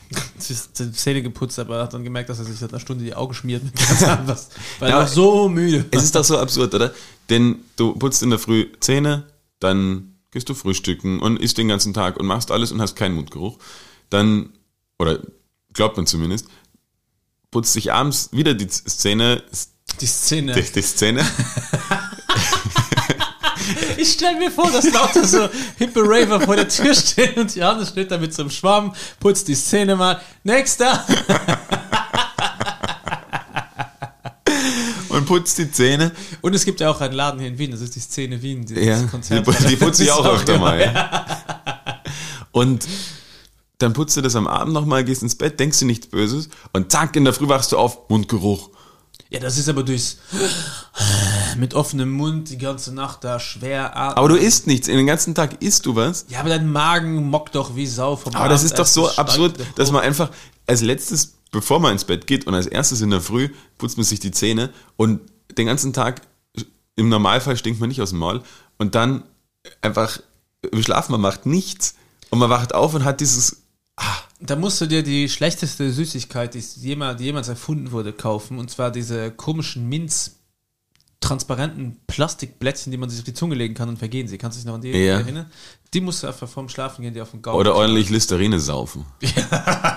Die 0.80 0.91
Zähne 0.93 1.22
geputzt, 1.22 1.60
aber 1.60 1.84
hat 1.84 1.93
dann 1.93 2.03
gemerkt, 2.03 2.30
dass 2.30 2.39
er 2.39 2.45
sich 2.45 2.57
seit 2.57 2.72
einer 2.72 2.80
Stunde 2.80 3.03
die 3.03 3.14
Augen 3.14 3.34
schmiert 3.34 3.64
mit 3.64 3.76
ganz 3.76 4.03
anders. 4.03 4.49
Weil 4.80 4.89
Ja, 4.89 4.95
er 4.95 4.99
war 5.01 5.07
so 5.07 5.47
müde. 5.49 5.86
Es 5.91 6.03
ist 6.03 6.16
doch 6.16 6.24
so 6.24 6.38
absurd, 6.38 6.74
oder? 6.74 6.93
Denn 7.30 7.57
du 7.76 7.93
putzt 7.93 8.24
in 8.24 8.30
der 8.32 8.39
Früh 8.39 8.68
Zähne, 8.80 9.28
dann 9.60 10.16
gehst 10.32 10.49
du 10.49 10.53
frühstücken 10.55 11.20
und 11.20 11.39
isst 11.39 11.57
den 11.57 11.68
ganzen 11.68 11.93
Tag 11.93 12.18
und 12.18 12.26
machst 12.26 12.51
alles 12.51 12.72
und 12.72 12.82
hast 12.82 12.95
keinen 12.95 13.16
Mundgeruch. 13.16 13.57
Dann, 14.10 14.49
oder 14.97 15.20
glaubt 15.74 15.97
man 15.97 16.07
zumindest, 16.07 16.47
putzt 17.51 17.76
dich 17.76 17.91
abends 17.91 18.30
wieder 18.32 18.53
die 18.53 18.68
Zähne, 18.68 19.43
Die 20.01 20.05
Szene. 20.07 20.53
die, 20.53 20.62
die 20.72 20.82
Zähne. 20.82 21.24
Ich 23.99 24.13
stell 24.13 24.35
mir 24.37 24.49
vor, 24.51 24.71
dass 24.71 24.91
lauter 24.93 25.25
so 25.27 25.49
hippe 25.77 26.01
Raver 26.03 26.39
vor 26.41 26.55
der 26.55 26.67
Tür 26.69 26.93
stehen 26.93 27.35
und 27.35 27.55
Johannes 27.55 27.89
steht 27.89 28.09
da 28.11 28.17
mit 28.17 28.33
so 28.33 28.43
einem 28.43 28.51
Schwamm, 28.51 28.93
putzt 29.19 29.47
die 29.47 29.55
Szene 29.55 29.95
mal. 29.95 30.21
Nächster! 30.43 31.05
und 35.09 35.25
putzt 35.25 35.57
die 35.57 35.71
Zähne. 35.71 36.11
Und 36.41 36.55
es 36.55 36.65
gibt 36.65 36.79
ja 36.79 36.89
auch 36.89 37.01
einen 37.01 37.13
Laden 37.13 37.39
hier 37.39 37.49
in 37.49 37.57
Wien, 37.57 37.71
das 37.71 37.81
ist 37.81 37.95
die 37.95 37.99
Szene 37.99 38.41
Wien, 38.41 38.65
dieses 38.65 38.85
Ja, 38.85 39.01
Konzert. 39.03 39.45
die, 39.47 39.67
die 39.67 39.75
putze 39.75 40.03
ich 40.03 40.11
auch 40.11 40.25
öfter 40.25 40.57
mal. 40.59 40.79
ja. 40.79 40.91
Ja. 40.93 41.25
Und 42.51 42.87
dann 43.79 43.93
putzt 43.93 44.15
du 44.17 44.21
das 44.21 44.35
am 44.35 44.47
Abend 44.47 44.73
nochmal, 44.73 45.03
gehst 45.03 45.23
ins 45.23 45.35
Bett, 45.35 45.59
denkst 45.59 45.79
dir 45.79 45.85
nichts 45.85 46.07
Böses 46.07 46.49
und 46.73 46.91
zack, 46.91 47.15
in 47.15 47.23
der 47.25 47.33
Früh 47.33 47.47
wachst 47.47 47.71
du 47.71 47.77
auf, 47.77 48.09
Mundgeruch. 48.09 48.69
Ja, 49.30 49.39
das 49.39 49.57
ist 49.57 49.69
aber 49.69 49.84
durchs 49.84 50.17
mit 51.57 51.75
offenem 51.75 52.11
Mund 52.11 52.49
die 52.49 52.57
ganze 52.57 52.93
Nacht 52.93 53.23
da 53.23 53.39
schwer 53.39 53.95
atmen. 53.95 54.17
Aber 54.17 54.30
du 54.30 54.36
isst 54.36 54.65
nichts, 54.65 54.88
den 54.88 55.05
ganzen 55.05 55.36
Tag 55.36 55.61
isst 55.61 55.86
du 55.86 55.95
was. 55.95 56.25
ja, 56.30 56.39
aber 56.39 56.49
dein 56.49 56.71
Magen 56.71 57.30
mockt 57.30 57.53
doch 57.53 57.75
wie 57.75 57.86
Sau 57.86 58.15
vom 58.15 58.36
Aber 58.36 58.49
das 58.49 58.63
ist 58.63 58.80
doch 58.80 58.88
so 58.88 59.09
absurd, 59.11 59.59
dass 59.75 59.91
man 59.91 60.01
einfach 60.01 60.32
als 60.65 60.82
letztes, 60.82 61.36
bevor 61.51 61.80
man 61.80 61.91
ins 61.91 62.05
Bett 62.05 62.25
geht 62.25 62.47
und 62.47 62.55
als 62.55 62.65
erstes 62.65 63.01
in 63.01 63.11
der 63.11 63.21
Früh 63.21 63.49
putzt 63.77 63.97
man 63.97 64.03
sich 64.03 64.19
die 64.19 64.32
Zähne 64.32 64.71
und 64.97 65.21
den 65.57 65.67
ganzen 65.67 65.93
Tag, 65.93 66.21
im 66.95 67.09
Normalfall 67.09 67.55
stinkt 67.55 67.80
man 67.80 67.89
nicht 67.89 68.01
aus 68.01 68.09
dem 68.09 68.19
Maul 68.19 68.41
und 68.77 68.95
dann 68.95 69.23
einfach, 69.82 70.19
wir 70.71 70.84
schlafen, 70.84 71.11
man 71.11 71.21
macht 71.21 71.45
nichts 71.45 71.95
und 72.32 72.39
man 72.39 72.49
wacht 72.49 72.73
auf 72.73 72.95
und 72.95 73.03
hat 73.05 73.21
dieses, 73.21 73.63
Da 74.41 74.55
musst 74.55 74.79
du 74.79 74.85
dir 74.85 75.03
die 75.03 75.27
schlechteste 75.27 75.91
Süßigkeit, 75.91 76.53
die 76.53 76.63
jemals, 76.77 77.17
die 77.17 77.25
jemals 77.25 77.49
erfunden 77.49 77.91
wurde, 77.91 78.13
kaufen. 78.13 78.57
Und 78.57 78.71
zwar 78.71 78.89
diese 78.91 79.31
komischen 79.31 79.89
Minz 79.89 80.37
transparenten 81.21 81.97
Plastikblättchen, 82.07 82.91
die 82.91 82.97
man 82.97 83.09
sich 83.09 83.19
auf 83.19 83.25
die 83.25 83.33
Zunge 83.33 83.55
legen 83.55 83.73
kann 83.73 83.89
und 83.89 83.97
vergehen 83.99 84.29
sie. 84.29 84.37
Kannst 84.37 84.57
du 84.57 84.61
dich 84.61 84.67
noch 84.67 84.75
an 84.75 84.81
die 84.81 84.91
Ja. 84.91 85.19
erinnern? 85.19 85.51
Die 85.93 85.99
musst 85.99 86.23
du 86.23 86.27
einfach 86.27 86.47
vorm 86.47 86.69
Schlafen 86.69 87.01
gehen, 87.01 87.13
die 87.13 87.19
auf 87.21 87.31
den 87.31 87.41
Gaumen. 87.41 87.59
oder 87.59 87.75
ordentlich 87.75 88.09
Listerine 88.09 88.61
saufen. 88.61 89.05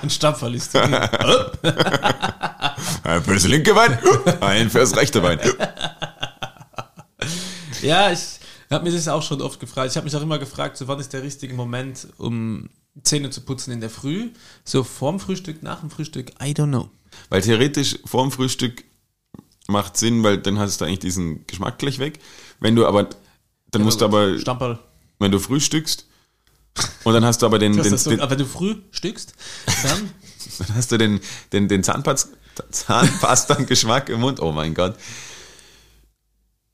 Ein 0.02 0.10
Stampferl 0.10 0.56
ist 0.56 0.74
drin. 0.74 0.92
Ein 3.04 3.22
fürs 3.22 3.46
linke 3.46 3.74
Bein, 3.74 3.96
ein 4.40 4.70
fürs 4.70 4.96
rechte 4.96 5.20
Bein. 5.20 5.38
Ja, 7.82 8.10
ich 8.12 8.38
habe 8.70 8.84
mir 8.84 8.92
das 8.92 9.08
auch 9.08 9.22
schon 9.22 9.40
oft 9.42 9.58
gefragt. 9.60 9.90
Ich 9.90 9.96
habe 9.96 10.04
mich 10.04 10.16
auch 10.16 10.22
immer 10.22 10.38
gefragt, 10.38 10.76
so 10.76 10.86
wann 10.88 10.98
ist 11.00 11.12
der 11.12 11.22
richtige 11.22 11.54
Moment, 11.54 12.06
um 12.18 12.68
Zähne 13.02 13.30
zu 13.30 13.40
putzen 13.40 13.72
in 13.72 13.80
der 13.80 13.90
Früh? 13.90 14.30
So 14.64 14.84
vorm 14.84 15.20
Frühstück, 15.20 15.62
nach 15.62 15.80
dem 15.80 15.90
Frühstück? 15.90 16.30
I 16.42 16.52
don't 16.52 16.68
know. 16.68 16.90
Weil 17.28 17.42
theoretisch 17.42 17.98
vorm 18.04 18.30
Frühstück 18.30 18.84
macht 19.68 19.96
Sinn, 19.96 20.22
weil 20.22 20.38
dann 20.38 20.58
hast 20.58 20.80
du 20.80 20.84
eigentlich 20.84 21.00
diesen 21.00 21.46
Geschmack 21.46 21.78
gleich 21.78 21.98
weg. 21.98 22.20
Wenn 22.60 22.76
du 22.76 22.86
aber, 22.86 23.08
dann 23.70 23.82
musst 23.82 24.00
du 24.00 24.04
aber, 24.04 24.38
Stamperl. 24.38 24.78
wenn 25.18 25.30
du 25.30 25.38
frühstückst 25.38 26.06
und 27.04 27.12
dann 27.12 27.24
hast 27.24 27.42
du 27.42 27.46
aber 27.46 27.58
den, 27.58 27.76
den, 27.82 27.96
so, 27.96 28.10
den 28.10 28.20
aber 28.20 28.32
wenn 28.32 28.38
du 28.38 28.46
frühstückst, 28.46 29.34
dann 29.82 30.10
dann 30.58 30.74
hast 30.74 30.92
du 30.92 30.98
den, 30.98 31.20
den, 31.52 31.68
den 31.68 31.82
Zahnpast, 31.82 32.28
Zahnpasta-Geschmack 32.70 34.08
im 34.08 34.20
Mund. 34.20 34.40
Oh 34.40 34.52
mein 34.52 34.74
Gott. 34.74 34.96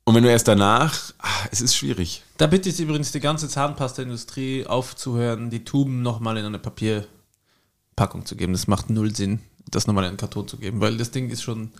Und 0.08 0.14
wenn 0.14 0.22
du 0.22 0.30
erst 0.30 0.48
danach, 0.48 0.94
ah, 1.18 1.28
es 1.50 1.60
ist 1.60 1.76
schwierig. 1.76 2.22
Da 2.38 2.46
bitte 2.46 2.70
ich 2.70 2.80
übrigens 2.80 3.12
die 3.12 3.20
ganze 3.20 3.46
Zahnpasta-Industrie 3.46 4.64
aufzuhören, 4.66 5.50
die 5.50 5.64
Tuben 5.66 6.00
nochmal 6.00 6.38
in 6.38 6.46
eine 6.46 6.58
Papierpackung 6.58 8.24
zu 8.24 8.34
geben. 8.34 8.54
Das 8.54 8.66
macht 8.68 8.88
null 8.88 9.14
Sinn, 9.14 9.40
das 9.70 9.86
nochmal 9.86 10.04
in 10.04 10.08
einen 10.08 10.16
Karton 10.16 10.48
zu 10.48 10.56
geben, 10.56 10.80
weil 10.80 10.96
das 10.96 11.10
Ding 11.10 11.28
ist 11.28 11.42
schon. 11.42 11.72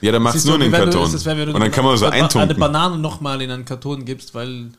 Ja, 0.00 0.12
dann 0.12 0.22
machst 0.22 0.44
du 0.44 0.50
nur 0.50 0.60
wie 0.60 0.62
den 0.64 0.72
wenn 0.72 0.90
du- 0.90 0.96
Karton. 0.96 1.24
wenn 1.24 1.46
du 1.48 1.54
Und 1.54 1.60
dann 1.60 1.70
kann 1.72 1.84
man 1.84 1.96
so 1.96 2.04
eine, 2.04 2.14
Eine 2.14 2.22
eintunken. 2.24 2.56
Banane 2.60 2.98
nochmal 2.98 3.42
in 3.42 3.50
einen 3.50 3.64
Karton 3.64 4.04
gibst, 4.04 4.32
weil 4.32 4.70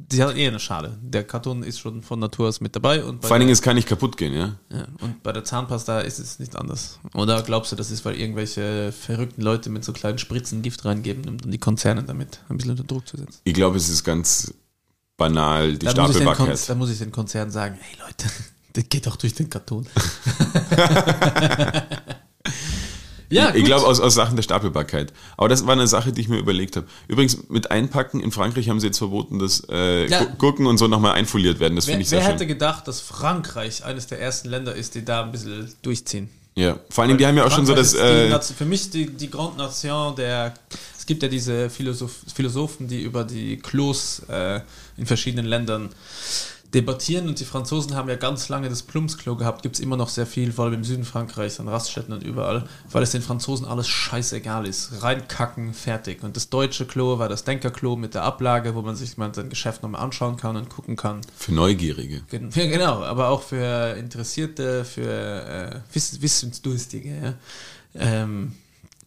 die 0.00 0.22
hat 0.22 0.36
eh 0.36 0.46
eine 0.46 0.60
Schale. 0.60 0.96
Der 1.02 1.24
Karton 1.24 1.64
ist 1.64 1.80
schon 1.80 2.02
von 2.02 2.20
Natur 2.20 2.48
aus 2.48 2.60
mit 2.60 2.76
dabei. 2.76 3.02
Und 3.02 3.22
Vor 3.22 3.32
allen 3.32 3.40
Dingen, 3.40 3.52
es 3.52 3.62
kann 3.62 3.74
nicht 3.74 3.88
kaputt 3.88 4.16
gehen, 4.16 4.32
ja. 4.32 4.54
ja, 4.70 4.86
und 5.00 5.22
bei 5.24 5.32
der 5.32 5.42
Zahnpasta 5.44 6.00
ist 6.00 6.20
es 6.20 6.38
nicht 6.38 6.54
anders. 6.56 7.00
Oder 7.14 7.42
glaubst 7.42 7.72
du, 7.72 7.76
das 7.76 7.90
ist, 7.90 8.04
weil 8.04 8.14
irgendwelche 8.14 8.92
verrückten 8.92 9.42
Leute 9.42 9.70
mit 9.70 9.84
so 9.84 9.92
kleinen 9.92 10.18
Spritzen 10.18 10.62
Gift 10.62 10.84
reingeben, 10.84 11.28
um 11.28 11.38
dann 11.38 11.50
die 11.50 11.58
Konzerne 11.58 12.04
damit 12.04 12.40
ein 12.48 12.56
bisschen 12.56 12.72
unter 12.72 12.84
Druck 12.84 13.08
zu 13.08 13.16
setzen? 13.16 13.40
Ich 13.42 13.54
glaube, 13.54 13.76
es 13.76 13.88
ist 13.88 14.04
ganz 14.04 14.54
banal, 15.16 15.76
die 15.76 15.86
Da 15.86 16.00
muss, 16.00 16.12
ich 16.12 16.18
den 16.18 16.26
Kon 16.26 16.34
Stapelbarkeit. 16.34 16.68
da 16.68 16.74
muss 16.76 16.90
ich 16.90 16.98
den 16.98 17.10
Konzern 17.12 17.50
sagen, 17.50 17.76
hey 17.80 17.98
Leute, 17.98 18.28
das 18.74 18.84
geht 18.88 19.06
doch 19.06 19.16
durch 19.16 19.34
den 19.34 19.50
Karton. 19.50 19.86
ja, 23.30 23.54
ich 23.54 23.64
glaube, 23.64 23.86
aus, 23.86 24.00
aus 24.00 24.14
Sachen 24.14 24.36
der 24.36 24.42
Stapelbarkeit. 24.42 25.12
Aber 25.36 25.48
das 25.48 25.66
war 25.66 25.72
eine 25.74 25.86
Sache, 25.86 26.12
die 26.12 26.20
ich 26.22 26.28
mir 26.28 26.38
überlegt 26.38 26.76
habe. 26.76 26.86
Übrigens, 27.08 27.48
mit 27.48 27.70
Einpacken, 27.70 28.20
in 28.20 28.32
Frankreich 28.32 28.68
haben 28.68 28.80
sie 28.80 28.86
jetzt 28.86 28.98
verboten, 28.98 29.38
dass 29.38 29.66
äh, 29.70 30.06
Ja. 30.06 30.24
Gu- 30.24 30.36
Gurken 30.38 30.66
und 30.66 30.78
so 30.78 30.86
nochmal 30.88 31.12
einfoliert 31.12 31.60
werden. 31.60 31.76
Das 31.76 31.86
wer, 31.86 31.92
finde 31.92 32.02
ich 32.02 32.08
sehr 32.08 32.18
wer 32.20 32.24
schön. 32.26 32.32
hätte 32.34 32.46
gedacht, 32.46 32.88
dass 32.88 33.00
Frankreich 33.00 33.84
eines 33.84 34.06
der 34.06 34.20
ersten 34.20 34.48
Länder 34.48 34.74
ist, 34.74 34.94
die 34.94 35.04
da 35.04 35.22
ein 35.24 35.32
bisschen 35.32 35.70
durchziehen? 35.82 36.28
Ja, 36.54 36.76
vor 36.90 37.06
Dingen, 37.06 37.18
die 37.18 37.26
haben 37.26 37.36
ja 37.36 37.44
auch 37.44 37.50
schon 37.52 37.66
so 37.66 37.74
das... 37.74 37.92
Frankreich 37.94 38.26
Äh, 38.26 38.28
Nation- 38.30 38.56
für 38.56 38.64
mich 38.64 38.90
die, 38.90 39.06
die 39.06 39.30
Grande 39.30 39.58
Nation 39.58 40.16
der. 40.16 40.54
Es 40.98 41.06
gibt 41.06 41.22
ja 41.22 41.28
diese 41.28 41.70
Philosoph 41.70 42.12
Philosophen, 42.34 42.88
die 42.88 43.00
über 43.02 43.24
die 43.24 43.56
Klos 43.58 44.22
äh, 44.28 44.60
in 44.96 45.06
verschiedenen 45.06 45.46
Ländern 45.46 45.88
debattieren 46.74 47.28
und 47.28 47.40
die 47.40 47.44
Franzosen 47.44 47.94
haben 47.94 48.08
ja 48.08 48.16
ganz 48.16 48.48
lange 48.48 48.68
das 48.68 48.82
Plumpsklo 48.82 49.36
gehabt, 49.36 49.62
gibt 49.62 49.76
es 49.76 49.80
immer 49.80 49.96
noch 49.96 50.08
sehr 50.08 50.26
viel, 50.26 50.52
vor 50.52 50.66
allem 50.66 50.74
im 50.74 50.84
Süden 50.84 51.04
Frankreichs, 51.04 51.60
an 51.60 51.68
Raststätten 51.68 52.12
und 52.12 52.22
überall, 52.22 52.68
weil 52.90 53.02
es 53.02 53.10
den 53.10 53.22
Franzosen 53.22 53.66
alles 53.66 53.88
scheißegal 53.88 54.66
ist. 54.66 55.02
Reinkacken, 55.02 55.72
fertig. 55.72 56.22
Und 56.22 56.36
das 56.36 56.50
deutsche 56.50 56.86
Klo 56.86 57.18
war 57.18 57.28
das 57.28 57.44
Denkerklo 57.44 57.96
mit 57.96 58.14
der 58.14 58.22
Ablage, 58.22 58.74
wo 58.74 58.82
man 58.82 58.96
sich 58.96 59.16
mal 59.16 59.34
sein 59.34 59.48
Geschäft 59.48 59.82
nochmal 59.82 60.02
anschauen 60.02 60.36
kann 60.36 60.56
und 60.56 60.68
gucken 60.68 60.96
kann. 60.96 61.22
für 61.36 61.52
Neugierige. 61.52 62.22
Genau, 62.78 63.02
aber 63.02 63.28
auch 63.28 63.42
für 63.42 63.96
Interessierte, 63.96 64.84
für 64.84 65.82
äh, 65.82 65.94
Wiss 65.94 66.20
Wissensdurstige, 66.20 67.08
ja. 67.08 67.34
Ähm, 67.94 68.52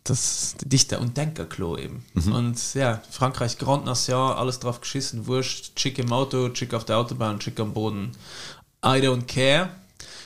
das 0.04 0.56
Dichter- 0.64 1.00
und 1.00 1.16
Denkerklo 1.16 1.78
eben. 1.78 2.04
Und 2.32 2.74
ja, 2.74 3.02
Frankreich, 3.12 3.58
Grand 3.58 3.86
Nation, 3.86 4.32
alles 4.34 4.60
drauf 4.60 4.82
geschissen, 4.82 5.28
Wurscht, 5.28 5.76
Chick 5.76 6.00
im 6.00 6.12
Auto, 6.12 6.50
Chick 6.50 6.74
auf 6.74 6.86
der 6.86 6.98
Autobahn, 6.98 7.40
Chick 7.40 7.60
am 7.60 7.74
Boden. 7.74 8.12
I 8.84 8.98
don't 9.00 9.26
care. 9.28 9.70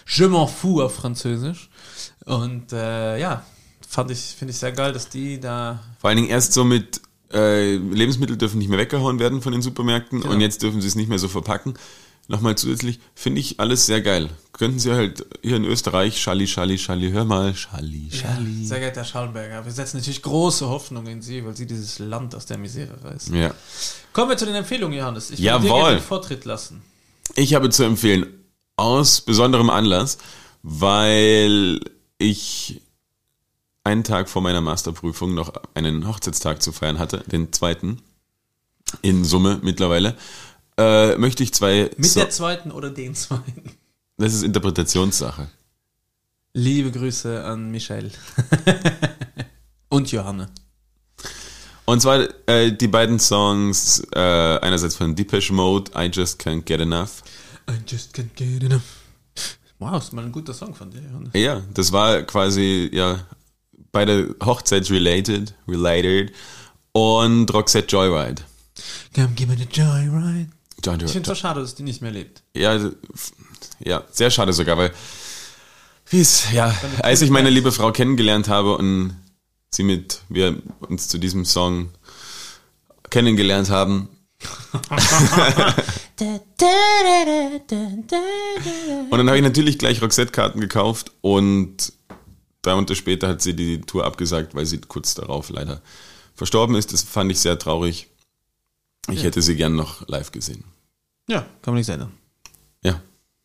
Je 0.08 0.28
m'en 0.28 0.48
fous 0.48 0.82
auf 0.84 0.96
Französisch. 0.96 1.70
Und 2.26 2.72
äh, 2.72 3.18
ja, 3.20 3.44
fand 3.88 4.12
ich, 4.12 4.20
finde 4.20 4.52
ich 4.52 4.58
sehr 4.58 4.72
geil, 4.72 4.94
dass 4.94 5.10
die 5.10 5.40
da 5.40 5.80
Vor 6.00 6.10
allen 6.10 6.18
Dingen 6.18 6.30
erst 6.30 6.54
so 6.54 6.64
mit 6.64 7.02
äh, 7.34 7.76
Lebensmittel 7.76 8.38
dürfen 8.38 8.60
nicht 8.60 8.70
mehr 8.70 8.80
weggehauen 8.80 9.20
werden 9.20 9.42
von 9.42 9.52
den 9.52 9.62
Supermärkten 9.62 10.22
Genau. 10.22 10.34
und 10.34 10.42
jetzt 10.42 10.62
dürfen 10.62 10.80
sie 10.80 10.88
es 10.88 10.96
nicht 10.96 11.10
mehr 11.10 11.20
so 11.20 11.28
verpacken. 11.28 11.74
Nochmal 12.28 12.58
zusätzlich, 12.58 13.00
finde 13.14 13.40
ich 13.40 13.60
alles 13.60 13.86
sehr 13.86 14.02
geil. 14.02 14.30
Könnten 14.52 14.80
sie 14.80 14.92
halt 14.94 15.26
hier 15.44 15.58
in 15.58 15.64
Österreich, 15.64 16.20
Schalli, 16.20 16.48
Schalli, 16.48 16.80
Schalli, 16.80 17.12
hör 17.12 17.24
mal, 17.24 17.54
Schalli, 17.54 18.10
Schalli. 18.12 18.66
Sehr 18.66 18.80
geehrter 18.80 19.04
Schallenberger, 19.04 19.64
wir 19.64 19.72
setzen 19.72 19.98
natürlich 19.98 20.24
große 20.24 20.68
Hoffnung 20.68 21.06
in 21.06 21.22
Sie, 21.22 21.46
weil 21.46 21.56
Sie 21.56 21.68
dieses 21.68 22.00
Land 22.00 22.34
aus 22.34 22.48
der 22.48 22.58
Misere 22.58 23.04
reißen. 23.04 23.36
Ja. 23.36 23.54
Kommen 24.12 24.32
wir 24.32 24.38
zu 24.38 24.46
den 24.46 24.56
Empfehlungen, 24.56 24.98
Johannes. 24.98 25.30
Ich 25.30 25.38
will 25.38 25.46
Jawohl. 25.46 25.70
dir 25.70 25.76
gerne 25.76 25.96
den 25.98 26.04
Vortritt 26.04 26.46
lassen. 26.46 26.82
Ich 27.36 27.54
habe 27.54 27.70
zu 27.70 27.84
empfehlen, 27.84 28.26
aus 28.76 29.22
besonderem 29.22 29.70
Anlass, 29.70 30.18
weil 30.64 31.80
ich 32.18 32.82
einen 33.84 34.04
Tag 34.04 34.30
vor 34.30 34.42
meiner 34.42 34.62
Masterprüfung 34.62 35.36
noch 35.36 35.54
einen 35.76 36.08
Hochzeitstag 36.08 36.62
zu 36.62 36.72
feiern 36.72 36.98
hatte, 36.98 37.24
den 37.28 37.54
zweiten, 37.54 38.02
in 39.02 39.24
Summe 39.24 39.60
mittlerweile, 39.62 40.16
äh, 40.78 41.18
möchte 41.18 41.44
ich 41.44 41.54
zwei... 41.54 41.90
Mit 41.98 42.06
So- 42.06 42.20
der 42.20 42.30
zweiten 42.30 42.72
oder 42.72 42.90
den 42.90 43.16
zweiten. 43.16 43.72
das 44.18 44.34
ist 44.34 44.44
Interpretationssache. 44.44 45.48
Liebe 46.54 46.92
Grüße 46.92 47.44
an 47.44 47.70
Michelle. 47.72 48.12
Und 49.90 50.12
Johanne. 50.12 50.50
Und 51.86 52.02
zwar 52.02 52.28
äh, 52.48 52.72
die 52.72 52.88
beiden 52.88 53.20
Songs, 53.20 54.02
äh, 54.14 54.20
einerseits 54.20 54.96
von 54.96 55.16
Depeche 55.16 55.54
Mode, 55.54 55.92
I 55.96 56.10
Just 56.12 56.42
Can't 56.42 56.64
Get 56.64 56.82
Enough. 56.82 57.22
I 57.70 57.74
just 57.88 58.16
can't 58.16 58.30
get 58.36 58.64
enough. 58.64 58.82
Wow, 59.80 59.98
ist 60.02 60.14
mal 60.14 60.24
ein 60.24 60.32
guter 60.32 60.54
Song 60.54 60.74
von 60.74 60.90
dir, 60.92 61.02
Johanne. 61.02 61.30
Ja, 61.34 61.62
das 61.74 61.92
war 61.92 62.22
quasi, 62.24 62.90
ja, 62.94 63.20
beide 63.92 64.36
Hochzeits-related, 64.44 65.54
related. 65.68 66.32
Und 66.94 67.52
Roxette 67.54 67.88
Joyride. 67.88 68.42
Come 69.14 69.30
give 69.36 69.50
me 69.52 69.58
the 69.58 69.66
joyride. 69.66 70.48
Joy, 70.86 70.96
Joy, 70.96 71.06
Ich 71.06 71.12
finde 71.12 71.32
es 71.32 71.38
so 71.38 71.42
schade, 71.42 71.62
dass 71.62 71.76
die 71.76 71.84
nicht 71.84 72.02
mehr 72.02 72.12
lebt. 72.12 72.44
ja, 72.56 72.76
f- 72.76 72.92
ja, 73.80 74.04
sehr 74.12 74.30
schade 74.32 74.54
sogar, 74.54 74.78
weil, 74.78 74.94
wie 76.10 76.22
es, 76.22 76.52
ja, 76.54 76.74
als 77.02 77.22
ich 77.22 77.30
meine 77.30 77.50
liebe 77.50 77.72
Frau 77.72 77.92
kennengelernt 77.92 78.48
habe 78.48 78.78
und 78.78 79.18
sie 79.72 79.84
mit, 79.84 80.22
wir 80.30 80.62
uns 80.82 81.08
zu 81.08 81.18
diesem 81.18 81.44
Song 81.46 81.90
kennengelernt 83.10 83.70
haben, 83.70 84.10
Und 89.10 89.18
dann 89.18 89.28
habe 89.28 89.38
ich 89.38 89.44
natürlich 89.44 89.78
gleich 89.78 90.02
Roxette-Karten 90.02 90.60
gekauft 90.62 91.12
und 91.22 91.94
drei 92.62 92.76
Monate 92.76 92.96
später 92.96 93.28
hat 93.28 93.42
sie 93.42 93.56
die 93.56 93.82
Tour 93.82 94.06
abgesagt, 94.06 94.56
weil 94.56 94.66
sie 94.66 94.80
kurz 94.80 95.14
darauf 95.14 95.50
leider 95.50 95.82
verstorben 96.36 96.76
ist. 96.76 96.94
Das 96.94 97.04
fand 97.04 97.32
ich 97.32 97.40
sehr 97.40 97.58
traurig. 97.60 98.08
Ich 99.12 99.24
hätte 99.24 99.42
sie 99.42 99.56
gern 99.56 99.76
noch 99.76 100.08
live 100.08 100.32
gesehen. 100.32 100.64
Ja, 101.28 101.40
kann 101.62 101.74
man 101.74 101.76
nicht 101.76 101.90
ändern. 101.90 102.12
Ja, 102.84 103.02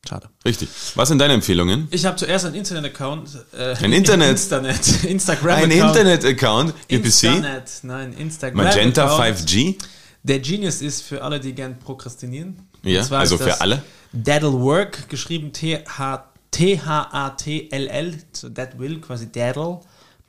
Schade. 0.06 0.28
richtig. 0.44 0.68
Was 0.96 1.08
sind 1.08 1.18
deine 1.18 1.34
Empfehlungen? 1.34 1.88
Ich 1.90 2.04
habe 2.04 2.16
zuerst 2.16 2.44
einen 2.46 2.54
Internet-Account. 2.56 3.30
Äh, 3.56 3.74
Ein 3.82 3.92
Internet? 3.92 4.38
Internet. 4.40 5.04
Instagram-Account. 5.04 5.72
Ein 5.72 5.88
Internet-Account, 5.88 6.74
UPC, 6.92 7.22
Internet, 7.24 7.70
nein, 7.82 8.12
Instagram. 8.14 8.64
Magenta 8.64 9.04
Account. 9.16 9.38
5G. 9.38 9.76
Der 10.22 10.38
Genius 10.40 10.82
ist 10.82 11.02
für 11.02 11.22
alle, 11.22 11.40
die 11.40 11.54
gern 11.54 11.78
prokrastinieren. 11.78 12.58
Ja, 12.82 13.00
also 13.10 13.36
ist 13.36 13.42
für 13.42 13.60
alle. 13.60 13.82
Daddle 14.12 14.52
Work, 14.60 15.08
geschrieben 15.08 15.52
T-H- 15.52 16.24
T-H-A-T-L-L, 16.50 18.14
so 18.32 18.48
that 18.50 18.78
will, 18.78 19.00
quasi 19.00 19.30
Daddle, 19.30 19.80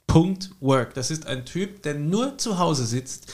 Punkt 0.08 0.52
Work. 0.60 0.94
Das 0.94 1.12
ist 1.12 1.26
ein 1.28 1.46
Typ, 1.46 1.82
der 1.84 1.96
nur 1.96 2.38
zu 2.38 2.58
Hause 2.60 2.86
sitzt 2.86 3.32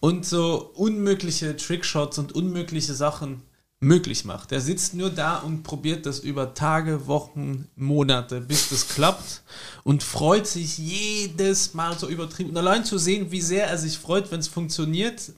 und 0.00 0.24
so 0.26 0.72
unmögliche 0.74 1.56
Trickshots 1.56 2.18
und 2.18 2.32
unmögliche 2.32 2.94
Sachen 2.94 3.42
möglich 3.82 4.24
macht. 4.24 4.52
Er 4.52 4.60
sitzt 4.60 4.94
nur 4.94 5.10
da 5.10 5.38
und 5.38 5.64
probiert 5.64 6.06
das 6.06 6.20
über 6.20 6.54
Tage, 6.54 7.08
Wochen, 7.08 7.68
Monate, 7.74 8.40
bis 8.40 8.68
das 8.68 8.88
klappt 8.88 9.42
und 9.82 10.04
freut 10.04 10.46
sich 10.46 10.78
jedes 10.78 11.74
Mal 11.74 11.98
so 11.98 12.08
übertrieben. 12.08 12.50
Und 12.50 12.56
allein 12.56 12.84
zu 12.84 12.96
sehen, 12.96 13.32
wie 13.32 13.40
sehr 13.40 13.66
er 13.66 13.76
sich 13.76 13.98
freut, 13.98 14.30
wenn 14.30 14.38
es 14.38 14.46
funktioniert, 14.46 15.32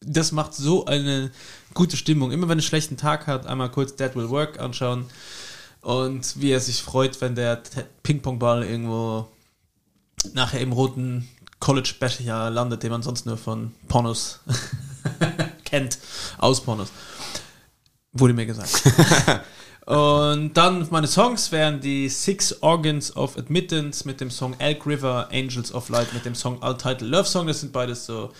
das 0.00 0.32
macht 0.32 0.54
so 0.54 0.84
eine 0.84 1.30
gute 1.72 1.96
Stimmung. 1.96 2.30
Immer 2.30 2.42
wenn 2.42 2.50
er 2.50 2.60
einen 2.60 2.62
schlechten 2.62 2.98
Tag 2.98 3.26
hat, 3.26 3.46
einmal 3.46 3.70
kurz 3.70 3.96
That 3.96 4.14
Will 4.14 4.28
Work 4.28 4.60
anschauen 4.60 5.06
und 5.80 6.40
wie 6.40 6.50
er 6.50 6.60
sich 6.60 6.82
freut, 6.82 7.18
wenn 7.22 7.34
der 7.34 7.62
Ping-Pong-Ball 8.02 8.64
irgendwo 8.64 9.28
nachher 10.34 10.60
im 10.60 10.72
roten 10.72 11.26
College-Becher 11.58 12.50
landet, 12.50 12.82
den 12.82 12.90
man 12.90 13.02
sonst 13.02 13.24
nur 13.24 13.38
von 13.38 13.72
Pornos 13.88 14.40
kennt, 15.64 15.98
aus 16.36 16.60
Pornos. 16.60 16.90
Wurde 18.12 18.34
mir 18.34 18.46
gesagt. 18.46 18.82
Und 19.86 20.52
dann 20.54 20.86
meine 20.90 21.06
Songs 21.06 21.50
wären 21.50 21.80
die 21.80 22.10
Six 22.10 22.56
Organs 22.60 23.16
of 23.16 23.38
Admittance 23.38 24.06
mit 24.06 24.20
dem 24.20 24.30
Song 24.30 24.54
Elk 24.58 24.84
River, 24.86 25.30
Angels 25.32 25.72
of 25.72 25.88
Light 25.88 26.12
mit 26.12 26.26
dem 26.26 26.34
Song 26.34 26.62
All-Title 26.62 27.08
Love 27.08 27.24
Song. 27.24 27.46
Das 27.46 27.60
sind 27.60 27.72
beides 27.72 28.04
so 28.04 28.30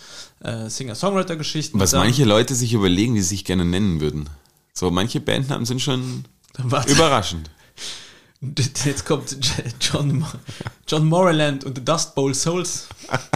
äh, 0.43 0.69
Singer-Songwriter-Geschichten. 0.69 1.79
Was 1.79 1.91
Dann- 1.91 2.01
manche 2.01 2.23
Leute 2.23 2.53
sich 2.53 2.73
überlegen, 2.73 3.15
wie 3.15 3.21
sie 3.21 3.29
sich 3.29 3.45
gerne 3.45 3.65
nennen 3.65 3.99
würden. 3.99 4.29
So, 4.73 4.91
manche 4.91 5.19
Bandnamen 5.19 5.65
sind 5.65 5.81
schon 5.81 6.25
Warte. 6.59 6.91
überraschend. 6.91 7.49
Jetzt 8.85 9.05
kommt 9.05 9.37
John, 9.81 10.25
John 10.87 11.05
Moreland 11.05 11.65
und 11.65 11.77
The 11.77 11.83
Dust 11.83 12.15
Bowl 12.15 12.33
Souls 12.33 12.87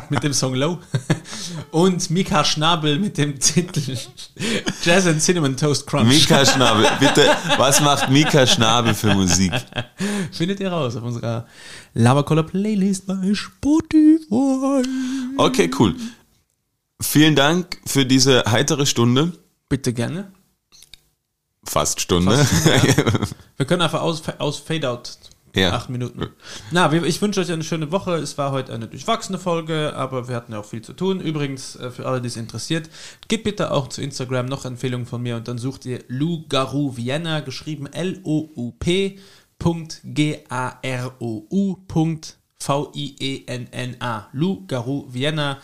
mit 0.10 0.24
dem 0.24 0.32
Song 0.34 0.56
Low. 0.56 0.80
Und 1.72 2.10
Mika 2.10 2.46
Schnabel 2.46 3.00
mit 3.00 3.18
dem 3.18 3.38
Titel 3.40 3.98
Jazz 4.84 5.08
and 5.08 5.22
Cinnamon 5.22 5.58
Toast 5.58 5.88
Crunch. 5.88 6.08
Mika 6.08 6.46
Schnabel, 6.46 6.88
bitte, 7.00 7.28
was 7.58 7.82
macht 7.82 8.10
Mika 8.12 8.48
Schnabel 8.48 8.94
für 8.94 9.14
Musik? 9.14 9.52
Findet 10.32 10.60
ihr 10.60 10.72
raus 10.72 10.96
auf 10.96 11.04
unserer 11.04 11.48
Lavacola 11.94 12.44
Playlist 12.44 13.08
bei 13.08 13.34
Spotify. 13.34 14.84
Okay, 15.38 15.70
cool. 15.80 15.96
Vielen 17.02 17.36
Dank 17.36 17.82
für 17.86 18.06
diese 18.06 18.44
heitere 18.48 18.86
Stunde. 18.86 19.34
Bitte 19.68 19.92
gerne. 19.92 20.32
Fast 21.66 22.00
Stunde. 22.00 22.38
Wir 23.58 23.66
können 23.66 23.82
einfach 23.82 24.02
aus, 24.02 24.22
aus 24.40 24.60
Fade 24.60 24.90
Out. 24.90 25.18
Ja. 25.56 25.74
Acht 25.74 25.90
Minuten. 25.90 26.30
Na, 26.72 26.92
ich 26.92 27.22
wünsche 27.22 27.40
euch 27.40 27.52
eine 27.52 27.64
schöne 27.64 27.92
Woche. 27.92 28.16
Es 28.16 28.40
war 28.40 28.52
heute 28.52 28.74
eine 28.74 28.88
durchwachsene 28.88 29.38
Folge, 29.38 29.94
aber 29.96 30.28
wir 30.28 30.36
hatten 30.36 30.52
ja 30.52 30.60
auch 30.60 30.66
viel 30.66 30.82
zu 30.82 30.94
tun. 30.94 31.20
Übrigens, 31.20 31.76
äh, 31.76 31.92
für 31.92 32.08
alle, 32.08 32.22
die 32.22 32.28
es 32.28 32.38
interessiert, 32.38 32.90
geht 33.28 33.44
bitte 33.44 33.72
auch 33.72 33.88
zu 33.88 34.02
Instagram 34.02 34.48
noch 34.48 34.66
Empfehlungen 34.66 35.06
von 35.06 35.22
mir 35.22 35.36
und 35.36 35.48
dann 35.48 35.60
sucht 35.60 35.86
ihr 35.86 36.04
Lou 36.08 36.48
Garou 36.50 36.98
Vienna, 36.98 37.42
geschrieben 37.42 37.86
L-O-U-P. 37.86 39.20
G-A-R-O-U. 40.04 41.78
V-I-E-N-N-A. 42.60 44.28
Lou 44.34 44.66
Garou 44.68 45.08
Vienna. 45.10 45.60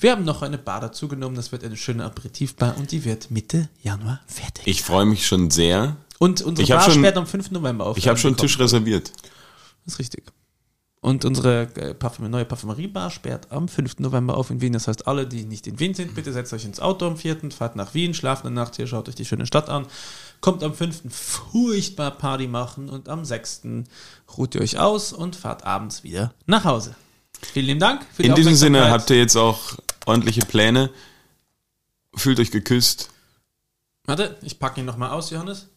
Wir 0.00 0.12
haben 0.12 0.24
noch 0.24 0.42
eine 0.42 0.58
Bar 0.58 0.80
dazu 0.80 1.08
genommen. 1.08 1.36
Das 1.36 1.52
wird 1.52 1.64
eine 1.64 1.76
schöne 1.76 2.04
Aperitivbar 2.04 2.76
und 2.76 2.92
die 2.92 3.04
wird 3.04 3.30
Mitte 3.30 3.68
Januar 3.82 4.20
fertig. 4.26 4.66
Ich 4.66 4.82
freue 4.82 5.06
mich 5.06 5.26
schon 5.26 5.50
sehr. 5.50 5.96
Und 6.18 6.42
unsere 6.42 6.64
Ich 6.64 6.70
Bar 6.70 6.82
schon- 6.82 6.94
sperrt 6.94 7.16
am 7.16 7.26
5. 7.26 7.50
November 7.52 7.86
auf. 7.86 7.96
Ich 7.96 8.08
habe 8.08 8.18
schon 8.18 8.30
einen. 8.30 8.38
Tisch 8.38 8.58
reserviert. 8.58 9.12
Das 9.84 9.94
ist 9.94 9.98
richtig. 10.00 10.24
Und 11.00 11.24
unsere 11.24 11.62
äh, 11.76 11.94
Parfüm 11.94 12.28
neue 12.28 12.44
Parfümeriebar 12.44 13.10
sperrt 13.10 13.52
am 13.52 13.68
5. 13.68 14.00
November 14.00 14.36
auf 14.36 14.50
in 14.50 14.60
Wien. 14.60 14.72
Das 14.72 14.88
heißt, 14.88 15.06
alle, 15.06 15.28
die 15.28 15.44
nicht 15.44 15.68
in 15.68 15.78
Wien 15.78 15.94
sind, 15.94 16.16
bitte 16.16 16.32
setzt 16.32 16.52
euch 16.52 16.64
ins 16.64 16.80
Auto 16.80 17.06
am 17.06 17.16
4., 17.16 17.52
fahrt 17.52 17.76
nach 17.76 17.94
Wien, 17.94 18.14
schlaft 18.14 18.44
eine 18.44 18.52
Nacht 18.52 18.74
hier, 18.76 18.88
schaut 18.88 19.08
euch 19.08 19.14
die 19.14 19.24
schöne 19.24 19.46
Stadt 19.46 19.68
an. 19.68 19.86
Kommt 20.40 20.64
am 20.64 20.74
5. 20.74 21.02
furchtbar 21.08 22.10
Party 22.10 22.48
machen 22.48 22.88
und 22.88 23.08
am 23.08 23.24
6. 23.24 23.62
ruht 24.36 24.56
ihr 24.56 24.60
euch 24.60 24.78
aus 24.80 25.12
und 25.12 25.36
fahrt 25.36 25.64
abends 25.64 26.02
wieder 26.02 26.34
nach 26.46 26.64
Hause. 26.64 26.96
Vielen 27.52 27.66
lieben 27.66 27.80
Dank 27.80 28.04
für 28.12 28.24
die 28.24 28.28
In 28.28 28.34
diesem 28.34 28.56
Sinne 28.56 28.90
habt 28.90 29.08
ihr 29.10 29.18
jetzt 29.18 29.36
auch 29.36 29.76
ordentliche 30.04 30.40
Pläne. 30.40 30.90
Fühlt 32.16 32.40
euch 32.40 32.50
geküsst. 32.50 33.10
Warte, 34.04 34.36
ich 34.42 34.58
packe 34.58 34.80
ihn 34.80 34.86
nochmal 34.86 35.10
aus, 35.10 35.30
Johannes. 35.30 35.68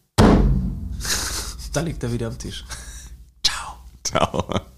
Da 1.72 1.80
liegt 1.80 2.02
er 2.02 2.12
wieder 2.12 2.26
am 2.26 2.38
Tisch. 2.38 2.64
Ciao. 3.42 3.78
Ciao. 4.04 4.71